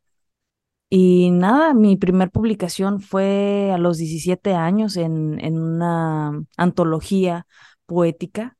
Y 0.94 1.30
nada, 1.30 1.72
mi 1.74 1.96
primer 1.96 2.30
publicación 2.30 3.00
fue 3.00 3.70
a 3.72 3.78
los 3.78 3.96
17 3.98 4.52
años 4.54 4.96
en, 4.98 5.38
en 5.42 5.58
una 5.58 6.44
antología 6.58 7.46
poética 7.86 8.58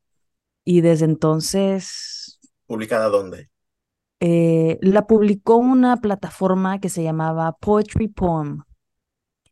y 0.64 0.83
desde 0.83 1.07
entonces 1.07 2.40
¿Publicada 2.66 3.09
dónde? 3.09 3.51
eh, 4.21 4.79
la 4.83 5.07
publicó 5.07 5.57
una 5.57 5.97
plataforma 5.99 6.81
que 6.81 6.88
se 6.88 7.03
llamaba 7.03 7.53
Poetry 7.59 8.09
Poem 8.09 8.62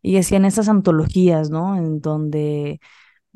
y 0.03 0.19
hacían 0.19 0.47
esas 0.47 0.69
antologías, 0.69 1.51
¿no? 1.51 1.77
En 1.77 2.01
donde 2.01 2.81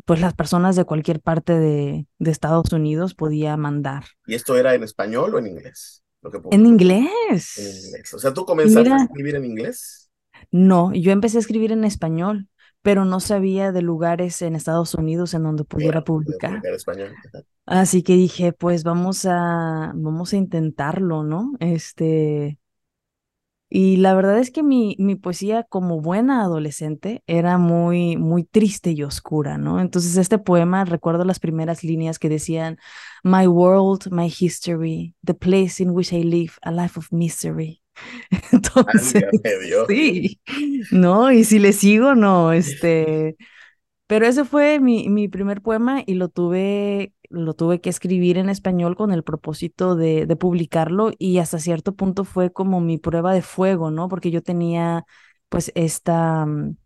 pues 0.07 0.21
las 0.21 0.35
personas 0.35 0.77
de 0.77 0.87
cualquier 0.87 1.21
parte 1.23 1.59
de, 1.59 2.09
de 2.19 2.33
Estados 2.33 2.73
Unidos 2.73 3.15
podía 3.15 3.57
mandar. 3.59 4.05
¿Y 4.27 4.35
esto 4.35 4.57
era 4.59 4.75
en 4.75 4.83
español 4.83 5.35
o 5.35 5.39
en 5.39 5.47
inglés? 5.47 6.04
Lo 6.25 6.31
que 6.31 6.41
En 6.51 6.65
inglés. 6.65 7.93
O 8.15 8.19
sea, 8.19 8.33
¿tú 8.33 8.47
comenzaste 8.47 8.91
a 8.91 9.05
escribir 9.05 9.37
en 9.37 9.45
inglés? 9.45 10.11
no, 10.51 10.93
yo 10.93 11.13
empecé 11.13 11.37
a 11.37 11.41
escribir 11.41 11.71
en 11.71 11.85
español, 11.85 12.49
pero 12.81 13.05
no 13.05 13.21
sabía 13.21 13.73
de 13.73 13.83
lugares 13.83 14.41
en 14.43 14.57
Estados 14.57 14.95
Unidos 14.95 15.35
en 15.35 15.43
donde 15.43 15.65
pudiera 15.65 16.03
publicar. 16.03 16.65
español. 16.65 17.15
Así 17.67 18.03
que 18.03 18.15
dije, 18.15 18.53
pues 18.53 18.85
vamos 18.85 19.27
a, 19.27 19.93
vamos 19.95 20.33
a 20.33 20.37
intentarlo, 20.37 21.25
¿no? 21.25 21.53
Este, 21.61 22.59
y 23.71 23.97
la 23.97 24.15
verdad 24.15 24.39
es 24.39 24.51
que 24.51 24.63
mi, 24.63 24.95
mi 24.99 25.17
poesía 25.17 25.65
como 25.65 26.01
buena 26.01 26.43
adolescente 26.43 27.23
era 27.27 27.59
muy, 27.59 28.17
muy 28.17 28.45
triste 28.45 28.93
y 28.93 29.03
oscura, 29.03 29.59
¿no? 29.59 29.81
Entonces 29.81 30.17
este 30.17 30.39
poema, 30.39 30.85
recuerdo 30.85 31.25
las 31.25 31.41
primeras 31.41 31.83
líneas 31.83 32.19
que 32.19 32.29
decían, 32.29 32.79
My 33.25 33.47
world, 33.49 34.11
my 34.13 34.27
history, 34.27 35.15
the 35.25 35.35
place 35.35 35.83
in 35.83 35.91
which 35.91 36.13
I 36.13 36.23
live, 36.23 36.53
a 36.63 36.71
life 36.71 36.99
of 36.99 37.11
misery. 37.11 37.83
Entonces, 38.53 39.25
Dios. 39.63 39.87
sí, 39.89 40.41
¿no? 40.91 41.33
Y 41.33 41.45
si 41.45 41.59
le 41.59 41.73
sigo, 41.73 42.15
no, 42.15 42.53
este, 42.53 43.37
pero 44.07 44.27
ese 44.27 44.45
fue 44.45 44.81
mi, 44.81 45.09
mi 45.09 45.29
primer 45.29 45.63
poema 45.63 46.03
y 46.07 46.15
lo 46.15 46.29
tuve, 46.29 47.13
lo 47.35 47.55
tuve 47.55 47.81
que 47.81 47.91
escribir 47.91 48.39
en 48.39 48.49
español 48.49 48.97
con 48.97 49.13
el 49.13 49.25
propósito 49.25 49.97
de, 49.97 50.27
de 50.27 50.37
publicarlo 50.37 51.11
y 51.19 51.39
hasta 51.39 51.59
cierto 51.59 51.95
punto 51.95 52.25
fue 52.25 52.53
como 52.53 52.81
mi 52.81 52.99
prueba 52.99 53.33
de 53.35 53.43
fuego, 53.43 53.91
¿no? 53.91 54.09
Porque 54.09 54.31
yo 54.31 54.43
tenía 54.43 55.05
pues 55.49 55.73
esta 55.75 56.47
mm, 56.47 56.77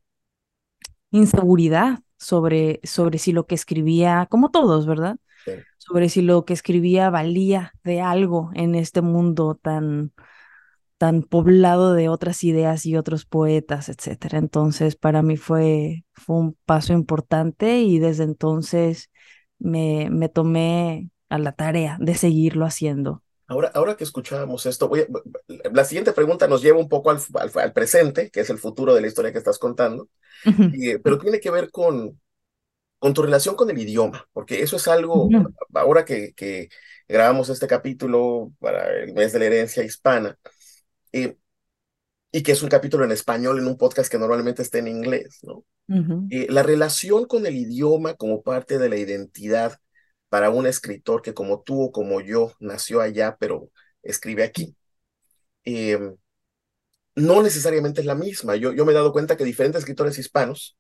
inseguridad 1.11 2.01
sobre, 2.19 2.81
sobre 2.83 3.19
si 3.19 3.33
lo 3.33 3.47
que 3.47 3.55
escribía, 3.55 4.27
como 4.31 4.51
todos, 4.51 4.87
¿verdad? 4.87 5.17
Sí. 5.45 5.53
Sobre 5.79 6.09
si 6.09 6.23
lo 6.23 6.45
que 6.45 6.55
escribía 6.55 7.11
valía 7.11 7.73
de 7.85 8.01
algo 8.01 8.51
en 8.55 8.75
este 8.75 9.01
mundo 9.03 9.55
tan, 9.61 10.13
tan 10.99 11.23
poblado 11.23 11.95
de 11.95 12.09
otras 12.09 12.43
ideas 12.45 12.85
y 12.85 12.97
otros 12.97 13.25
poetas, 13.25 13.89
etcétera. 13.89 14.39
Entonces, 14.39 14.97
para 14.97 15.23
mí 15.23 15.37
fue, 15.37 16.05
fue 16.13 16.37
un 16.37 16.57
paso 16.67 16.93
importante 16.93 17.81
y 17.81 17.99
desde 18.01 18.25
entonces 18.25 19.11
me, 19.59 20.09
me 20.11 20.29
tomé 20.29 21.11
a 21.29 21.39
la 21.39 21.53
tarea 21.53 21.97
de 22.01 22.15
seguirlo 22.15 22.67
haciendo. 22.67 23.23
Ahora, 23.47 23.69
ahora 23.75 23.97
que 23.97 24.05
escuchábamos 24.05 24.67
esto, 24.67 24.89
voy 24.89 25.01
a- 25.01 25.07
la 25.73 25.85
siguiente 25.85 26.13
pregunta 26.13 26.47
nos 26.49 26.61
lleva 26.63 26.79
un 26.79 26.89
poco 26.89 27.11
al, 27.11 27.19
al- 27.35 27.51
al 27.59 27.73
presente, 27.73 28.31
que 28.31 28.41
es 28.41 28.51
el 28.51 28.59
futuro 28.59 28.95
de 28.95 29.01
la 29.01 29.07
historia 29.07 29.33
que 29.33 29.39
estás 29.39 29.59
contando, 29.59 30.09
y, 30.71 30.91
eh, 30.91 30.99
pero 31.01 31.19
tiene 31.19 31.41
que 31.41 31.51
ver 31.51 31.71
con, 31.71 32.21
con 32.99 33.15
tu 33.15 33.23
relación 33.23 33.57
con 33.57 33.71
el 33.71 33.79
idioma, 33.79 34.27
porque 34.33 34.63
eso 34.63 34.77
es 34.77 34.89
algo, 34.89 35.33
Ujú, 35.33 35.55
ahora 35.75 36.05
que, 36.05 36.35
que 36.35 36.69
grabamos 37.09 37.49
este 37.51 37.67
capítulo 37.69 38.53
para 38.61 38.89
el 39.03 39.15
mes 39.15 39.33
de 39.33 39.41
la 39.41 39.47
herencia 39.47 39.85
hispana, 39.85 40.39
eh, 41.13 41.39
y 42.33 42.43
que 42.43 42.53
es 42.53 42.63
un 42.63 42.69
capítulo 42.71 43.05
en 43.05 43.13
español 43.13 43.59
en 43.59 43.67
un 43.69 43.79
podcast 43.79 44.11
que 44.11 44.19
normalmente 44.19 44.63
está 44.63 44.79
en 44.79 44.89
inglés, 44.89 45.41
¿no? 45.45 45.65
Eh, 46.31 46.47
la 46.51 46.63
relación 46.63 47.27
con 47.27 47.47
el 47.47 47.57
idioma 47.57 48.15
como 48.15 48.43
parte 48.43 48.79
de 48.79 48.89
la 48.89 48.97
identidad 48.97 49.79
para 50.29 50.51
un 50.51 50.67
escritor 50.67 51.23
que 51.23 51.35
como 51.35 51.63
tú 51.63 51.83
o 51.85 51.93
como 51.93 52.21
yo 52.21 52.53
nació 52.61 53.01
allá, 53.01 53.37
pero 53.41 53.71
escribe 54.03 54.45
aquí, 54.45 54.77
eh, 55.65 55.99
no 57.15 57.43
necesariamente 57.43 58.01
es 58.01 58.07
la 58.07 58.15
misma. 58.15 58.57
Yo, 58.57 58.73
yo 58.73 58.85
me 58.85 58.93
he 58.93 58.95
dado 58.95 59.13
cuenta 59.13 59.37
que 59.37 59.45
diferentes 59.45 59.81
escritores 59.81 60.19
hispanos 60.19 60.77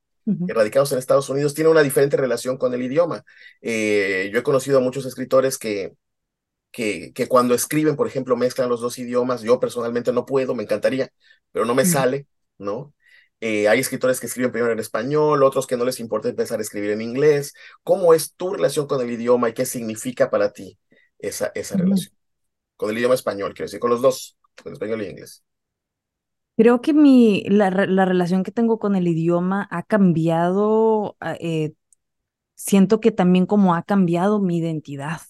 radicados 0.46 0.92
en 0.92 0.98
Estados 0.98 1.28
Unidos 1.28 1.54
tienen 1.54 1.72
una 1.72 1.82
diferente 1.82 2.16
relación 2.16 2.56
con 2.58 2.72
el 2.74 2.82
idioma. 2.82 3.24
Eh, 3.60 4.30
yo 4.32 4.38
he 4.38 4.42
conocido 4.42 4.78
a 4.78 4.80
muchos 4.80 5.04
escritores 5.06 5.58
que, 5.58 5.92
que, 6.72 7.12
que 7.14 7.28
cuando 7.28 7.54
escriben, 7.54 7.96
por 7.96 8.08
ejemplo, 8.08 8.36
mezclan 8.36 8.68
los 8.70 8.80
dos 8.80 8.98
idiomas. 8.98 9.42
Yo 9.42 9.60
personalmente 9.60 10.12
no 10.12 10.26
puedo, 10.26 10.54
me 10.54 10.64
encantaría, 10.64 11.10
pero 11.52 11.66
no 11.66 11.74
me 11.74 11.86
sale, 11.86 12.26
¿no? 12.58 12.94
Eh, 13.40 13.68
hay 13.68 13.80
escritores 13.80 14.18
que 14.20 14.26
escriben 14.26 14.50
primero 14.50 14.72
en 14.72 14.80
español, 14.80 15.42
otros 15.44 15.66
que 15.66 15.76
no 15.76 15.84
les 15.84 16.00
importa 16.00 16.28
empezar 16.28 16.58
a 16.58 16.62
escribir 16.62 16.90
en 16.90 17.00
inglés. 17.00 17.54
¿Cómo 17.84 18.12
es 18.14 18.34
tu 18.34 18.52
relación 18.52 18.86
con 18.86 19.00
el 19.00 19.10
idioma 19.10 19.48
y 19.48 19.54
qué 19.54 19.64
significa 19.64 20.30
para 20.30 20.52
ti 20.52 20.78
esa, 21.18 21.52
esa 21.54 21.76
relación? 21.76 22.14
Con 22.76 22.90
el 22.90 22.98
idioma 22.98 23.14
español, 23.14 23.54
quiero 23.54 23.66
decir, 23.66 23.80
con 23.80 23.90
los 23.90 24.02
dos, 24.02 24.36
con 24.62 24.72
español 24.72 25.02
y 25.02 25.06
inglés. 25.06 25.44
Creo 26.56 26.80
que 26.80 26.92
mi, 26.92 27.44
la, 27.48 27.70
la 27.70 28.04
relación 28.04 28.42
que 28.42 28.50
tengo 28.50 28.80
con 28.80 28.96
el 28.96 29.06
idioma 29.06 29.68
ha 29.70 29.84
cambiado, 29.84 31.16
ah, 31.20 31.36
eh, 31.38 31.74
siento 32.56 33.00
que 33.00 33.12
también 33.12 33.46
como 33.46 33.74
ha 33.74 33.82
cambiado 33.84 34.40
mi 34.40 34.58
identidad. 34.58 35.20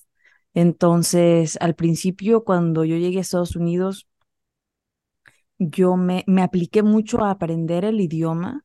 Entonces, 0.54 1.58
al 1.60 1.74
principio, 1.74 2.44
cuando 2.44 2.84
yo 2.84 2.96
llegué 2.96 3.18
a 3.18 3.20
Estados 3.20 3.56
Unidos, 3.56 4.08
yo 5.58 5.96
me, 5.96 6.24
me 6.26 6.42
apliqué 6.42 6.82
mucho 6.82 7.24
a 7.24 7.30
aprender 7.30 7.84
el 7.84 8.00
idioma 8.00 8.64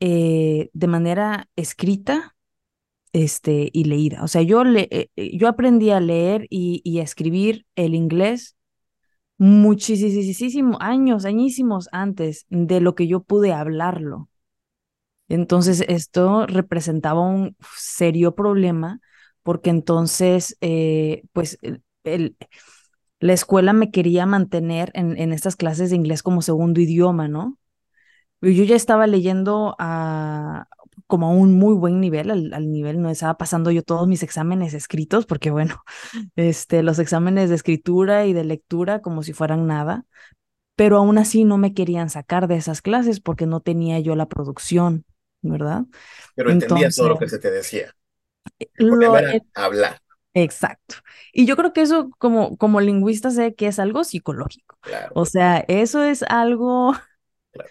eh, 0.00 0.70
de 0.72 0.86
manera 0.88 1.48
escrita 1.56 2.36
este, 3.12 3.70
y 3.72 3.84
leída. 3.84 4.24
O 4.24 4.28
sea, 4.28 4.42
yo, 4.42 4.64
le, 4.64 4.88
eh, 4.90 5.10
eh, 5.16 5.36
yo 5.38 5.48
aprendí 5.48 5.90
a 5.90 6.00
leer 6.00 6.46
y, 6.50 6.82
y 6.84 7.00
a 7.00 7.04
escribir 7.04 7.66
el 7.76 7.94
inglés 7.94 8.56
muchísimos 9.38 10.78
años, 10.80 11.24
añísimos 11.24 11.88
antes 11.92 12.46
de 12.50 12.80
lo 12.80 12.94
que 12.94 13.08
yo 13.08 13.22
pude 13.22 13.52
hablarlo. 13.52 14.28
Entonces, 15.28 15.84
esto 15.88 16.46
representaba 16.46 17.20
un 17.20 17.56
serio 17.76 18.34
problema 18.34 19.00
porque 19.42 19.70
entonces, 19.70 20.56
pues, 21.32 21.58
el- 22.04 22.36
la 23.24 23.32
escuela 23.32 23.72
me 23.72 23.90
quería 23.90 24.26
mantener 24.26 24.90
en, 24.92 25.16
en 25.16 25.32
estas 25.32 25.56
clases 25.56 25.88
de 25.88 25.96
inglés 25.96 26.22
como 26.22 26.42
segundo 26.42 26.78
idioma, 26.82 27.26
¿no? 27.26 27.56
Yo 28.42 28.64
ya 28.64 28.76
estaba 28.76 29.06
leyendo 29.06 29.74
a, 29.78 30.68
como 31.06 31.28
a 31.28 31.30
un 31.30 31.58
muy 31.58 31.72
buen 31.72 32.02
nivel, 32.02 32.30
al, 32.30 32.70
nivel 32.70 33.00
no 33.00 33.08
estaba 33.08 33.38
pasando 33.38 33.70
yo 33.70 33.82
todos 33.82 34.06
mis 34.06 34.22
exámenes 34.22 34.74
escritos, 34.74 35.24
porque 35.24 35.50
bueno, 35.50 35.82
este, 36.36 36.82
los 36.82 36.98
exámenes 36.98 37.48
de 37.48 37.54
escritura 37.54 38.26
y 38.26 38.34
de 38.34 38.44
lectura 38.44 39.00
como 39.00 39.22
si 39.22 39.32
fueran 39.32 39.66
nada, 39.66 40.04
pero 40.76 40.98
aún 40.98 41.16
así 41.16 41.44
no 41.44 41.56
me 41.56 41.72
querían 41.72 42.10
sacar 42.10 42.46
de 42.46 42.56
esas 42.56 42.82
clases 42.82 43.20
porque 43.20 43.46
no 43.46 43.60
tenía 43.60 44.00
yo 44.00 44.16
la 44.16 44.28
producción, 44.28 45.06
¿verdad? 45.40 45.84
Pero 46.34 46.50
entendía 46.50 46.90
todo 46.90 47.08
lo 47.08 47.18
que 47.18 47.30
se 47.30 47.38
te 47.38 47.50
decía. 47.50 47.94
Eh, 48.58 48.68
lo, 48.76 49.14
hablar. 49.54 50.03
Exacto. 50.34 50.96
Y 51.32 51.46
yo 51.46 51.56
creo 51.56 51.72
que 51.72 51.82
eso 51.82 52.10
como, 52.18 52.56
como 52.56 52.80
lingüista 52.80 53.30
sé 53.30 53.54
que 53.54 53.68
es 53.68 53.78
algo 53.78 54.04
psicológico. 54.04 54.76
O 55.14 55.24
sea, 55.24 55.64
eso 55.68 56.02
es 56.02 56.24
algo 56.24 56.94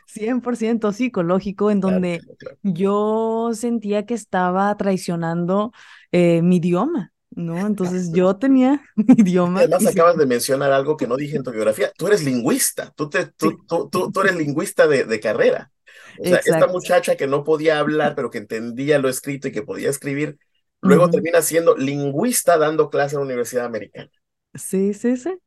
100% 0.07 0.91
psicológico 0.93 1.69
en 1.69 1.81
donde 1.81 2.21
yo 2.63 3.51
sentía 3.53 4.05
que 4.05 4.13
estaba 4.13 4.75
traicionando 4.77 5.73
eh, 6.11 6.41
mi 6.41 6.57
idioma. 6.57 7.11
¿no? 7.35 7.65
Entonces 7.65 8.11
yo 8.13 8.35
tenía 8.35 8.81
mi 8.95 9.15
idioma. 9.17 9.59
Además 9.59 9.85
acabas 9.87 10.17
de 10.17 10.25
mencionar 10.25 10.71
algo 10.71 10.95
que 10.97 11.07
no 11.07 11.17
dije 11.17 11.35
en 11.35 11.43
tu 11.43 11.51
biografía. 11.51 11.91
Tú 11.97 12.07
eres 12.07 12.23
lingüista, 12.23 12.93
tú, 12.95 13.09
te, 13.09 13.25
tú, 13.25 13.65
tú, 13.67 13.89
tú, 13.89 14.21
eres 14.21 14.35
lingüista 14.35 14.87
de, 14.87 15.03
de 15.03 15.19
carrera. 15.19 15.71
O 16.19 16.25
sea, 16.25 16.37
esta 16.37 16.67
muchacha 16.67 17.15
que 17.15 17.27
no 17.27 17.43
podía 17.43 17.79
hablar, 17.79 18.13
pero 18.15 18.29
que 18.29 18.37
entendía 18.37 18.99
lo 18.99 19.09
escrito 19.09 19.47
y 19.47 19.51
que 19.51 19.63
podía 19.63 19.89
escribir, 19.89 20.37
Luego 20.83 21.09
termina 21.09 21.41
siendo 21.41 21.75
lingüista 21.77 22.57
dando 22.57 22.89
clase 22.89 23.15
en 23.15 23.21
la 23.21 23.25
Universidad 23.25 23.65
Americana. 23.65 24.11
Sí, 24.55 24.93
sí, 24.93 25.15
sí. 25.17 25.39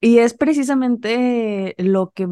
Y 0.00 0.18
es 0.18 0.34
precisamente 0.34 1.74
lo 1.78 2.10
que 2.12 2.26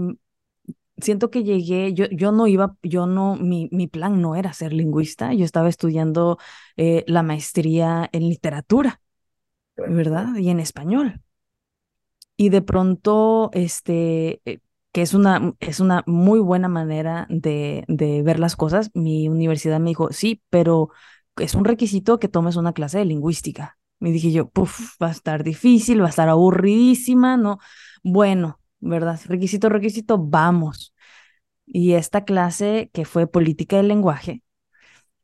siento 0.98 1.30
que 1.30 1.44
llegué, 1.44 1.94
yo, 1.94 2.06
yo 2.10 2.32
no 2.32 2.46
iba, 2.46 2.76
yo 2.82 3.06
no, 3.06 3.36
mi, 3.36 3.68
mi 3.72 3.86
plan 3.88 4.20
no 4.22 4.36
era 4.36 4.52
ser 4.52 4.72
lingüista, 4.72 5.32
yo 5.34 5.44
estaba 5.44 5.68
estudiando 5.68 6.38
eh, 6.76 7.04
la 7.06 7.22
maestría 7.22 8.08
en 8.12 8.28
literatura, 8.28 9.00
¿verdad? 9.76 10.36
Y 10.36 10.50
en 10.50 10.60
español. 10.60 11.22
Y 12.36 12.50
de 12.50 12.62
pronto, 12.62 13.50
este, 13.52 14.40
eh, 14.44 14.60
que 14.92 15.02
es 15.02 15.14
una, 15.14 15.54
es 15.60 15.80
una 15.80 16.04
muy 16.06 16.38
buena 16.40 16.68
manera 16.68 17.26
de, 17.30 17.84
de 17.88 18.22
ver 18.22 18.38
las 18.40 18.54
cosas, 18.56 18.90
mi 18.94 19.28
universidad 19.28 19.80
me 19.80 19.90
dijo, 19.90 20.12
sí, 20.12 20.42
pero 20.50 20.90
es 21.40 21.54
un 21.54 21.64
requisito 21.64 22.18
que 22.18 22.28
tomes 22.28 22.56
una 22.56 22.72
clase 22.72 22.98
de 22.98 23.04
lingüística. 23.04 23.78
Me 24.00 24.12
dije 24.12 24.30
yo, 24.30 24.48
puff, 24.48 25.00
va 25.02 25.08
a 25.08 25.10
estar 25.10 25.42
difícil, 25.42 26.00
va 26.02 26.06
a 26.06 26.10
estar 26.10 26.28
aburridísima, 26.28 27.36
¿no? 27.36 27.58
Bueno, 28.02 28.60
¿verdad? 28.80 29.18
Requisito, 29.26 29.68
requisito, 29.68 30.18
vamos. 30.18 30.94
Y 31.66 31.92
esta 31.92 32.24
clase 32.24 32.90
que 32.92 33.04
fue 33.04 33.26
política 33.26 33.76
del 33.76 33.88
lenguaje, 33.88 34.42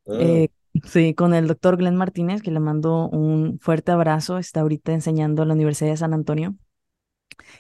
ah. 0.09 0.13
eh, 0.19 0.49
sí, 0.85 1.15
con 1.15 1.35
el 1.35 1.47
doctor 1.47 1.77
Glenn 1.77 1.97
Martínez, 1.97 2.43
que 2.43 2.51
le 2.51 2.61
mando 2.61 3.09
un 3.09 3.59
fuerte 3.61 3.93
abrazo, 3.93 4.39
está 4.39 4.61
ahorita 4.61 4.93
enseñando 4.93 5.43
en 5.43 5.49
la 5.49 5.55
Universidad 5.55 5.91
de 5.91 5.97
San 5.97 6.13
Antonio. 6.15 6.57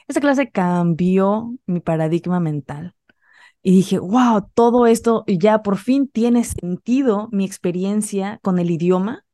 Esta 0.08 0.20
clase 0.20 0.50
cambió 0.50 1.54
mi 1.66 1.80
paradigma 1.80 2.40
mental. 2.40 2.94
Y 3.64 3.72
dije, 3.72 3.98
wow, 3.98 4.48
todo 4.54 4.86
esto 4.86 5.24
ya 5.26 5.62
por 5.64 5.78
fin 5.78 6.06
tiene 6.08 6.44
sentido 6.44 7.28
mi 7.32 7.44
experiencia 7.46 8.38
con 8.42 8.58
el 8.60 8.70
idioma 8.70 9.24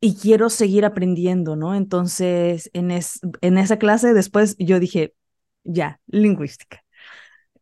y 0.00 0.16
quiero 0.16 0.50
seguir 0.50 0.84
aprendiendo, 0.84 1.56
¿no? 1.56 1.74
Entonces, 1.74 2.70
en, 2.74 2.90
en 3.40 3.58
esa 3.58 3.78
clase 3.78 4.14
después 4.14 4.56
yo 4.58 4.78
dije, 4.80 5.14
ya, 5.64 6.00
lingüística. 6.06 6.82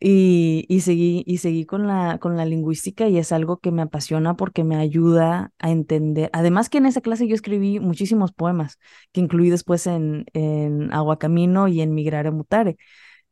Y, 0.00 0.66
y, 0.68 0.82
seguí, 0.82 1.24
y 1.26 1.38
seguí 1.38 1.66
con 1.66 1.86
la, 1.86 2.18
con 2.20 2.36
la 2.36 2.44
lingüística 2.46 3.08
y 3.08 3.18
es 3.18 3.32
algo 3.32 3.58
que 3.58 3.72
me 3.72 3.82
apasiona 3.82 4.36
porque 4.36 4.64
me 4.64 4.76
ayuda 4.76 5.52
a 5.58 5.70
entender. 5.70 6.30
Además 6.34 6.70
que 6.70 6.78
en 6.78 6.86
esa 6.86 7.00
clase 7.00 7.28
yo 7.28 7.34
escribí 7.34 7.80
muchísimos 7.80 8.32
poemas 8.32 8.78
que 9.12 9.20
incluí 9.22 9.50
después 9.50 9.86
en, 9.86 10.26
en 10.34 10.92
Aguacamino 10.92 11.68
y 11.68 11.80
en 11.82 11.94
Migrare 11.94 12.30
Mutare 12.32 12.76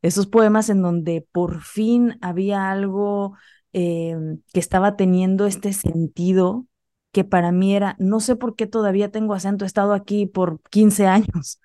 esos 0.03 0.27
poemas 0.27 0.69
en 0.69 0.83
donde 0.83 1.27
por 1.31 1.61
fin 1.63 2.19
había 2.21 2.71
algo 2.71 3.35
em, 3.73 4.41
que 4.53 4.59
estaba 4.59 4.95
teniendo 4.95 5.47
este 5.47 5.73
sentido 5.73 6.67
que 7.11 7.23
para 7.23 7.51
mí 7.51 7.75
era, 7.75 7.95
no 7.99 8.19
sé 8.19 8.35
por 8.35 8.55
qué 8.55 8.67
todavía 8.67 9.11
tengo 9.11 9.33
acento, 9.33 9.65
he 9.65 9.67
estado 9.67 9.93
aquí 9.93 10.25
por 10.27 10.61
15 10.69 11.07
años, 11.07 11.59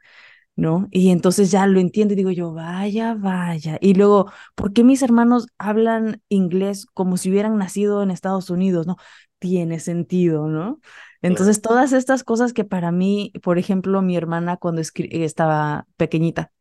¿no? 0.56 0.88
Y 0.90 1.10
entonces 1.10 1.50
ya 1.50 1.66
lo 1.66 1.80
entiendo 1.80 2.14
y 2.14 2.16
digo 2.16 2.30
yo, 2.30 2.52
vaya, 2.52 3.14
vaya. 3.14 3.78
Y 3.80 3.94
luego, 3.94 4.30
¿por 4.54 4.72
qué 4.72 4.84
mis 4.84 5.02
hermanos 5.02 5.48
hablan 5.58 6.22
inglés 6.28 6.86
como 6.94 7.16
si 7.16 7.30
hubieran 7.30 7.58
nacido 7.58 8.02
en 8.02 8.10
Estados 8.10 8.50
Unidos? 8.50 8.86
No, 8.86 8.96
tiene 9.38 9.80
sentido, 9.80 10.48
¿no? 10.48 10.80
Entonces, 11.22 11.62
todas 11.62 11.92
estas 11.92 12.24
cosas 12.24 12.52
que 12.52 12.64
para 12.64 12.92
mí, 12.92 13.32
por 13.42 13.58
ejemplo, 13.58 14.02
mi 14.02 14.16
hermana 14.16 14.56
cuando 14.56 14.80
estaba 14.82 15.86
pequeñita, 15.96 16.52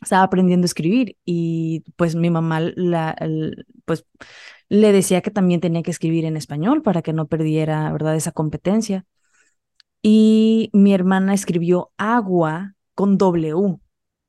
estaba 0.00 0.22
aprendiendo 0.22 0.64
a 0.64 0.66
escribir 0.66 1.16
y 1.24 1.84
pues 1.96 2.14
mi 2.14 2.30
mamá 2.30 2.60
la, 2.60 3.16
pues 3.84 4.06
le 4.68 4.92
decía 4.92 5.20
que 5.20 5.30
también 5.30 5.60
tenía 5.60 5.82
que 5.82 5.90
escribir 5.90 6.24
en 6.24 6.36
español 6.36 6.82
para 6.82 7.02
que 7.02 7.12
no 7.12 7.26
perdiera, 7.28 7.92
¿verdad?, 7.92 8.16
esa 8.16 8.32
competencia. 8.32 9.04
Y 10.02 10.70
mi 10.72 10.94
hermana 10.94 11.34
escribió 11.34 11.92
agua 11.98 12.74
con 12.94 13.18
W, 13.18 13.78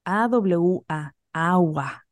A-W-A, 0.05 1.13
agua. 1.33 2.05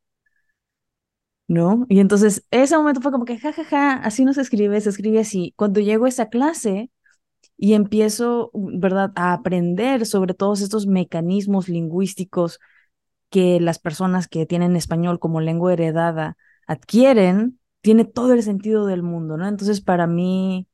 ¿No? 1.48 1.84
Y 1.88 1.98
entonces 1.98 2.46
ese 2.52 2.76
momento 2.76 3.00
fue 3.00 3.10
como 3.10 3.24
que, 3.24 3.36
jajaja, 3.36 3.64
ja, 3.64 3.96
ja, 3.96 4.02
así 4.04 4.24
no 4.24 4.32
se 4.32 4.40
escribe, 4.40 4.80
se 4.80 4.90
escribe 4.90 5.18
así. 5.18 5.52
Cuando 5.56 5.80
llego 5.80 6.04
a 6.04 6.08
esa 6.08 6.28
clase 6.28 6.90
y 7.56 7.74
empiezo, 7.74 8.50
¿verdad?, 8.54 9.12
a 9.16 9.32
aprender 9.32 10.06
sobre 10.06 10.34
todos 10.34 10.60
estos 10.60 10.86
mecanismos 10.86 11.68
lingüísticos, 11.68 12.60
que 13.30 13.60
las 13.60 13.78
personas 13.78 14.28
que 14.28 14.46
tienen 14.46 14.76
español 14.76 15.18
como 15.18 15.40
lengua 15.40 15.72
heredada 15.72 16.36
adquieren, 16.66 17.58
tiene 17.80 18.04
todo 18.04 18.32
el 18.34 18.42
sentido 18.42 18.86
del 18.86 19.02
mundo, 19.02 19.36
¿no? 19.36 19.48
Entonces, 19.48 19.80
para 19.80 20.06
mí, 20.06 20.68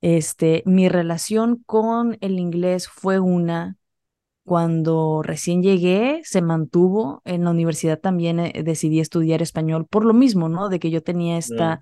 este, 0.00 0.62
mi 0.66 0.88
relación 0.88 1.62
con 1.66 2.16
el 2.20 2.38
inglés 2.38 2.88
fue 2.88 3.20
una, 3.20 3.76
cuando 4.44 5.22
recién 5.22 5.62
llegué, 5.62 6.20
se 6.24 6.42
mantuvo, 6.42 7.22
en 7.24 7.44
la 7.44 7.50
universidad 7.50 8.00
también 8.00 8.40
eh, 8.40 8.62
decidí 8.64 9.00
estudiar 9.00 9.42
español 9.42 9.86
por 9.86 10.04
lo 10.04 10.14
mismo, 10.14 10.48
¿no? 10.48 10.68
De 10.68 10.78
que 10.80 10.90
yo 10.90 11.02
tenía 11.02 11.38
esta 11.38 11.80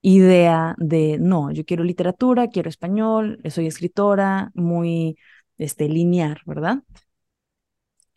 idea 0.00 0.74
de, 0.78 1.18
no, 1.20 1.50
yo 1.52 1.64
quiero 1.64 1.84
literatura, 1.84 2.48
quiero 2.48 2.68
español, 2.70 3.40
soy 3.50 3.66
escritora, 3.66 4.50
muy, 4.54 5.18
este, 5.58 5.88
lineal, 5.88 6.40
¿verdad? 6.46 6.82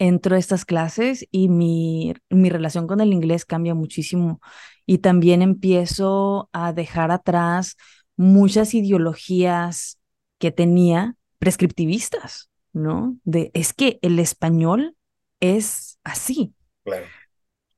Entro 0.02 0.36
a 0.36 0.40
estas 0.40 0.66
clases 0.66 1.28
y 1.30 1.48
mi, 1.48 2.14
mi 2.32 2.50
relación 2.50 2.88
con 2.88 3.02
el 3.02 3.14
inglés 3.14 3.46
cambia 3.46 3.76
muchísimo 3.76 4.42
y 4.88 4.98
también 4.98 5.44
empiezo 5.44 6.50
a 6.54 6.74
dejar 6.74 7.12
atrás 7.12 7.78
muchas 8.18 8.74
ideologías 8.74 10.00
que 10.40 10.52
tenía 10.52 11.18
prescriptivistas, 11.38 12.50
¿no? 12.74 13.16
De 13.26 13.52
es 13.54 13.74
que 13.74 14.00
el 14.02 14.18
español 14.18 14.96
es 15.40 16.00
así. 16.04 16.56
Claro. 16.84 17.06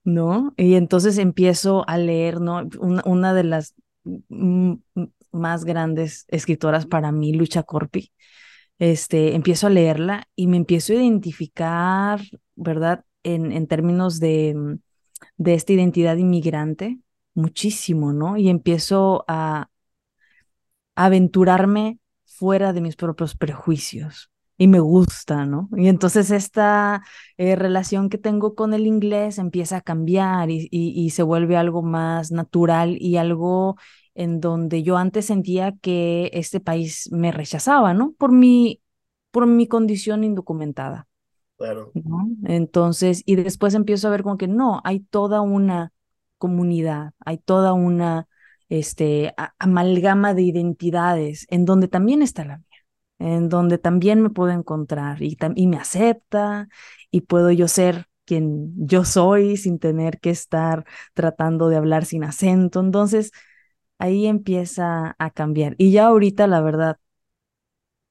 ¿No? 0.05 0.53
Y 0.55 0.75
entonces 0.75 1.17
empiezo 1.17 1.83
a 1.89 1.97
leer, 1.97 2.39
¿no? 2.39 2.69
Una, 2.79 3.03
una 3.05 3.33
de 3.33 3.43
las 3.43 3.75
más 5.31 5.65
grandes 5.65 6.25
escritoras 6.29 6.85
para 6.85 7.11
mí, 7.11 7.33
Lucha 7.33 7.63
Corpi, 7.63 8.13
este, 8.91 9.33
empiezo 9.35 9.67
a 9.67 9.69
leerla 9.69 10.27
y 10.35 10.47
me 10.47 10.57
empiezo 10.57 10.91
a 10.91 10.97
identificar, 10.97 12.19
¿verdad? 12.55 13.05
En, 13.23 13.53
en 13.53 13.67
términos 13.67 14.19
de, 14.19 14.53
mm, 14.55 14.79
de 15.37 15.53
esta 15.53 15.73
identidad 15.73 16.17
inmigrante, 16.17 16.99
muchísimo, 17.33 18.11
¿no? 18.11 18.35
Y 18.35 18.49
empiezo 18.49 19.23
a, 19.27 19.69
aventurarme 20.95 21.99
fuera 22.25 22.73
de 22.73 22.81
mis 22.81 22.95
propios 22.95 23.35
prejuicios 23.35 24.29
y 24.57 24.67
me 24.67 24.79
gusta, 24.79 25.45
¿no? 25.45 25.69
Y 25.75 25.87
entonces 25.87 26.29
esta 26.29 27.03
eh, 27.37 27.55
relación 27.55 28.09
que 28.09 28.17
tengo 28.17 28.53
con 28.53 28.73
el 28.73 28.85
inglés 28.85 29.39
empieza 29.39 29.77
a 29.77 29.81
cambiar 29.81 30.51
y, 30.51 30.67
y, 30.71 31.09
se 31.09 31.23
vuelve 31.23 31.57
algo 31.57 31.81
más 31.81 32.31
natural 32.31 32.97
y 32.99 33.17
algo 33.17 33.77
en 34.15 34.39
donde 34.39 34.83
yo 34.83 34.97
antes 34.97 35.25
sentía 35.25 35.73
que 35.81 36.29
este 36.33 36.59
país 36.59 37.09
me 37.11 37.31
rechazaba, 37.31 37.93
¿no? 37.93 38.13
Por 38.17 38.31
mi, 38.31 38.81
por 39.31 39.47
mi 39.47 39.67
condición 39.67 40.23
indocumentada. 40.23 41.07
Claro. 41.57 41.91
¿no? 41.93 42.27
Entonces, 42.45 43.23
y 43.25 43.35
después 43.35 43.73
empiezo 43.73 44.07
a 44.07 44.11
ver 44.11 44.23
como 44.23 44.37
que 44.37 44.47
no, 44.47 44.81
hay 44.83 44.99
toda 44.99 45.41
una 45.41 45.93
comunidad, 46.37 47.13
hay 47.19 47.37
toda 47.37 47.73
una 47.73 48.27
este, 48.69 49.33
amalgama 49.59 50.33
de 50.33 50.41
identidades 50.43 51.45
en 51.49 51.65
donde 51.65 51.87
también 51.87 52.21
está 52.21 52.43
la 52.43 52.57
mía, 52.57 52.67
en 53.19 53.49
donde 53.49 53.77
también 53.77 54.21
me 54.21 54.29
puedo 54.29 54.51
encontrar 54.51 55.21
y, 55.21 55.37
y 55.55 55.67
me 55.67 55.77
acepta 55.77 56.67
y 57.11 57.21
puedo 57.21 57.51
yo 57.51 57.67
ser 57.67 58.07
quien 58.25 58.73
yo 58.87 59.05
soy 59.05 59.57
sin 59.57 59.79
tener 59.79 60.19
que 60.19 60.29
estar 60.29 60.85
tratando 61.13 61.69
de 61.69 61.77
hablar 61.77 62.05
sin 62.05 62.23
acento. 62.23 62.79
Entonces, 62.79 63.31
ahí 64.03 64.27
empieza 64.27 65.15
a 65.19 65.29
cambiar. 65.31 65.75
Y 65.77 65.91
ya 65.91 66.07
ahorita, 66.07 66.47
la 66.47 66.61
verdad, 66.61 66.97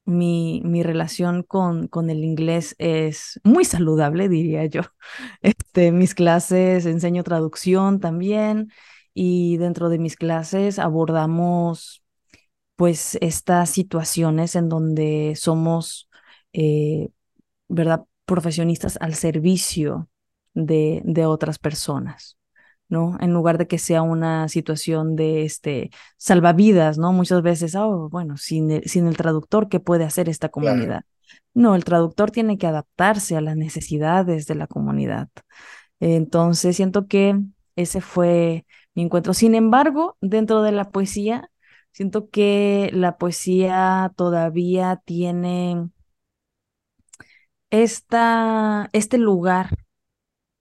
mi, 0.04 0.60
mi 0.64 0.82
relación 0.82 1.42
con, 1.42 1.86
con 1.88 2.10
el 2.10 2.24
inglés 2.24 2.74
es 2.78 3.40
muy 3.44 3.64
saludable, 3.64 4.28
diría 4.28 4.66
yo. 4.66 4.82
Este, 5.42 5.92
mis 5.92 6.14
clases 6.14 6.86
enseño 6.86 7.22
traducción 7.24 8.00
también 8.00 8.72
y 9.14 9.56
dentro 9.58 9.88
de 9.90 9.98
mis 9.98 10.16
clases 10.16 10.78
abordamos 10.78 12.02
pues 12.76 13.18
estas 13.20 13.70
situaciones 13.70 14.56
en 14.56 14.68
donde 14.68 15.34
somos, 15.36 16.10
eh, 16.52 17.10
¿verdad? 17.68 18.04
Profesionistas 18.26 18.98
al 19.00 19.14
servicio 19.14 20.10
de, 20.54 21.02
de 21.04 21.26
otras 21.26 21.58
personas. 21.58 22.38
¿No? 22.92 23.16
En 23.20 23.32
lugar 23.32 23.56
de 23.56 23.66
que 23.66 23.78
sea 23.78 24.02
una 24.02 24.48
situación 24.48 25.16
de 25.16 25.44
este 25.44 25.90
salvavidas, 26.18 26.98
¿no? 26.98 27.10
Muchas 27.14 27.40
veces, 27.40 27.74
oh, 27.74 28.10
bueno, 28.10 28.36
sin 28.36 28.70
el, 28.70 28.84
sin 28.84 29.06
el 29.06 29.16
traductor, 29.16 29.70
¿qué 29.70 29.80
puede 29.80 30.04
hacer 30.04 30.28
esta 30.28 30.50
comunidad? 30.50 31.04
No, 31.54 31.74
el 31.74 31.84
traductor 31.84 32.30
tiene 32.30 32.58
que 32.58 32.66
adaptarse 32.66 33.34
a 33.34 33.40
las 33.40 33.56
necesidades 33.56 34.46
de 34.46 34.56
la 34.56 34.66
comunidad. 34.66 35.30
Entonces, 36.00 36.76
siento 36.76 37.06
que 37.06 37.40
ese 37.76 38.02
fue 38.02 38.66
mi 38.94 39.04
encuentro. 39.04 39.32
Sin 39.32 39.54
embargo, 39.54 40.18
dentro 40.20 40.62
de 40.62 40.72
la 40.72 40.90
poesía, 40.90 41.50
siento 41.92 42.28
que 42.28 42.90
la 42.92 43.16
poesía 43.16 44.12
todavía 44.16 45.00
tiene 45.06 45.88
esta, 47.70 48.90
este 48.92 49.16
lugar 49.16 49.81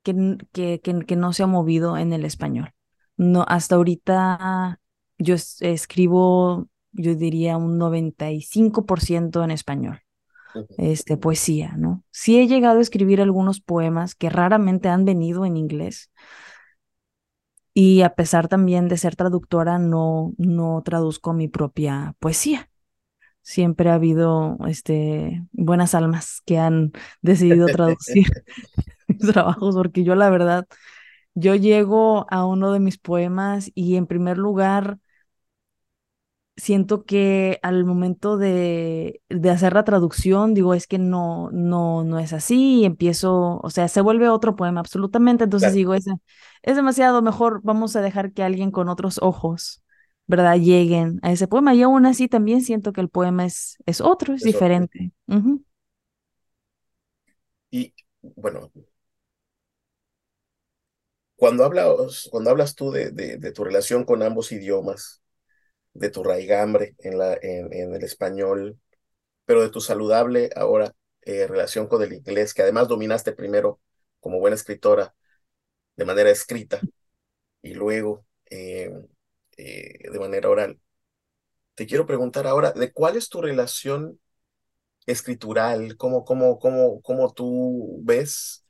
que, 0.04 0.80
que, 0.82 1.16
no 1.16 1.34
se 1.34 1.44
ha 1.44 1.48
movido 1.48 1.98
en 1.98 2.14
el 2.14 2.26
español. 2.26 2.74
No, 3.18 3.46
hasta 3.48 3.76
ahorita 3.76 4.80
yo 5.18 5.36
escribo, 5.36 6.68
yo 6.92 7.16
diría 7.16 7.58
un 7.58 7.78
95% 7.78 9.44
en 9.44 9.52
español, 9.52 10.02
este, 10.78 11.18
poesía, 11.18 11.76
¿no? 11.78 12.04
Sí 12.12 12.40
he 12.40 12.48
llegado 12.48 12.80
a 12.80 12.82
escribir 12.82 13.22
algunos 13.22 13.62
poemas 13.62 14.16
que 14.16 14.30
raramente 14.30 14.90
han 14.90 15.06
venido 15.06 15.46
en 15.46 15.58
inglés. 15.58 16.12
Y 17.74 18.02
a 18.02 18.16
pesar 18.16 18.48
también 18.48 18.90
de 18.90 18.98
ser 18.98 19.16
traductora, 19.16 19.80
no, 19.80 20.34
no 20.38 20.82
traduzco 20.84 21.34
mi 21.34 21.48
propia 21.48 22.16
poesía. 22.20 22.70
Siempre 23.44 23.90
ha 23.90 23.96
habido 23.96 24.58
este, 24.68 25.44
buenas 25.52 25.96
almas 25.96 26.42
que 26.46 26.58
han 26.60 26.92
decidido 27.22 27.66
traducir 27.68 28.28
trabajos, 29.34 29.76
porque 29.76 30.04
yo 30.04 30.16
la 30.16 30.30
verdad, 30.30 30.68
yo 31.36 31.56
llego 31.56 32.26
a 32.30 32.46
uno 32.46 32.72
de 32.74 32.80
mis 32.80 32.98
poemas 32.98 33.72
y 33.76 33.96
en 33.96 34.08
primer 34.08 34.38
lugar 34.38 35.00
siento 36.62 37.06
que 37.06 37.60
al 37.64 37.86
momento 37.86 38.38
de, 38.38 39.22
de, 39.30 39.50
hacer 39.50 39.74
la 39.74 39.84
traducción, 39.84 40.54
digo, 40.54 40.74
es 40.74 40.86
que 40.86 41.00
no, 41.00 41.50
no, 41.52 42.04
no 42.04 42.20
es 42.20 42.34
así, 42.34 42.82
y 42.82 42.86
empiezo, 42.86 43.60
o 43.64 43.70
sea, 43.70 43.88
se 43.88 44.02
vuelve 44.02 44.30
otro 44.30 44.56
poema 44.56 44.80
absolutamente, 44.80 45.46
entonces 45.46 45.74
digo, 45.74 45.94
es, 45.96 46.06
es 46.62 46.76
demasiado, 46.76 47.22
mejor 47.22 47.62
vamos 47.64 47.96
a 47.96 48.02
dejar 48.02 48.32
que 48.34 48.44
alguien 48.44 48.70
con 48.70 48.90
otros 48.90 49.20
ojos, 49.24 49.82
¿verdad?, 50.28 50.58
lleguen 50.58 51.20
a 51.24 51.32
ese 51.32 51.48
poema, 51.48 51.74
y 51.74 51.82
aún 51.82 52.06
así 52.06 52.28
también 52.28 52.62
siento 52.62 52.94
que 52.94 53.02
el 53.02 53.10
poema 53.10 53.46
es, 53.46 53.78
es 53.86 54.00
otro, 54.00 54.36
es, 54.36 54.44
diferente. 54.44 55.14
Y 57.72 57.94
bueno, 58.22 58.72
cuando 61.42 61.66
hablas, 61.66 62.28
cuando 62.30 62.52
hablas 62.52 62.76
tú 62.76 62.92
de, 62.92 63.10
de, 63.10 63.52
tu 63.52 63.64
relación 63.64 64.04
con 64.06 64.22
ambos 64.22 64.52
idiomas, 64.52 65.24
de 65.94 66.12
tu 66.12 66.24
raigambre 66.24 66.96
en, 67.00 67.18
la, 67.18 67.34
en, 67.42 67.96
el 67.96 68.04
español, 68.04 68.80
pero 69.46 69.64
de 69.64 69.72
tu 69.72 69.82
saludable 69.82 70.52
ahora 70.56 70.94
eh, 71.24 71.48
relación 71.48 71.88
con 71.88 72.04
el 72.04 72.14
inglés, 72.14 72.54
que 72.54 72.62
además 72.62 72.90
dominaste 72.90 73.32
primero 73.32 73.82
como 74.20 74.40
buena 74.40 74.56
escritora 74.56 75.16
de 75.96 76.06
manera 76.06 76.30
escrita 76.30 76.80
y 77.64 77.74
luego 77.74 78.24
eh, 78.52 78.92
eh, 79.58 80.12
de 80.12 80.20
manera 80.20 80.48
oral. 80.48 80.80
Te 81.74 81.88
quiero 81.88 82.06
preguntar 82.06 82.46
ahora, 82.46 82.72
¿de 82.72 82.94
cuál 82.94 83.18
es 83.18 83.30
tu 83.30 83.42
relación 83.42 84.20
escritural? 85.08 85.98
¿Cómo, 85.98 86.24
cómo, 86.24 86.60
cómo, 86.60 87.02
cómo 87.02 87.34
tú 87.34 88.00
ves 88.04 88.61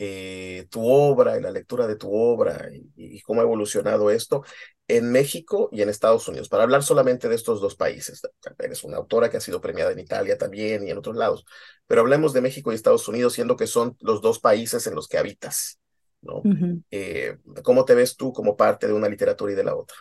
eh, 0.00 0.68
tu 0.70 0.88
obra 0.88 1.36
y 1.36 1.42
la 1.42 1.50
lectura 1.50 1.88
de 1.88 1.96
tu 1.96 2.14
obra 2.14 2.70
y, 2.94 3.20
cómo 3.22 3.40
ha 3.40 3.44
evolucionado 3.44 4.10
esto 4.10 4.44
en 4.86 5.10
México 5.10 5.68
y 5.72 5.82
en 5.82 5.88
Estados 5.88 6.28
Unidos. 6.28 6.48
Para 6.48 6.62
hablar 6.62 6.84
solamente 6.84 7.28
de 7.28 7.34
estos 7.34 7.60
dos 7.60 7.74
países, 7.74 8.22
eres 8.60 8.84
una 8.84 8.98
autora 8.98 9.28
que 9.28 9.38
ha 9.38 9.40
sido 9.40 9.60
premiada 9.60 9.90
en 9.90 9.98
Italia 9.98 10.38
también 10.38 10.86
y 10.86 10.90
en 10.90 10.98
otros 10.98 11.16
lados, 11.16 11.44
pero 11.88 12.02
hablemos 12.02 12.32
de 12.32 12.40
México 12.40 12.70
y 12.70 12.76
Estados 12.76 13.08
Unidos, 13.08 13.32
siendo 13.32 13.56
que 13.56 13.66
son 13.66 13.96
los 14.00 14.22
dos 14.22 14.38
países 14.38 14.86
en 14.86 14.94
los 14.94 15.08
que 15.08 15.18
habitas. 15.18 15.80
¿no? 16.22 16.42
Eh, 16.90 17.36
¿Cómo 17.64 17.84
te 17.84 17.94
ves 17.94 18.16
tú 18.16 18.32
como 18.32 18.56
parte 18.56 18.86
de 18.86 18.92
una 18.92 19.08
literatura 19.08 19.52
y 19.52 19.56
de 19.56 19.64
la 19.64 19.74
otra? 19.74 19.96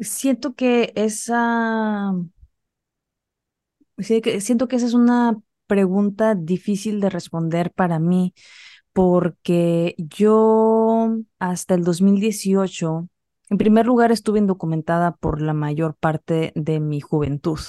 Siento 0.00 0.54
que 0.54 0.92
esa... 0.94 2.12
Siento 3.98 4.68
que 4.68 4.76
esa 4.76 4.86
es 4.86 4.94
una 4.94 5.42
pregunta 5.68 6.34
difícil 6.34 7.00
de 7.00 7.10
responder 7.10 7.70
para 7.70 8.00
mí 8.00 8.34
porque 8.92 9.94
yo 9.96 11.18
hasta 11.38 11.74
el 11.74 11.84
2018, 11.84 13.08
en 13.50 13.58
primer 13.58 13.86
lugar, 13.86 14.10
estuve 14.10 14.40
indocumentada 14.40 15.12
por 15.12 15.40
la 15.40 15.52
mayor 15.52 15.94
parte 15.94 16.50
de 16.56 16.80
mi 16.80 17.00
juventud. 17.00 17.60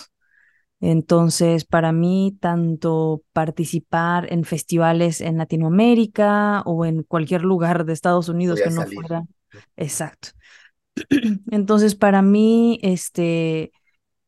Entonces, 0.82 1.66
para 1.66 1.92
mí, 1.92 2.36
tanto 2.40 3.22
participar 3.34 4.32
en 4.34 4.44
festivales 4.44 5.22
en 5.22 5.38
Latinoamérica 5.38 6.62
o 6.66 6.86
en 6.86 7.04
cualquier 7.04 7.44
lugar 7.44 7.86
de 7.86 7.94
Estados 7.94 8.30
Unidos 8.30 8.60
que 8.64 8.72
no 8.72 8.88
fuera. 8.88 9.24
Exacto. 9.78 10.30
Entonces, 11.52 11.96
para 11.96 12.22
mí, 12.22 12.80
este, 12.82 13.72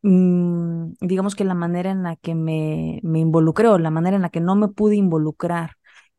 digamos 0.04 1.36
que 1.36 1.44
la 1.44 1.54
manera 1.54 1.92
en 1.92 2.04
la 2.04 2.16
que 2.16 2.36
me, 2.36 3.00
me 3.04 3.20
involucré 3.20 3.68
o 3.68 3.78
la 3.78 3.92
manera 3.92 4.16
en 4.16 4.22
la 4.24 4.30
que 4.30 4.40
no 4.42 4.56
me 4.56 4.68
pude 4.70 4.96
involucrar 4.96 5.72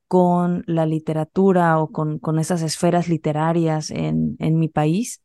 con 0.09 0.63
la 0.67 0.87
literatura 0.87 1.79
o 1.81 1.91
con, 1.91 2.19
con 2.19 2.39
esas 2.39 2.63
esferas 2.63 3.09
literarias 3.09 3.91
en, 3.91 4.37
en 4.41 4.59
mi 4.59 4.69
país, 4.69 5.23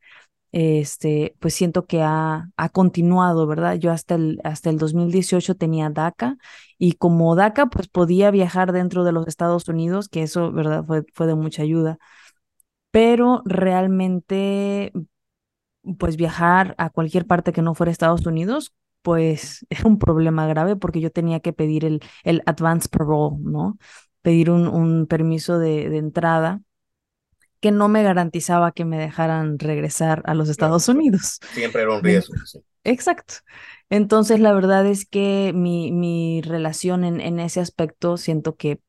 este, 0.54 1.36
pues 1.39 1.54
siento 1.56 1.86
que 1.86 2.02
ha, 2.04 2.50
ha 2.58 2.70
continuado, 2.70 3.48
¿verdad? 3.48 3.76
Yo 3.76 3.91
hasta 3.91 4.15
el, 4.15 4.39
hasta 4.43 4.70
el 4.70 4.78
2018 4.78 5.56
tenía 5.56 5.89
DACA 5.89 6.38
y 6.80 6.93
como 6.93 7.36
DACA, 7.36 7.67
pues 7.67 7.88
podía 7.89 8.32
viajar 8.32 8.72
dentro 8.74 9.04
de 9.04 9.12
los 9.13 9.28
Estados 9.28 9.67
Unidos, 9.70 10.10
que 10.10 10.24
eso, 10.24 10.52
¿verdad? 10.52 10.86
Fue, 10.86 11.04
fue 11.13 11.28
de 11.28 11.36
mucha 11.36 11.63
ayuda. 11.63 12.00
Pero 12.91 13.41
realmente 13.46 14.91
pues 15.95 16.17
viajar 16.17 16.76
a 16.78 16.89
cualquier 16.89 17.26
parte 17.26 17.54
que 17.54 17.62
no 17.62 17.76
fuera 17.76 17.91
Estados 17.91 18.26
Unidos, 18.26 18.73
pues 19.02 19.65
era 19.69 19.84
un 19.86 20.00
problema 20.00 20.47
grave 20.47 20.76
porque 20.76 21.00
yo 21.00 21.12
tenía 21.12 21.39
que 21.39 21.54
pedir 21.54 21.86
el, 21.86 22.02
el 22.23 22.43
advance 22.45 22.89
parole, 22.89 23.38
¿no? 23.39 23.78
Pedir 24.21 24.50
un, 24.50 24.67
un 24.67 25.08
permiso 25.08 25.60
de, 25.60 25.89
de, 25.89 25.97
entrada 25.97 26.62
que 27.60 27.71
no 27.71 27.88
me 27.88 28.04
garantizaba 28.04 28.71
que 28.71 28.86
me 28.86 28.97
dejaran 28.97 29.58
regresar 29.60 30.21
a 30.26 30.34
los 30.34 30.50
Estados 30.50 30.89
Unidos. 30.89 31.39
Siempre 31.54 31.84
era 31.84 31.95
un 31.95 32.04
riesgo. 32.04 32.36
Exacto. 32.84 33.36
Entonces, 33.89 34.39
la 34.39 34.54
verdad 34.54 34.86
es 34.86 35.06
que 35.06 35.52
mi, 35.56 35.91
mi 35.91 36.41
relación 36.41 37.04
en, 37.04 37.21
en 37.21 37.39
ese 37.39 37.60
aspecto 37.60 38.17
siento 38.17 38.56
que 38.56 38.80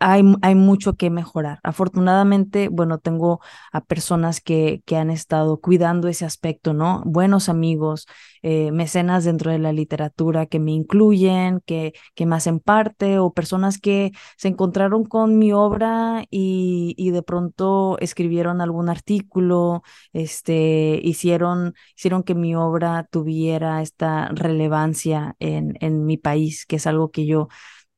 hay, 0.00 0.22
hay, 0.42 0.54
mucho 0.54 0.94
que 0.94 1.10
mejorar. 1.10 1.60
Afortunadamente, 1.62 2.68
bueno, 2.68 2.98
tengo 2.98 3.40
a 3.70 3.84
personas 3.84 4.40
que, 4.40 4.82
que 4.86 4.96
han 4.96 5.10
estado 5.10 5.60
cuidando 5.60 6.08
ese 6.08 6.24
aspecto, 6.24 6.72
¿no? 6.72 7.02
Buenos 7.04 7.48
amigos, 7.50 8.06
eh, 8.42 8.72
mecenas 8.72 9.24
dentro 9.24 9.50
de 9.50 9.58
la 9.58 9.72
literatura 9.72 10.46
que 10.46 10.58
me 10.58 10.72
incluyen, 10.72 11.60
que, 11.66 11.92
que 12.14 12.26
me 12.26 12.36
hacen 12.36 12.60
parte, 12.60 13.18
o 13.18 13.32
personas 13.34 13.78
que 13.78 14.12
se 14.38 14.48
encontraron 14.48 15.04
con 15.04 15.38
mi 15.38 15.52
obra 15.52 16.24
y, 16.30 16.94
y 16.96 17.10
de 17.10 17.22
pronto 17.22 17.98
escribieron 18.00 18.60
algún 18.62 18.88
artículo, 18.88 19.82
este, 20.14 21.00
hicieron, 21.04 21.74
hicieron 21.96 22.22
que 22.22 22.34
mi 22.34 22.54
obra 22.54 23.06
tuviera 23.10 23.82
esta 23.82 24.28
relevancia 24.28 25.36
en, 25.40 25.76
en 25.80 26.06
mi 26.06 26.16
país, 26.16 26.64
que 26.66 26.76
es 26.76 26.86
algo 26.86 27.10
que 27.10 27.26
yo 27.26 27.48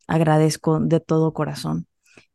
agradezco 0.08 0.80
de 0.80 1.00
todo 1.00 1.32
corazón. 1.32 1.86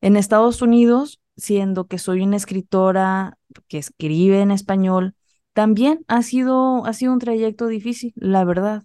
En 0.02 0.18
Estados 0.18 0.62
Unidos, 0.62 1.20
siendo 1.36 1.88
que 1.88 1.98
soy 1.98 2.22
una 2.22 2.38
escritora 2.38 3.38
que 3.68 3.78
escribe 3.78 4.42
en 4.42 4.52
español, 4.52 5.16
también 5.54 6.06
ha 6.08 6.22
sido, 6.22 6.86
ha 6.86 6.94
sido 6.94 7.14
un 7.14 7.20
trayecto 7.20 7.68
difícil, 7.68 8.14
la 8.16 8.44
verdad, 8.46 8.84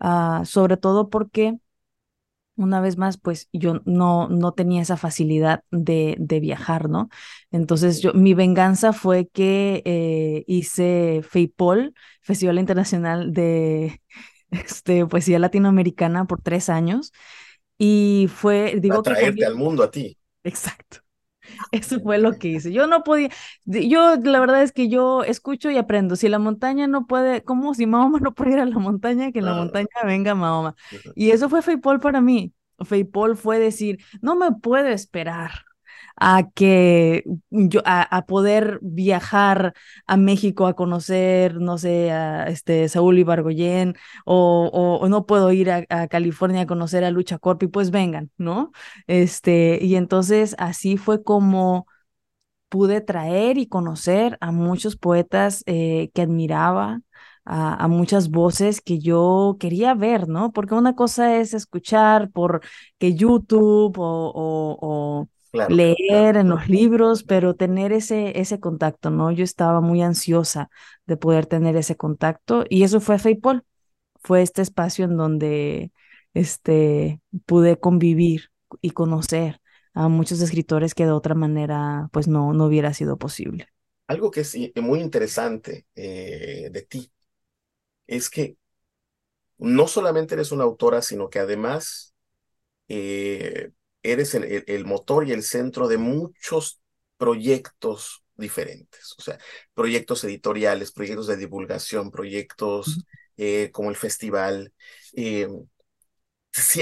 uh, 0.00 0.44
sobre 0.44 0.76
todo 0.76 1.10
porque 1.10 1.58
una 2.56 2.80
vez 2.80 2.96
más, 2.98 3.18
pues 3.18 3.48
yo 3.52 3.80
no, 3.84 4.28
no 4.28 4.52
tenía 4.52 4.82
esa 4.82 4.96
facilidad 4.96 5.64
de, 5.70 6.16
de 6.18 6.40
viajar, 6.40 6.88
¿no? 6.88 7.08
Entonces, 7.50 8.00
yo, 8.00 8.12
mi 8.12 8.34
venganza 8.34 8.92
fue 8.92 9.28
que 9.28 9.82
eh, 9.84 10.44
hice 10.46 11.22
FEIPOL, 11.28 11.94
Festival 12.20 12.58
Internacional 12.58 13.32
de 13.32 14.00
este, 14.50 15.06
Poesía 15.06 15.38
Latinoamericana, 15.38 16.26
por 16.26 16.40
tres 16.42 16.68
años. 16.68 17.12
Y 17.78 18.28
fue, 18.32 18.76
digo 18.80 19.02
Para 19.02 19.16
traerte 19.16 19.44
al 19.44 19.56
mundo 19.56 19.82
a 19.82 19.90
ti. 19.90 20.16
Exacto. 20.44 20.98
Eso 21.72 22.00
fue 22.00 22.18
lo 22.18 22.34
que 22.38 22.48
hice. 22.48 22.72
Yo 22.72 22.86
no 22.86 23.04
podía, 23.04 23.30
yo 23.66 24.16
la 24.16 24.40
verdad 24.40 24.62
es 24.62 24.72
que 24.72 24.88
yo 24.88 25.24
escucho 25.24 25.70
y 25.70 25.78
aprendo. 25.78 26.16
Si 26.16 26.28
la 26.28 26.38
montaña 26.38 26.86
no 26.86 27.06
puede, 27.06 27.44
como 27.44 27.74
si 27.74 27.86
Mahoma 27.86 28.20
no 28.20 28.34
puede 28.34 28.52
ir 28.52 28.60
a 28.60 28.66
la 28.66 28.78
montaña, 28.78 29.32
que 29.32 29.40
en 29.40 29.46
la 29.46 29.54
montaña 29.54 29.88
venga 30.04 30.34
Mahoma. 30.34 30.76
Y 31.14 31.30
eso 31.32 31.48
fue 31.48 31.62
Feipol 31.62 32.00
para 32.00 32.20
mí. 32.20 32.54
Feipol 32.84 33.36
fue 33.36 33.58
decir, 33.58 34.00
no 34.22 34.36
me 34.36 34.52
puedo 34.52 34.88
esperar 34.88 35.52
a 36.16 36.50
que 36.54 37.24
yo 37.50 37.80
a, 37.84 38.24
poder 38.26 38.78
viajar 38.82 39.74
a 40.06 40.16
México 40.16 40.66
a 40.66 40.74
conocer, 40.74 41.56
no 41.56 41.78
sé, 41.78 42.10
a 42.12 42.48
este 42.48 42.88
Saúl 42.88 43.18
Ibargoyen 43.18 43.94
o, 44.24 44.98
o, 45.00 45.08
no 45.08 45.26
puedo 45.26 45.52
ir 45.52 45.70
a, 45.70 46.08
California 46.08 46.62
a 46.62 46.66
conocer 46.66 47.04
a 47.04 47.10
Lucha 47.10 47.38
Corpi, 47.38 47.66
pues 47.68 47.90
vengan, 47.90 48.30
¿no? 48.38 48.72
Este, 49.06 49.78
y 49.82 49.96
entonces 49.96 50.54
así 50.58 50.96
fue 50.96 51.22
como 51.22 51.86
pude 52.68 53.02
traer 53.02 53.58
y 53.58 53.68
conocer 53.68 54.38
a 54.40 54.52
muchos 54.52 54.96
poetas 54.96 55.62
eh, 55.66 56.10
que 56.14 56.22
admiraba, 56.22 57.02
a, 57.44 57.88
muchas 57.88 58.30
voces 58.30 58.80
que 58.80 58.98
yo 58.98 59.56
quería 59.60 59.94
ver, 59.94 60.28
¿no? 60.28 60.52
Porque 60.52 60.74
una 60.74 60.94
cosa 60.94 61.36
es 61.36 61.54
escuchar 61.54 62.30
por 62.30 62.62
que 62.98 63.14
YouTube 63.14 63.96
o, 63.98 65.28
leer 65.68 66.36
en 66.36 66.48
los 66.48 66.68
libros, 66.68 67.24
pero 67.24 67.54
tener 67.54 67.92
ese, 67.92 68.38
ese 68.40 68.60
contacto, 68.60 69.10
¿no? 69.10 69.30
Yo 69.30 69.44
estaba 69.44 69.80
muy 69.80 70.02
ansiosa 70.02 70.70
de 71.06 71.16
poder 71.16 71.46
tener 71.46 71.76
ese 71.76 71.96
contacto 71.96 72.64
y 72.68 72.82
eso 72.84 73.00
fue 73.00 73.18
FEIPOL, 73.18 73.64
fue 74.22 74.42
este 74.42 74.62
espacio 74.62 75.04
en 75.04 75.16
donde 75.16 75.92
este, 76.34 77.20
pude 77.46 77.78
convivir 77.78 78.50
y 78.80 78.90
conocer 78.90 79.60
a 79.94 80.08
muchos 80.08 80.40
escritores 80.40 80.94
que 80.94 81.04
de 81.04 81.12
otra 81.12 81.34
manera 81.34 82.08
pues 82.12 82.28
no, 82.28 82.52
no 82.54 82.66
hubiera 82.66 82.94
sido 82.94 83.18
posible. 83.18 83.68
Algo 84.06 84.30
que 84.30 84.40
es 84.40 84.56
muy 84.76 85.00
interesante 85.00 85.86
eh, 85.94 86.68
de 86.70 86.82
ti 86.82 87.12
es 88.06 88.30
que 88.30 88.56
no 89.58 89.86
solamente 89.86 90.34
eres 90.34 90.52
una 90.52 90.64
autora, 90.64 91.02
sino 91.02 91.30
que 91.30 91.38
además 91.38 92.14
eh, 92.88 93.70
eres 94.02 94.34
el, 94.34 94.84
motor 94.84 95.26
y 95.26 95.32
el 95.32 95.42
centro 95.42 95.88
de 95.88 95.98
muchos 95.98 96.80
proyectos 97.16 98.24
diferentes, 98.34 99.14
o 99.18 99.22
sea, 99.22 99.38
proyectos 99.74 100.24
editoriales, 100.24 100.92
proyectos 100.92 101.26
de 101.28 101.36
divulgación, 101.36 102.10
proyectos 102.10 103.04
eh, 103.36 103.70
como 103.72 103.90
el 103.90 103.96
festival. 103.96 104.72
Eh, 105.14 105.48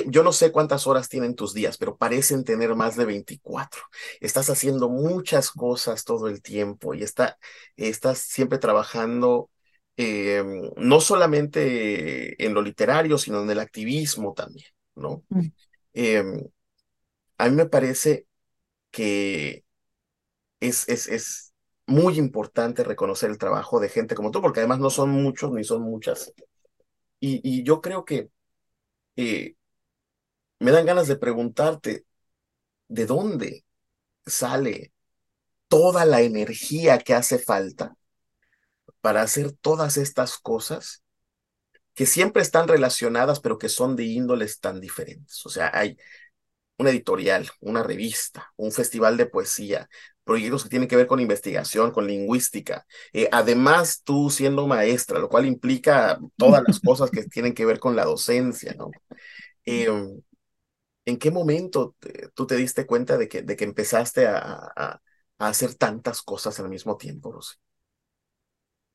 yo 0.07 0.25
no 0.25 0.33
sé 0.33 0.51
cuántas 0.51 0.87
horas 0.87 1.09
tienen 1.09 1.37
tus 1.37 1.55
días, 1.55 1.77
pero 1.77 1.97
parecen 1.97 2.43
tener 2.43 2.75
más 2.75 2.97
de 2.97 3.05
24. 3.05 3.83
Estás 4.21 4.51
haciendo 4.51 4.89
muchas 4.89 5.51
cosas 5.51 6.05
todo 6.05 6.29
el 6.29 6.43
tiempo 6.43 6.95
y 6.95 7.03
está, 7.03 7.39
estás 7.77 8.18
siempre 8.18 8.59
trabajando 8.59 9.51
eh, 9.97 10.43
no 10.77 11.01
solamente 11.01 12.43
en 12.45 12.55
lo 12.55 12.62
literario, 12.62 13.18
sino 13.18 13.43
en 13.43 13.51
el 13.51 13.61
activismo 13.61 14.33
también, 14.35 14.68
¿no? 14.95 15.23
Mm 15.29 15.49
a 17.41 17.49
mí 17.49 17.57
me 17.57 17.66
parece 17.66 18.26
que 18.91 19.64
es, 20.61 20.88
es, 20.88 21.09
es 21.09 21.55
muy 21.86 22.18
importante 22.18 22.84
reconocer 22.84 23.30
el 23.30 23.38
trabajo 23.38 23.80
de 23.80 23.88
gente 23.88 24.14
como 24.14 24.30
tú, 24.30 24.43
porque 24.43 24.61
además 24.61 24.80
no 24.80 24.91
son 24.91 25.11
muchos 25.11 25.53
ni 25.53 25.64
son 25.64 25.82
muchas. 25.82 26.32
Y, 27.20 27.41
y 27.45 27.64
yo 27.64 27.80
creo 27.80 28.05
que 28.05 28.30
eh, 29.16 29.55
me 30.59 30.70
dan 30.70 30.86
ganas 30.86 31.09
de 31.09 31.16
preguntarte, 31.16 32.05
¿de 32.88 33.07
dónde 33.07 33.64
sale 34.26 34.93
toda 35.68 36.05
la 36.07 36.22
energía 36.22 36.99
que 36.99 37.14
hace 37.14 37.38
falta 37.38 37.97
para 39.01 39.22
hacer 39.22 39.53
todas 39.53 39.97
estas 39.97 40.38
cosas 40.38 41.03
que 41.95 42.07
siempre 42.07 42.43
están 42.43 42.68
relacionadas, 42.68 43.41
pero 43.41 43.59
que 43.59 43.68
son 43.68 43.97
de 43.97 44.05
índoles 44.05 44.61
tan 44.61 44.80
diferentes? 44.80 45.45
O 45.47 45.51
sea, 45.51 45.70
hay, 45.74 45.97
una 46.81 46.91
editorial, 46.91 47.47
una 47.61 47.83
revista, 47.83 48.53
un 48.57 48.72
festival 48.72 49.18
de 49.18 49.26
poesía, 49.26 49.87
proyectos 50.24 50.62
que 50.62 50.70
tienen 50.70 50.89
que 50.89 50.97
ver 50.97 51.07
con 51.07 51.20
investigación, 51.20 51.91
con 51.91 52.07
lingüística. 52.07 52.87
Eh, 53.12 53.28
además, 53.31 54.01
tú 54.03 54.31
siendo 54.31 54.66
maestra, 54.66 55.18
lo 55.18 55.28
cual 55.28 55.45
implica 55.45 56.18
todas 56.37 56.62
las 56.66 56.81
cosas 56.81 57.11
que 57.11 57.24
tienen 57.24 57.53
que 57.53 57.66
ver 57.66 57.78
con 57.78 57.97
la 57.97 58.07
docencia, 58.07 58.74
¿no? 58.78 58.91
Em, 59.66 60.22
¿En 61.05 61.18
qué 61.18 61.31
momento 61.31 61.97
tú 62.35 62.47
te 62.47 62.57
diste 62.57 62.87
cuenta 62.87 63.18
de 63.18 63.28
que, 63.28 63.43
de 63.43 63.57
que 63.57 63.64
empezaste 63.64 64.26
a, 64.26 64.72
a, 64.74 65.01
hacer 65.39 65.74
tantas 65.74 66.22
cosas 66.22 66.61
al 66.61 66.70
mismo 66.70 66.97
tiempo, 66.97 67.33
Rosy? 67.33 67.57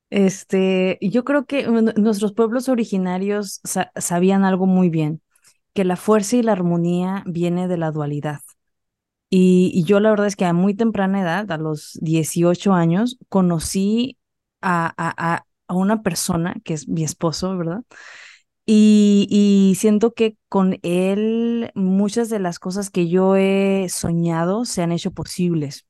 Este, 0.10 0.98
yo 1.02 1.24
creo 1.24 1.46
que 1.46 1.68
nuestros 1.68 2.34
pueblos 2.34 2.68
originarios 2.70 3.62
sabían 3.96 4.44
algo 4.44 4.66
muy 4.66 4.90
bien 4.90 5.22
que 5.76 5.86
la 5.86 5.98
fuerza 5.98 6.38
y 6.38 6.44
la 6.44 6.54
armonía 6.54 7.24
viene 7.28 7.68
de 7.68 7.78
la 7.78 7.92
dualidad. 7.92 8.42
Y, 9.30 9.84
yo 9.86 10.00
la 10.00 10.10
verdad 10.12 10.28
es 10.28 10.36
que 10.38 10.46
a 10.46 10.54
muy 10.54 10.76
temprana 10.76 11.22
edad, 11.22 11.52
a 11.52 11.58
los 11.58 12.00
18 12.02 12.74
años, 12.74 13.18
conocí 13.30 14.18
a, 14.62 14.94
a, 14.98 15.46
a 15.68 15.74
una 15.76 16.02
persona 16.04 16.56
que 16.64 16.74
es 16.74 16.88
mi 16.88 17.04
esposo, 17.04 17.58
¿verdad? 17.58 17.84
Y, 18.66 19.28
y, 19.30 19.76
siento 19.76 20.14
que 20.14 20.38
con 20.50 20.80
él 20.84 21.72
muchas 21.76 22.30
de 22.30 22.40
las 22.40 22.60
cosas 22.60 22.90
que 22.90 23.10
yo 23.10 23.36
he 23.36 23.88
soñado 23.90 24.66
se 24.66 24.82
han 24.82 24.92
hecho 24.92 25.12
posibles. 25.12 25.86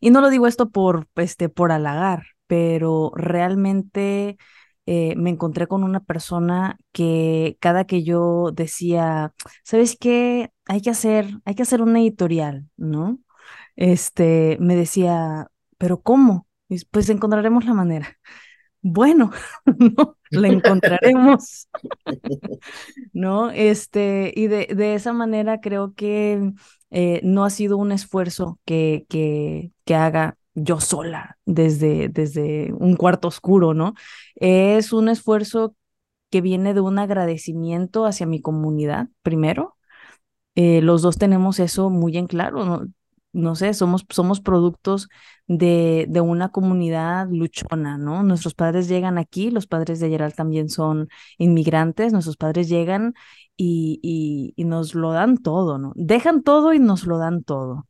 Y 0.00 0.10
no 0.10 0.20
lo 0.20 0.30
digo 0.30 0.46
esto 0.46 0.70
por, 0.70 1.08
este, 1.16 1.48
por 1.48 1.72
halagar, 1.72 2.26
pero 2.46 3.12
realmente 3.14 4.36
eh, 4.90 5.14
me 5.16 5.28
encontré 5.28 5.66
con 5.66 5.84
una 5.84 6.00
persona 6.00 6.78
que 6.92 7.58
cada 7.60 7.84
que 7.84 8.04
yo 8.04 8.52
decía, 8.54 9.34
¿sabes 9.62 9.98
qué? 10.00 10.50
Hay 10.64 10.80
que 10.80 10.88
hacer, 10.88 11.28
hay 11.44 11.54
que 11.54 11.62
hacer 11.62 11.82
una 11.82 12.00
editorial, 12.00 12.70
¿no? 12.78 13.18
Este, 13.76 14.56
me 14.60 14.76
decía, 14.76 15.48
¿pero 15.76 16.00
cómo? 16.00 16.46
Pues 16.90 17.10
encontraremos 17.10 17.66
la 17.66 17.74
manera. 17.74 18.16
Bueno, 18.80 19.30
no, 19.78 20.16
la 20.30 20.48
encontraremos, 20.48 21.68
¿no? 23.12 23.50
Este, 23.50 24.32
y 24.34 24.46
de, 24.46 24.68
de 24.74 24.94
esa 24.94 25.12
manera 25.12 25.60
creo 25.60 25.92
que 25.94 26.52
eh, 26.90 27.20
no 27.24 27.44
ha 27.44 27.50
sido 27.50 27.76
un 27.76 27.92
esfuerzo 27.92 28.58
que, 28.64 29.04
que, 29.10 29.72
que 29.84 29.94
haga 29.94 30.38
yo 30.62 30.80
sola 30.80 31.38
desde, 31.44 32.08
desde 32.08 32.72
un 32.74 32.96
cuarto 32.96 33.28
oscuro, 33.28 33.74
¿no? 33.74 33.94
Es 34.36 34.92
un 34.92 35.08
esfuerzo 35.08 35.74
que 36.30 36.40
viene 36.40 36.74
de 36.74 36.80
un 36.80 36.98
agradecimiento 36.98 38.06
hacia 38.06 38.26
mi 38.26 38.40
comunidad, 38.40 39.08
primero. 39.22 39.76
Eh, 40.54 40.82
los 40.82 41.02
dos 41.02 41.18
tenemos 41.18 41.60
eso 41.60 41.90
muy 41.90 42.16
en 42.18 42.26
claro, 42.26 42.64
¿no? 42.64 42.86
no 43.32 43.54
sé, 43.54 43.74
somos, 43.74 44.04
somos 44.10 44.40
productos 44.40 45.08
de, 45.46 46.06
de, 46.08 46.20
una 46.20 46.50
comunidad 46.50 47.28
luchona, 47.30 47.98
¿no? 47.98 48.22
Nuestros 48.22 48.54
padres 48.54 48.88
llegan 48.88 49.18
aquí, 49.18 49.50
los 49.50 49.66
padres 49.66 50.00
de 50.00 50.08
Gerald 50.08 50.34
también 50.34 50.68
son 50.68 51.08
inmigrantes, 51.38 52.12
nuestros 52.12 52.36
padres 52.36 52.68
llegan 52.68 53.14
y, 53.56 54.00
y, 54.02 54.54
y, 54.56 54.64
nos 54.64 54.94
lo 54.94 55.12
dan 55.12 55.38
todo, 55.38 55.78
¿no? 55.78 55.92
Dejan 55.96 56.42
todo 56.42 56.72
y 56.74 56.78
nos 56.78 57.06
lo 57.06 57.18
dan 57.18 57.44
todo. 57.44 57.86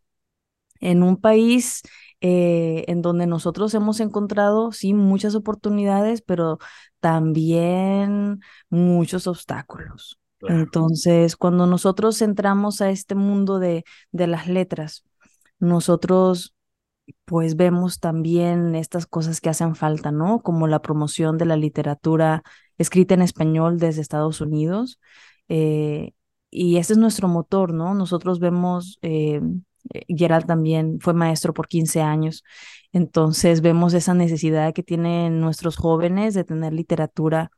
En 0.80 1.02
un 1.02 1.16
país 1.16 1.82
eh, 2.20 2.84
en 2.88 3.02
donde 3.02 3.26
nosotros 3.26 3.74
hemos 3.74 4.00
encontrado, 4.00 4.72
sí, 4.72 4.94
muchas 4.94 5.34
oportunidades, 5.34 6.22
pero 6.22 6.58
también 7.00 8.40
muchos 8.70 9.26
obstáculos. 9.26 10.18
Entonces, 10.40 11.36
cuando 11.36 11.66
nosotros 11.66 12.22
entramos 12.22 12.80
a 12.80 12.90
este 12.90 13.14
mundo 13.16 13.58
de, 13.58 13.84
de 14.12 14.26
las 14.28 14.46
letras, 14.46 15.04
nosotros 15.58 16.54
pues 17.24 17.56
vemos 17.56 18.00
también 18.00 18.74
estas 18.74 19.06
cosas 19.06 19.40
que 19.40 19.48
hacen 19.48 19.74
falta, 19.74 20.12
¿no? 20.12 20.42
Como 20.42 20.66
la 20.66 20.82
promoción 20.82 21.38
de 21.38 21.46
la 21.46 21.56
literatura 21.56 22.42
escrita 22.76 23.14
en 23.14 23.22
español 23.22 23.78
desde 23.78 24.02
Estados 24.02 24.40
Unidos. 24.40 25.00
Eh, 25.48 26.12
y 26.50 26.76
ese 26.78 26.94
es 26.94 26.98
nuestro 26.98 27.28
motor, 27.28 27.72
¿no? 27.72 27.94
Nosotros 27.94 28.40
vemos 28.40 28.98
eh, 29.02 29.40
eh, 29.40 29.40
Gerald 30.08 30.46
también 30.46 30.98
fue 31.00 31.14
maestro 31.14 31.54
por 31.54 31.68
15 31.68 32.00
años, 32.02 32.44
entonces 32.92 33.60
vemos 33.60 33.94
esa 33.94 34.14
necesidad 34.14 34.72
que 34.74 34.82
tienen 34.82 35.40
nuestros 35.40 35.76
jóvenes 35.76 36.34
de 36.34 36.44
tener 36.44 36.72
literatura 36.72 37.50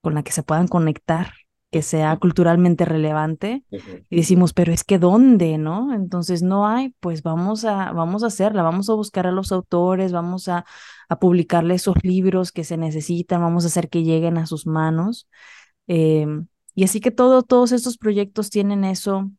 con 0.00 0.14
la 0.14 0.22
que 0.22 0.32
se 0.32 0.42
puedan 0.42 0.68
conectar 0.68 1.32
que 1.70 1.82
sea 1.82 2.16
culturalmente 2.16 2.84
relevante 2.86 3.64
y 4.08 4.16
decimos, 4.16 4.54
pero 4.54 4.72
es 4.72 4.84
que 4.84 4.98
¿dónde, 4.98 5.58
no? 5.58 5.92
Entonces 5.92 6.42
no 6.42 6.66
hay, 6.66 6.94
pues 7.00 7.22
vamos 7.22 7.64
a, 7.66 7.92
vamos 7.92 8.22
a 8.24 8.28
hacerla, 8.28 8.62
vamos 8.62 8.88
a 8.88 8.94
buscar 8.94 9.26
a 9.26 9.32
los 9.32 9.52
autores, 9.52 10.12
vamos 10.12 10.48
a, 10.48 10.64
a 11.10 11.18
publicarle 11.18 11.74
esos 11.74 11.96
libros 12.02 12.52
que 12.52 12.64
se 12.64 12.78
necesitan, 12.78 13.42
vamos 13.42 13.64
a 13.64 13.66
hacer 13.68 13.90
que 13.90 14.02
lleguen 14.02 14.38
a 14.38 14.46
sus 14.46 14.66
manos. 14.66 15.28
Em, 15.86 16.46
y 16.74 16.84
así 16.84 17.00
que 17.00 17.10
todo, 17.10 17.42
todos 17.42 17.72
estos 17.72 17.98
proyectos 17.98 18.48
tienen 18.50 18.84
eso, 18.84 19.30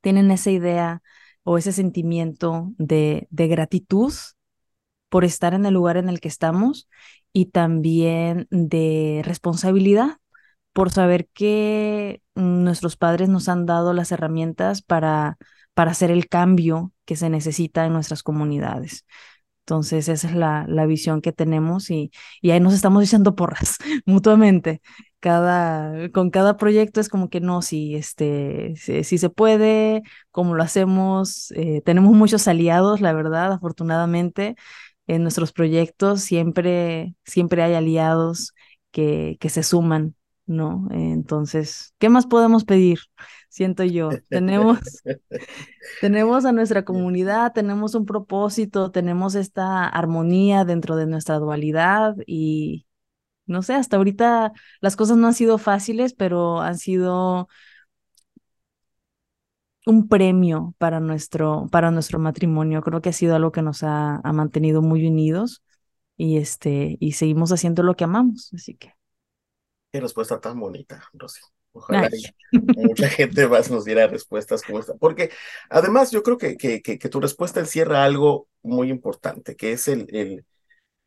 tienen 0.00 0.30
esa 0.32 0.50
idea 0.50 1.02
o 1.44 1.58
ese 1.58 1.72
sentimiento 1.72 2.72
de, 2.78 3.28
gratitud 3.30 4.12
por 5.08 5.24
estar 5.24 5.54
en 5.54 5.66
el 5.66 5.74
lugar 5.74 5.96
en 5.96 6.08
el 6.08 6.20
que 6.20 6.28
estamos 6.28 6.88
y 7.32 7.46
también 7.46 8.46
de 8.50 9.22
responsabilidad 9.24 10.18
por 10.72 10.90
saber 10.90 11.28
que 11.34 12.22
nuestros 12.34 12.96
padres 12.96 13.28
nos 13.28 13.48
han 13.48 13.66
dado 13.66 13.92
las 13.92 14.12
herramientas 14.12 14.82
para, 14.82 15.36
para 15.74 15.90
hacer 15.92 16.10
el 16.10 16.28
cambio 16.28 16.92
que 17.04 17.16
se 17.16 17.28
necesita 17.30 17.86
en 17.86 17.92
nuestras 17.92 18.22
comunidades. 18.22 19.04
Entonces, 19.60 20.08
esa 20.08 20.28
es 20.28 20.34
la, 20.34 20.64
la 20.68 20.86
visión 20.86 21.20
que 21.20 21.32
tenemos 21.32 21.90
y, 21.90 22.10
y 22.40 22.50
ahí 22.50 22.60
nos 22.60 22.74
estamos 22.74 23.04
echando 23.04 23.34
porras 23.36 23.78
mutuamente. 24.06 24.80
Cada, 25.20 26.10
con 26.10 26.30
cada 26.30 26.56
proyecto 26.56 27.00
es 27.00 27.08
como 27.08 27.28
que 27.30 27.40
no, 27.40 27.62
si, 27.62 27.94
este, 27.94 28.74
si, 28.76 29.18
se 29.18 29.30
puede, 29.30 30.02
como 30.30 30.54
lo 30.54 30.62
hacemos. 30.62 31.50
Eh, 31.52 31.82
tenemos 31.84 32.12
muchos 32.14 32.48
aliados, 32.48 33.00
la 33.00 33.12
verdad, 33.12 33.52
afortunadamente. 33.52 34.56
En 35.06 35.22
nuestros 35.22 35.52
proyectos 35.52 36.22
siempre, 36.22 37.14
siempre 37.24 37.62
hay 37.62 37.74
aliados 37.74 38.54
que, 38.92 39.36
que 39.40 39.48
se 39.50 39.62
suman 39.62 40.14
¿no? 40.50 40.88
Entonces, 40.90 41.94
¿qué 41.98 42.08
más 42.08 42.26
podemos 42.26 42.64
pedir? 42.64 42.98
Siento 43.48 43.84
yo, 43.84 44.10
tenemos, 44.28 44.80
tenemos 46.00 46.44
a 46.44 46.52
nuestra 46.52 46.84
comunidad, 46.84 47.52
tenemos 47.52 47.94
un 47.94 48.04
propósito, 48.04 48.90
tenemos 48.90 49.34
esta 49.36 49.86
armonía 49.86 50.64
dentro 50.64 50.96
de 50.96 51.06
nuestra 51.06 51.38
dualidad 51.38 52.16
y 52.26 52.86
no 53.50 53.62
sé, 53.62 53.74
hasta 53.74 53.96
ahorita 53.96 54.52
las 54.80 54.96
cosas 54.96 55.16
no 55.16 55.26
han 55.26 55.34
sido 55.34 55.58
fáciles, 55.58 56.14
pero 56.14 56.60
han 56.60 56.78
sido 56.78 57.48
un 59.86 60.08
premio 60.08 60.74
para 60.78 61.00
nuestro, 61.00 61.66
para 61.70 61.90
nuestro 61.90 62.18
matrimonio. 62.18 62.82
Creo 62.82 63.00
que 63.00 63.10
ha 63.10 63.12
sido 63.12 63.34
algo 63.34 63.52
que 63.52 63.62
nos 63.62 63.82
ha, 63.82 64.16
ha 64.16 64.32
mantenido 64.32 64.82
muy 64.82 65.06
unidos 65.06 65.62
y, 66.16 66.38
este, 66.38 66.96
y 67.00 67.12
seguimos 67.12 67.52
haciendo 67.52 67.82
lo 67.82 67.96
que 67.96 68.04
amamos, 68.04 68.52
así 68.54 68.74
que. 68.74 68.94
Qué 69.92 70.00
respuesta 70.00 70.40
tan 70.40 70.60
bonita, 70.60 71.02
Rosy. 71.12 71.40
Ojalá 71.72 72.08
mucha 72.52 73.08
gente 73.08 73.46
más 73.48 73.70
nos 73.70 73.84
diera 73.84 74.06
respuestas 74.06 74.62
como 74.62 74.80
esta. 74.80 74.94
Porque 74.94 75.30
además 75.68 76.10
yo 76.10 76.22
creo 76.22 76.38
que, 76.38 76.56
que, 76.56 76.82
que, 76.82 77.08
tu 77.08 77.20
respuesta 77.20 77.60
encierra 77.60 78.04
algo 78.04 78.48
muy 78.62 78.90
importante, 78.90 79.56
que 79.56 79.72
es 79.72 79.88
el, 79.88 80.06
el 80.10 80.44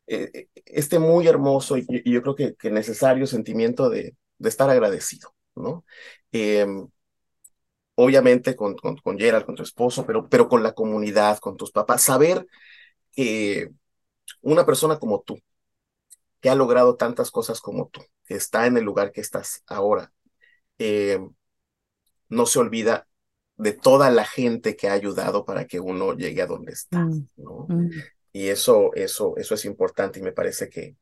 eh, 0.06 0.48
este 0.66 0.98
muy 0.98 1.26
hermoso 1.26 1.76
y, 1.76 1.86
yo 2.04 2.22
creo 2.22 2.34
que, 2.34 2.54
que 2.54 2.70
necesario 2.70 3.26
sentimiento 3.26 3.88
de, 3.88 4.16
de 4.38 4.48
estar 4.48 4.68
agradecido, 4.70 5.34
¿no? 5.54 5.84
Em, 6.32 6.88
obviamente 7.94 8.56
con, 8.56 8.74
con, 8.76 8.96
con, 8.96 9.18
Gerald, 9.18 9.46
con 9.46 9.54
tu 9.54 9.62
esposo, 9.62 10.04
pero, 10.06 10.28
pero 10.28 10.48
con 10.48 10.62
la 10.62 10.72
comunidad, 10.72 11.38
con 11.38 11.56
tus 11.56 11.70
papás, 11.70 12.02
saber 12.02 12.46
que 13.12 13.70
una 14.42 14.66
persona 14.66 14.98
como 14.98 15.22
tú, 15.22 15.38
que 16.40 16.50
ha 16.50 16.54
logrado 16.54 16.96
tantas 16.96 17.30
cosas 17.30 17.60
como 17.60 17.88
tú, 17.88 18.02
que 18.26 18.34
está 18.34 18.66
en 18.66 18.76
el 18.76 18.84
lugar 18.84 19.12
que 19.12 19.20
estás 19.20 19.62
ahora, 19.66 20.12
eh, 20.78 21.20
no 22.28 22.46
se 22.46 22.58
olvida 22.58 23.06
de 23.56 23.72
toda 23.72 24.10
la 24.10 24.24
gente 24.24 24.76
que 24.76 24.88
ha 24.88 24.92
ayudado 24.92 25.44
para 25.44 25.66
que 25.66 25.78
uno 25.78 26.14
llegue 26.14 26.42
a 26.42 26.46
donde 26.46 26.72
está, 26.72 26.98
mm, 26.98 27.28
¿no? 27.36 27.66
Mm. 27.68 27.90
Y 28.34 28.48
eso, 28.48 28.92
eso, 28.94 29.36
eso 29.36 29.54
es 29.54 29.64
importante 29.64 30.18
y 30.18 30.22
me 30.22 30.32
parece 30.32 30.68
que, 30.68 30.96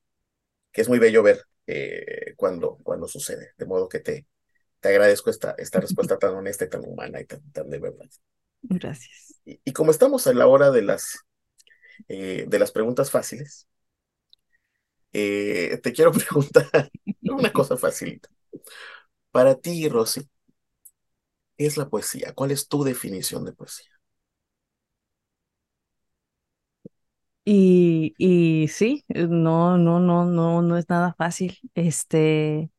que 0.70 0.82
es 0.82 0.88
muy 0.90 0.98
bello 0.98 1.22
ver 1.22 1.42
eh, 1.66 2.34
cuando, 2.36 2.76
cuando 2.82 3.08
sucede. 3.08 3.54
De 3.56 3.64
modo 3.64 3.88
que 3.88 4.00
te, 4.00 4.26
te 4.80 4.90
agradezco 4.90 5.30
esta, 5.30 5.52
esta 5.56 5.80
respuesta 5.80 6.18
tan 6.18 6.34
honesta 6.34 6.66
y 6.66 6.68
tan 6.68 6.84
humana 6.84 7.22
y 7.22 7.24
tan, 7.24 7.40
tan 7.50 7.70
de 7.70 7.78
verdad. 7.78 8.10
Gracias. 8.60 9.40
Y, 9.46 9.72
como 9.72 9.92
estamos 9.92 10.26
a 10.26 10.34
la 10.34 10.46
hora 10.46 10.70
de 10.70 10.82
las, 10.82 11.20
eh, 12.08 12.44
de 12.46 12.58
las 12.58 12.70
preguntas 12.70 13.10
fáciles, 13.10 13.66
eh, 15.14 15.80
te 15.82 15.94
quiero 15.94 16.12
preguntar 16.12 16.90
una 17.22 17.50
cosa 17.50 17.78
facilita. 17.78 18.28
Para 19.30 19.54
ti, 19.54 19.88
Rosy, 19.88 20.28
¿qué 21.56 21.64
es 21.64 21.78
la 21.78 21.88
poesía? 21.88 22.34
¿Cuál 22.34 22.50
es 22.50 22.68
tu 22.68 22.84
definición 22.84 23.46
de 23.46 23.54
poesía? 23.54 24.01
Y, 27.44 28.14
y 28.18 28.68
sí, 28.68 29.04
no, 29.08 29.76
no, 29.78 29.98
no, 30.00 30.24
no, 30.26 30.62
no 30.62 30.76
es 30.78 30.88
nada 30.88 31.14
fácil. 31.18 31.58
Este, 31.74 32.70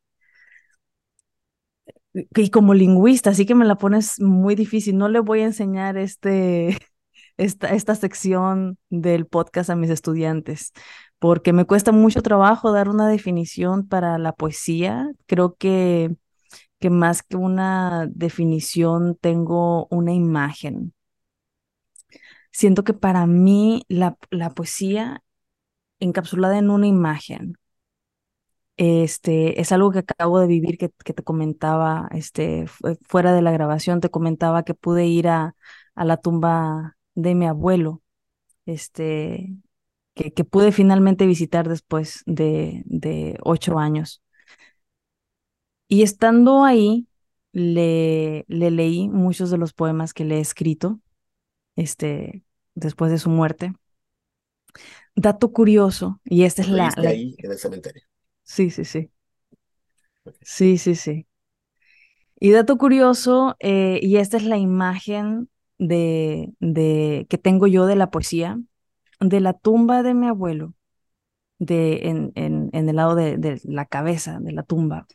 y 2.14 2.50
como 2.52 2.74
lingüista, 2.74 3.32
así 3.32 3.46
que 3.46 3.56
me 3.56 3.66
la 3.66 3.76
pones 3.78 4.20
muy 4.20 4.56
difícil. 4.56 4.98
No 4.98 5.10
le 5.10 5.20
voy 5.20 5.42
a 5.42 5.46
enseñar 5.46 5.98
este, 5.98 6.78
esta, 7.38 7.70
esta 7.70 7.96
sección 7.96 8.78
del 8.90 9.26
podcast 9.28 9.70
a 9.70 9.76
mis 9.76 9.90
estudiantes, 9.90 10.72
porque 11.20 11.54
me 11.54 11.66
cuesta 11.66 11.92
mucho 11.92 12.22
trabajo 12.22 12.72
dar 12.72 12.90
una 12.90 13.08
definición 13.08 13.88
para 13.88 14.18
la 14.18 14.34
poesía. 14.34 15.10
Creo 15.26 15.56
que, 15.56 16.16
que 16.80 16.90
más 16.90 17.24
que 17.24 17.38
una 17.38 18.08
definición 18.12 19.18
tengo 19.22 19.88
una 19.92 20.14
imagen. 20.14 20.94
Siento 22.54 22.84
que 22.86 22.94
para 22.94 23.26
mí 23.28 23.84
la, 23.90 24.18
la 24.32 24.52
poesía 24.52 25.24
encapsulada 26.00 26.58
en 26.60 26.70
una 26.72 26.88
imagen. 26.88 27.56
Este, 28.78 29.62
es 29.62 29.72
algo 29.72 29.92
que 29.92 30.00
acabo 30.00 30.40
de 30.40 30.48
vivir 30.48 30.78
que, 30.80 30.90
que 31.06 31.14
te 31.14 31.24
comentaba, 31.24 32.08
este, 32.12 32.66
fuera 33.04 33.32
de 33.34 33.42
la 33.44 33.52
grabación, 33.52 34.02
te 34.02 34.10
comentaba 34.10 34.64
que 34.64 34.74
pude 34.74 35.06
ir 35.06 35.28
a, 35.28 35.56
a 35.96 36.06
la 36.06 36.18
tumba 36.18 36.98
de 37.14 37.36
mi 37.36 37.46
abuelo, 37.46 38.02
este, 38.66 39.56
que, 40.16 40.32
pude 40.46 40.72
finalmente 40.72 41.28
visitar 41.28 41.70
después 41.70 42.24
de, 42.28 42.84
de 42.86 43.38
ocho 43.44 43.80
años. 43.80 44.22
Y 45.88 46.02
estando 46.04 46.64
ahí, 46.64 47.08
le, 47.52 48.46
le 48.48 48.72
leí 48.72 49.10
muchos 49.10 49.52
de 49.52 49.58
los 49.58 49.74
poemas 49.74 50.14
que 50.14 50.26
le 50.26 50.38
he 50.38 50.40
escrito 50.40 51.00
este, 51.76 52.44
después 52.76 53.12
de 53.12 53.20
su 53.20 53.30
muerte. 53.30 53.74
Dato 55.16 55.52
curioso, 55.52 56.20
y 56.26 56.44
esta 56.44 56.64
es 56.64 56.70
la, 56.70 56.94
ahí 56.98 57.36
en 57.38 57.52
el 57.52 57.58
cementerio. 57.58 58.04
Sí, 58.44 58.70
sí, 58.72 58.84
sí. 58.84 59.12
Sí, 60.42 60.78
sí, 60.78 60.96
sí. 60.96 61.28
Y 62.40 62.52
dato 62.52 62.78
curioso, 62.78 63.56
eh, 63.60 64.00
y 64.02 64.18
esta 64.18 64.38
es 64.38 64.44
la 64.44 64.58
imagen 64.58 65.50
de, 65.78 66.54
de, 66.60 67.26
que 67.30 67.38
tengo 67.38 67.68
yo 67.68 67.86
de 67.86 67.96
la 67.96 68.10
poesía, 68.10 68.60
de 69.20 69.40
la 69.40 69.54
tumba 69.54 70.04
de 70.04 70.14
mi 70.14 70.28
abuelo, 70.28 70.74
de, 71.60 72.10
en, 72.10 72.32
en, 72.36 72.70
en 72.74 72.90
el 72.90 72.96
lado 72.96 73.16
de, 73.16 73.38
de, 73.38 73.62
la 73.64 73.86
cabeza 73.86 74.40
de 74.40 74.52
la 74.52 74.64
tumba, 74.64 75.08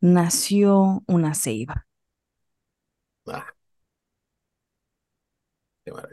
nació 0.00 1.02
una 1.06 1.34
ceiba. 1.34 1.86
Ah. 3.26 3.54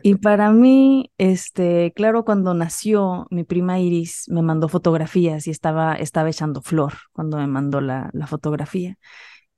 Y 0.04 0.16
para 0.16 0.52
mí, 0.52 1.12
este, 1.18 1.92
claro, 1.94 2.24
cuando 2.26 2.54
nació, 2.54 3.28
mi 3.30 3.44
prima 3.44 3.80
Iris 3.80 4.26
me 4.30 4.42
mandó 4.42 4.70
fotografías 4.70 5.48
y 5.48 5.52
estaba, 5.52 5.96
estaba 5.96 6.30
echando 6.30 6.62
flor 6.62 6.94
cuando 7.12 7.38
me 7.38 7.48
mandó 7.48 7.82
la, 7.82 8.10
la 8.14 8.28
fotografía. 8.28 8.98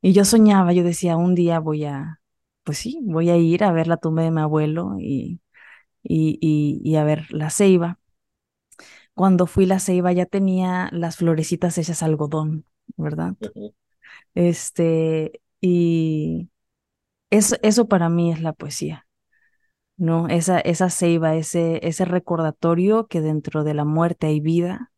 Y 0.01 0.13
yo 0.13 0.26
soñaba, 0.26 0.74
yo 0.74 0.84
decía, 0.84 1.17
un 1.17 1.36
día 1.36 1.59
voy 1.59 1.86
a, 1.86 2.22
pues 2.63 2.80
sí, 2.80 2.99
voy 3.03 3.30
a 3.30 3.38
ir 3.38 3.63
a 3.63 3.72
ver 3.74 3.88
la 3.88 3.97
tumba 3.97 4.24
de 4.24 4.32
mi 4.32 4.41
abuelo 4.41 4.95
y, 4.99 5.41
y, 6.03 6.39
y, 6.84 6.95
a 6.97 7.03
ver 7.05 7.32
la 7.34 7.49
ceiba. 7.49 7.99
Cuando 9.13 9.47
fui 9.47 9.65
la 9.65 9.80
ceiba 9.80 10.11
ya 10.13 10.26
tenía 10.26 10.89
las 10.91 11.17
florecitas 11.17 11.78
hechas 11.78 12.03
algodón, 12.03 12.65
¿verdad? 12.97 13.36
Este, 14.36 15.41
y 15.61 16.49
eso, 17.32 17.57
eso 17.63 17.88
para 17.88 18.09
mí 18.09 18.32
es 18.34 18.41
la 18.41 18.53
poesía, 18.53 19.07
¿no? 19.99 20.27
Esa, 20.27 20.59
esa 20.59 20.89
ceiba, 20.89 21.35
ese, 21.35 21.85
ese 21.87 22.05
recordatorio 22.05 23.07
que 23.07 23.21
dentro 23.21 23.63
de 23.63 23.73
la 23.73 23.85
muerte 23.85 24.27
hay 24.27 24.39
vida, 24.39 24.91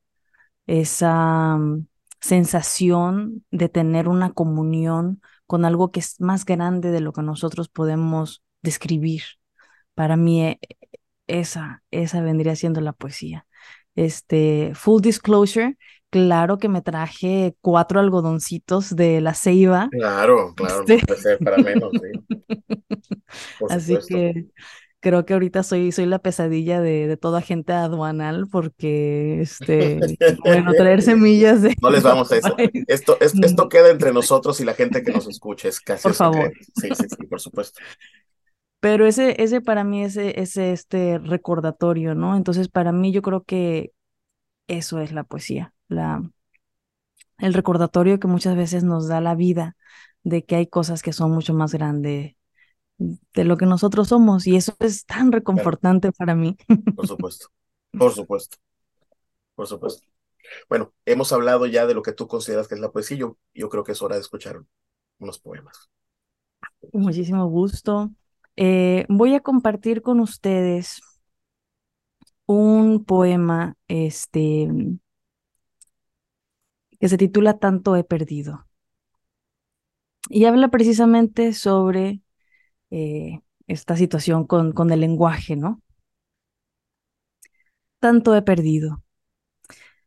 esa 0.67 1.57
mm, 1.57 1.87
sensación 2.21 3.45
de 3.51 3.69
tener 3.69 4.07
una 4.07 4.31
comunión 4.33 5.21
con 5.47 5.65
algo 5.65 5.91
que 5.91 5.99
es 6.01 6.21
más 6.21 6.45
grande 6.45 6.91
de 6.91 7.01
lo 7.01 7.13
que 7.13 7.23
nosotros 7.23 7.67
podemos 7.69 8.43
describir. 8.61 9.23
Para 9.95 10.17
mí 10.17 10.43
e, 10.43 10.59
esa, 11.27 11.83
esa 11.91 12.21
vendría 12.21 12.55
siendo 12.55 12.79
la 12.81 12.93
poesía. 12.93 13.45
Este, 13.95 14.71
full 14.75 15.01
disclosure, 15.01 15.77
claro 16.09 16.57
que 16.57 16.69
me 16.69 16.81
traje 16.81 17.55
cuatro 17.61 17.99
algodoncitos 17.99 18.95
de 18.95 19.19
la 19.19 19.33
ceiba. 19.33 19.89
Claro, 19.91 20.53
claro, 20.55 20.79
no 20.87 20.97
puede 21.07 21.21
ser 21.21 21.39
para 21.39 21.57
menos, 21.57 21.91
sí. 21.91 22.37
Así 23.69 23.97
que 24.07 24.47
creo 25.01 25.25
que 25.25 25.33
ahorita 25.33 25.63
soy, 25.63 25.91
soy 25.93 26.07
la 26.07 26.19
pesadilla 26.19 26.81
de, 26.81 27.07
de 27.07 27.17
toda 27.17 27.41
gente 27.43 27.73
aduanal 27.73 28.47
porque, 28.49 29.41
este, 29.41 30.07
bueno, 30.43 30.75
traer 30.75 31.01
semillas 31.03 31.63
de... 31.63 31.75
No 31.81 31.89
les 31.89 32.03
vamos 32.03 32.31
a 32.31 32.37
eso. 32.37 32.57
Esto, 32.87 33.17
es- 33.21 33.37
esto 33.41 33.69
queda 33.69 33.89
entre 33.89 34.13
nosotros 34.13 34.59
y 34.61 34.65
la 34.65 34.73
gente 34.75 35.03
que 35.03 35.11
nos 35.11 35.27
escucha, 35.27 35.67
es 35.69 35.79
casi 35.81 36.03
Por 36.03 36.13
favor. 36.13 36.53
Sí, 36.73 36.93
sí, 36.95 37.09
sí, 37.09 37.25
por 37.27 37.39
supuesto. 37.39 37.81
Pero 38.79 39.05
ese, 39.05 39.41
ese 39.43 39.61
para 39.61 39.83
mí 39.83 40.03
es 40.03 40.17
ese, 40.17 40.71
este 40.73 41.19
recordatorio, 41.19 42.15
¿no? 42.15 42.35
Entonces, 42.35 42.67
para 42.69 42.91
mí 42.91 43.11
yo 43.11 43.21
creo 43.21 43.43
que 43.43 43.93
eso 44.67 44.99
es 45.01 45.11
la 45.13 45.23
poesía, 45.25 45.73
la, 45.89 46.23
el 47.39 47.53
recordatorio 47.53 48.19
que 48.19 48.27
muchas 48.27 48.55
veces 48.55 48.83
nos 48.83 49.07
da 49.07 49.19
la 49.21 49.35
vida 49.35 49.75
de 50.23 50.45
que 50.45 50.55
hay 50.55 50.67
cosas 50.67 51.01
que 51.03 51.13
son 51.13 51.31
mucho 51.31 51.53
más 51.53 51.73
grandes 51.73 52.35
de 53.33 53.43
lo 53.43 53.57
que 53.57 53.65
nosotros 53.65 54.09
somos 54.09 54.47
y 54.47 54.55
eso 54.55 54.75
es 54.79 55.05
tan 55.05 55.31
reconfortante 55.31 56.11
para 56.11 56.35
mí. 56.35 56.57
Por 56.95 57.07
supuesto. 57.07 57.47
Por 57.97 58.13
supuesto. 58.13 58.57
Por 59.55 59.67
supuesto. 59.67 60.03
Bueno, 60.69 60.93
hemos 61.05 61.31
hablado 61.31 61.65
ya 61.65 61.85
de 61.85 61.93
lo 61.93 62.01
que 62.01 62.13
tú 62.13 62.27
consideras 62.27 62.67
que 62.67 62.75
es 62.75 62.81
la 62.81 62.91
poesía. 62.91 63.17
Yo, 63.17 63.37
yo 63.53 63.69
creo 63.69 63.83
que 63.83 63.93
es 63.93 64.01
hora 64.01 64.15
de 64.15 64.21
escuchar 64.21 64.61
unos 65.19 65.39
poemas. 65.39 65.89
Muchísimo 66.93 67.47
gusto. 67.47 68.11
Eh, 68.55 69.05
voy 69.07 69.35
a 69.35 69.39
compartir 69.39 70.01
con 70.01 70.19
ustedes 70.19 71.01
un 72.45 73.05
poema 73.05 73.77
este, 73.87 74.67
que 76.99 77.09
se 77.09 77.17
titula 77.17 77.59
Tanto 77.59 77.95
he 77.95 78.03
perdido. 78.03 78.67
Y 80.29 80.45
habla 80.45 80.69
precisamente 80.69 81.53
sobre 81.53 82.21
eh, 82.91 83.41
esta 83.67 83.95
situación 83.95 84.45
con, 84.45 84.73
con 84.73 84.91
el 84.91 84.99
lenguaje, 84.99 85.55
¿no? 85.55 85.81
Tanto 87.99 88.35
he 88.35 88.41
perdido. 88.41 89.03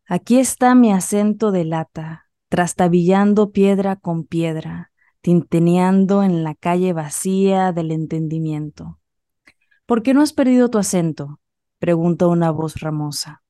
Aquí 0.06 0.38
está 0.38 0.74
mi 0.74 0.92
acento 0.92 1.50
de 1.50 1.64
lata, 1.64 2.28
trastabillando 2.48 3.50
piedra 3.52 3.96
con 3.96 4.24
piedra, 4.24 4.92
tinteneando 5.22 6.22
en 6.22 6.44
la 6.44 6.54
calle 6.54 6.92
vacía 6.92 7.72
del 7.72 7.90
entendimiento. 7.90 8.98
¿Por 9.86 10.02
qué 10.02 10.12
no 10.12 10.20
has 10.20 10.32
perdido 10.32 10.68
tu 10.68 10.78
acento? 10.78 11.40
pregunta 11.78 12.26
una 12.26 12.50
voz 12.50 12.80
ramosa. 12.80 13.42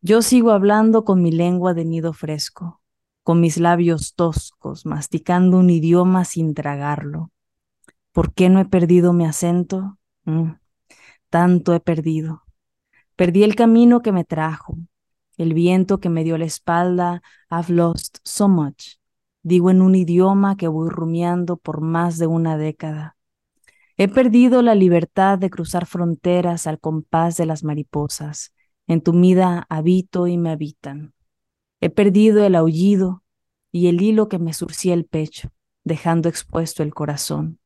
Yo 0.00 0.22
sigo 0.22 0.50
hablando 0.50 1.04
con 1.04 1.22
mi 1.22 1.32
lengua 1.32 1.74
de 1.74 1.84
nido 1.84 2.12
fresco, 2.12 2.82
con 3.22 3.40
mis 3.40 3.58
labios 3.58 4.14
toscos, 4.14 4.84
masticando 4.84 5.58
un 5.58 5.70
idioma 5.70 6.24
sin 6.24 6.54
tragarlo. 6.54 7.30
¿Por 8.14 8.32
qué 8.32 8.48
no 8.48 8.60
he 8.60 8.64
perdido 8.64 9.12
mi 9.12 9.26
acento? 9.26 9.98
Mm, 10.24 10.52
tanto 11.30 11.74
he 11.74 11.80
perdido. 11.80 12.44
Perdí 13.16 13.42
el 13.42 13.56
camino 13.56 14.02
que 14.02 14.12
me 14.12 14.22
trajo, 14.22 14.78
el 15.36 15.52
viento 15.52 15.98
que 15.98 16.10
me 16.10 16.22
dio 16.22 16.38
la 16.38 16.44
espalda. 16.44 17.22
I've 17.50 17.72
lost 17.72 18.18
so 18.22 18.48
much. 18.48 18.98
Digo 19.42 19.68
en 19.68 19.82
un 19.82 19.96
idioma 19.96 20.56
que 20.56 20.68
voy 20.68 20.90
rumiando 20.90 21.56
por 21.56 21.80
más 21.80 22.16
de 22.18 22.28
una 22.28 22.56
década. 22.56 23.16
He 23.96 24.06
perdido 24.06 24.62
la 24.62 24.76
libertad 24.76 25.36
de 25.36 25.50
cruzar 25.50 25.84
fronteras 25.84 26.68
al 26.68 26.78
compás 26.78 27.36
de 27.36 27.46
las 27.46 27.64
mariposas. 27.64 28.54
En 28.86 29.00
tu 29.00 29.10
vida 29.10 29.66
habito 29.68 30.28
y 30.28 30.38
me 30.38 30.50
habitan. 30.50 31.14
He 31.80 31.90
perdido 31.90 32.44
el 32.44 32.54
aullido 32.54 33.24
y 33.72 33.88
el 33.88 34.00
hilo 34.00 34.28
que 34.28 34.38
me 34.38 34.52
surcía 34.52 34.94
el 34.94 35.04
pecho, 35.04 35.50
dejando 35.82 36.28
expuesto 36.28 36.84
el 36.84 36.94
corazón. 36.94 37.58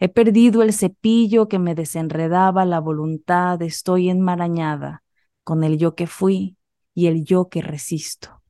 He 0.00 0.08
perdido 0.08 0.62
el 0.62 0.72
cepillo 0.72 1.48
que 1.48 1.58
me 1.58 1.74
desenredaba 1.74 2.64
la 2.64 2.80
voluntad, 2.80 3.60
estoy 3.62 4.10
enmarañada 4.10 5.02
con 5.44 5.64
el 5.64 5.78
yo 5.78 5.94
que 5.94 6.06
fui 6.06 6.56
y 6.94 7.06
el 7.06 7.24
yo 7.24 7.48
que 7.48 7.62
resisto. 7.62 8.42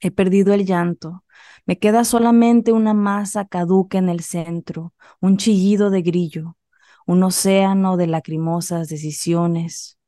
He 0.00 0.10
perdido 0.10 0.54
el 0.54 0.64
llanto, 0.64 1.24
me 1.66 1.78
queda 1.78 2.04
solamente 2.04 2.72
una 2.72 2.94
masa 2.94 3.46
caduca 3.46 3.98
en 3.98 4.08
el 4.08 4.20
centro, 4.20 4.94
un 5.20 5.36
chillido 5.36 5.90
de 5.90 6.02
grillo, 6.02 6.56
un 7.06 7.22
océano 7.22 7.96
de 7.96 8.06
lacrimosas 8.06 8.88
decisiones. 8.88 9.98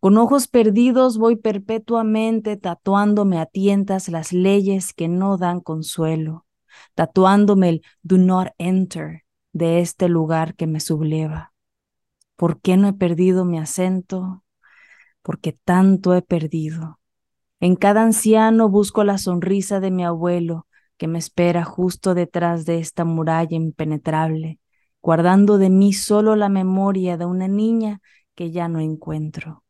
Con 0.00 0.16
ojos 0.16 0.48
perdidos 0.48 1.18
voy 1.18 1.36
perpetuamente 1.36 2.56
tatuándome 2.56 3.38
a 3.38 3.46
tientas 3.46 4.08
las 4.08 4.32
leyes 4.32 4.92
que 4.92 5.08
no 5.08 5.36
dan 5.38 5.60
consuelo, 5.60 6.46
tatuándome 6.94 7.68
el 7.68 7.82
do 8.02 8.18
not 8.18 8.48
enter 8.58 9.24
de 9.52 9.80
este 9.80 10.08
lugar 10.08 10.54
que 10.54 10.66
me 10.66 10.80
subleva. 10.80 11.52
¿Por 12.36 12.60
qué 12.60 12.76
no 12.76 12.88
he 12.88 12.92
perdido 12.92 13.44
mi 13.44 13.58
acento? 13.58 14.44
Porque 15.22 15.52
tanto 15.52 16.14
he 16.14 16.22
perdido. 16.22 16.98
En 17.60 17.76
cada 17.76 18.02
anciano 18.02 18.68
busco 18.68 19.04
la 19.04 19.18
sonrisa 19.18 19.80
de 19.80 19.90
mi 19.90 20.04
abuelo, 20.04 20.66
que 20.96 21.08
me 21.08 21.18
espera 21.18 21.64
justo 21.64 22.14
detrás 22.14 22.64
de 22.64 22.78
esta 22.78 23.04
muralla 23.04 23.56
impenetrable, 23.56 24.58
guardando 25.02 25.58
de 25.58 25.70
mí 25.70 25.92
solo 25.92 26.36
la 26.36 26.48
memoria 26.48 27.16
de 27.16 27.26
una 27.26 27.48
niña 27.48 28.00
que 28.34 28.50
ya 28.50 28.68
no 28.68 28.80
encuentro. 28.80 29.62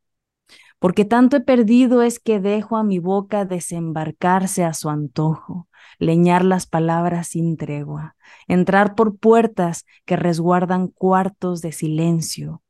Porque 0.78 1.05
tanto 1.05 1.37
he 1.37 1.41
perdido 1.41 2.03
es 2.03 2.18
que 2.18 2.41
dejo 2.41 2.76
a 2.76 2.85
mi 2.85 2.99
boca 2.99 3.45
desembarcarse 3.45 4.64
a 4.64 4.74
su 4.74 4.89
antojo, 4.89 5.68
leñar 6.01 6.44
las 6.44 6.66
palabras 6.66 7.28
sin 7.28 7.57
tregua, 7.57 8.16
entrar 8.48 8.94
por 8.94 9.18
puertas 9.18 9.84
que 10.07 10.16
resguardan 10.16 10.88
cuartos 10.88 11.61
de 11.61 11.72
silencio. 11.72 12.62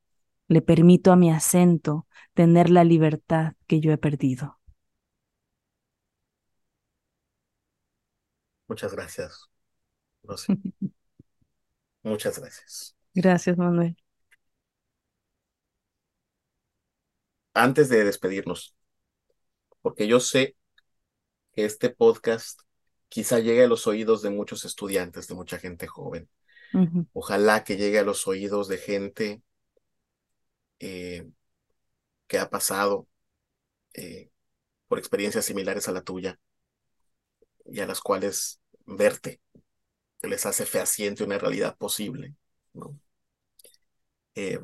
Le 0.48 0.62
permito 0.62 1.12
a 1.12 1.16
mi 1.16 1.30
acento 1.30 2.06
tener 2.34 2.70
la 2.70 2.82
libertad 2.82 3.54
que 3.68 3.80
yo 3.80 3.92
he 3.92 3.98
perdido. 3.98 4.58
Muchas 8.66 8.92
gracias. 8.92 9.48
Rosy. 10.24 10.52
Muchas 12.02 12.38
gracias. 12.38 12.96
Gracias, 13.14 13.56
Manuel. 13.56 13.96
Antes 17.54 17.88
de 17.88 18.04
despedirnos, 18.04 18.74
porque 19.82 20.08
yo 20.08 20.18
sé 20.18 20.56
que 21.52 21.64
este 21.64 21.90
podcast 21.90 22.60
quizá 23.10 23.40
llegue 23.40 23.64
a 23.64 23.68
los 23.68 23.86
oídos 23.88 24.22
de 24.22 24.30
muchos 24.30 24.64
estudiantes, 24.64 25.28
de 25.28 25.36
mucha 25.36 25.58
gente 25.58 25.88
joven. 25.88 26.30
Ojalá 27.12 27.64
que 27.64 27.76
llegue 27.76 27.98
a 28.00 28.04
los 28.04 28.28
oídos 28.28 28.68
de 28.68 28.78
gente 28.78 29.42
eh, 30.78 31.28
que 32.26 32.38
ha 32.38 32.50
pasado 32.50 33.08
eh, 33.94 34.30
por 34.88 34.98
experiencias 34.98 35.46
similares 35.46 35.88
a 35.88 35.92
la 35.92 36.02
tuya 36.02 36.40
y 37.66 37.80
a 37.80 37.86
las 37.86 38.00
cuales 38.00 38.60
verte 38.86 39.40
les 40.22 40.46
hace 40.46 40.66
fehaciente 40.66 41.24
una 41.24 41.38
realidad 41.38 41.76
posible. 41.78 42.34
¿no? 42.74 42.98
Eh, 44.34 44.58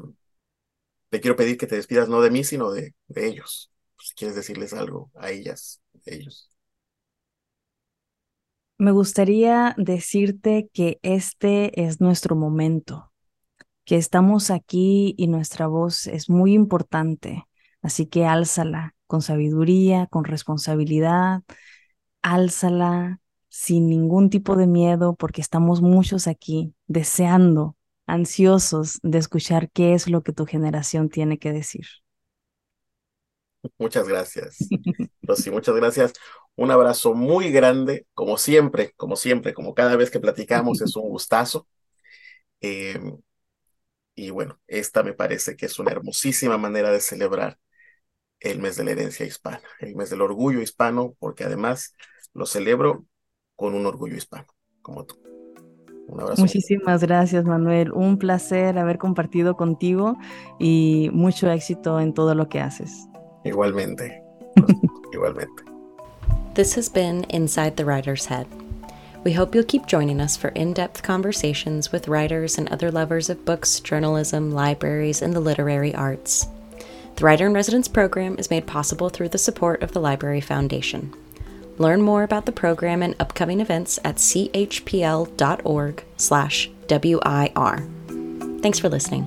te 1.11 1.21
quiero 1.21 1.37
pedir 1.37 1.57
que 1.59 1.67
te 1.67 1.77
despidas 1.77 2.09
no 2.09 2.21
de 2.21 2.31
mí, 2.31 2.45
sino 2.45 2.71
de, 2.73 2.95
de 3.09 3.27
ellos. 3.27 3.71
Si 3.99 4.15
quieres 4.15 4.37
decirles 4.37 4.73
algo 4.73 5.11
a 5.15 5.31
ellas, 5.31 5.81
a 6.07 6.11
ellos. 6.13 6.51
Me 8.79 8.91
gustaría 8.91 9.75
decirte 9.79 10.69
que 10.71 10.99
este 11.03 11.83
es 11.83 12.01
nuestro 12.03 12.37
momento, 12.37 13.11
que 13.87 13.97
estamos 13.97 14.51
aquí 14.51 15.15
y 15.17 15.29
nuestra 15.29 15.67
voz 15.67 16.07
es 16.07 16.29
muy 16.29 16.53
importante, 16.53 17.47
así 17.81 18.05
que 18.07 18.27
álzala 18.27 18.95
con 19.07 19.23
sabiduría, 19.23 20.07
con 20.09 20.25
responsabilidad, 20.25 21.43
álzala 22.21 23.21
sin 23.49 23.89
ningún 23.89 24.29
tipo 24.29 24.57
de 24.57 24.67
miedo, 24.67 25.15
porque 25.17 25.41
estamos 25.41 25.81
muchos 25.81 26.27
aquí 26.27 26.75
deseando, 26.87 27.77
ansiosos 28.07 29.01
de 29.03 29.17
escuchar 29.17 29.71
qué 29.71 29.95
es 29.95 30.07
lo 30.07 30.23
que 30.23 30.33
tu 30.33 30.45
generación 30.45 31.09
tiene 31.09 31.39
que 31.39 31.53
decir. 31.53 31.87
Muchas 33.79 34.09
gracias. 34.09 34.59
Rosy, 35.23 35.51
muchas 35.51 35.75
gracias. 35.75 36.13
Un 36.55 36.71
abrazo 36.71 37.15
muy 37.15 37.51
grande, 37.51 38.07
como 38.15 38.39
siempre, 38.39 38.93
como 38.97 39.17
siempre, 39.17 39.53
como 39.53 39.75
cada 39.75 39.97
vez 39.97 40.11
que 40.11 40.21
platicamos, 40.21 40.81
es 40.81 40.97
un 40.97 41.09
gustazo. 41.09 41.69
Eh, 42.61 42.99
y 44.15 44.31
bueno, 44.31 44.59
esta 44.67 45.03
me 45.03 45.13
parece 45.13 45.57
que 45.57 45.67
es 45.67 45.79
una 45.79 45.93
hermosísima 45.93 46.57
manera 46.57 46.91
de 46.91 47.01
celebrar 47.01 47.59
el 48.41 48.61
mes 48.61 48.77
de 48.77 48.85
la 48.85 48.93
herencia 48.93 49.27
hispana, 49.27 49.61
el 49.81 49.95
mes 49.95 50.11
del 50.11 50.23
orgullo 50.23 50.63
hispano, 50.63 51.15
porque 51.19 51.45
además 51.45 51.95
lo 52.33 52.47
celebro 52.47 53.05
con 53.55 53.75
un 53.75 53.87
orgullo 53.87 54.17
hispano, 54.17 54.47
como 54.83 55.05
tú. 55.05 55.21
Un 56.09 56.21
abrazo. 56.21 56.41
Muchísimas 56.41 57.03
gracias, 57.03 57.45
Manuel. 57.45 57.93
Un 57.93 58.19
placer 58.19 58.79
haber 58.79 58.99
compartido 58.99 59.57
contigo 59.57 60.17
y 60.59 61.11
mucho 61.13 61.51
éxito 61.51 62.01
en 62.01 62.15
todo 62.15 62.35
lo 62.35 62.49
que 62.49 62.61
haces. 62.61 63.09
Igualmente, 63.47 64.21
igualmente. 65.15 65.63
This 66.55 66.75
has 66.75 66.89
been 66.89 67.25
Inside 67.25 67.77
the 67.77 67.85
Writer's 67.85 68.27
Head. 68.27 68.47
We 69.25 69.33
hope 69.33 69.55
you'll 69.55 69.65
keep 69.65 69.87
joining 69.87 70.21
us 70.21 70.37
for 70.37 70.49
in 70.49 70.73
depth 70.73 71.03
conversations 71.03 71.91
with 71.93 72.09
writers 72.09 72.59
and 72.59 72.69
other 72.69 72.91
lovers 72.91 73.29
of 73.29 73.45
books, 73.45 73.81
journalism, 73.81 74.53
libraries, 74.53 75.21
and 75.21 75.35
the 75.35 75.41
literary 75.41 75.95
arts. 75.95 76.47
The 77.17 77.25
Writer 77.25 77.47
in 77.47 77.53
Residence 77.53 77.89
program 77.89 78.37
is 78.39 78.51
made 78.51 78.67
possible 78.67 79.09
through 79.09 79.31
the 79.31 79.39
support 79.39 79.83
of 79.83 79.93
the 79.93 80.01
Library 80.01 80.41
Foundation. 80.41 81.13
Learn 81.79 82.03
more 82.03 82.23
about 82.23 82.47
the 82.47 82.53
program 82.53 83.03
and 83.03 83.17
upcoming 83.19 83.61
events 83.61 83.99
at 84.05 84.17
chpl.org/wir. 84.17 85.39
Thanks 88.63 88.79
for 88.79 88.89
listening. 88.89 89.25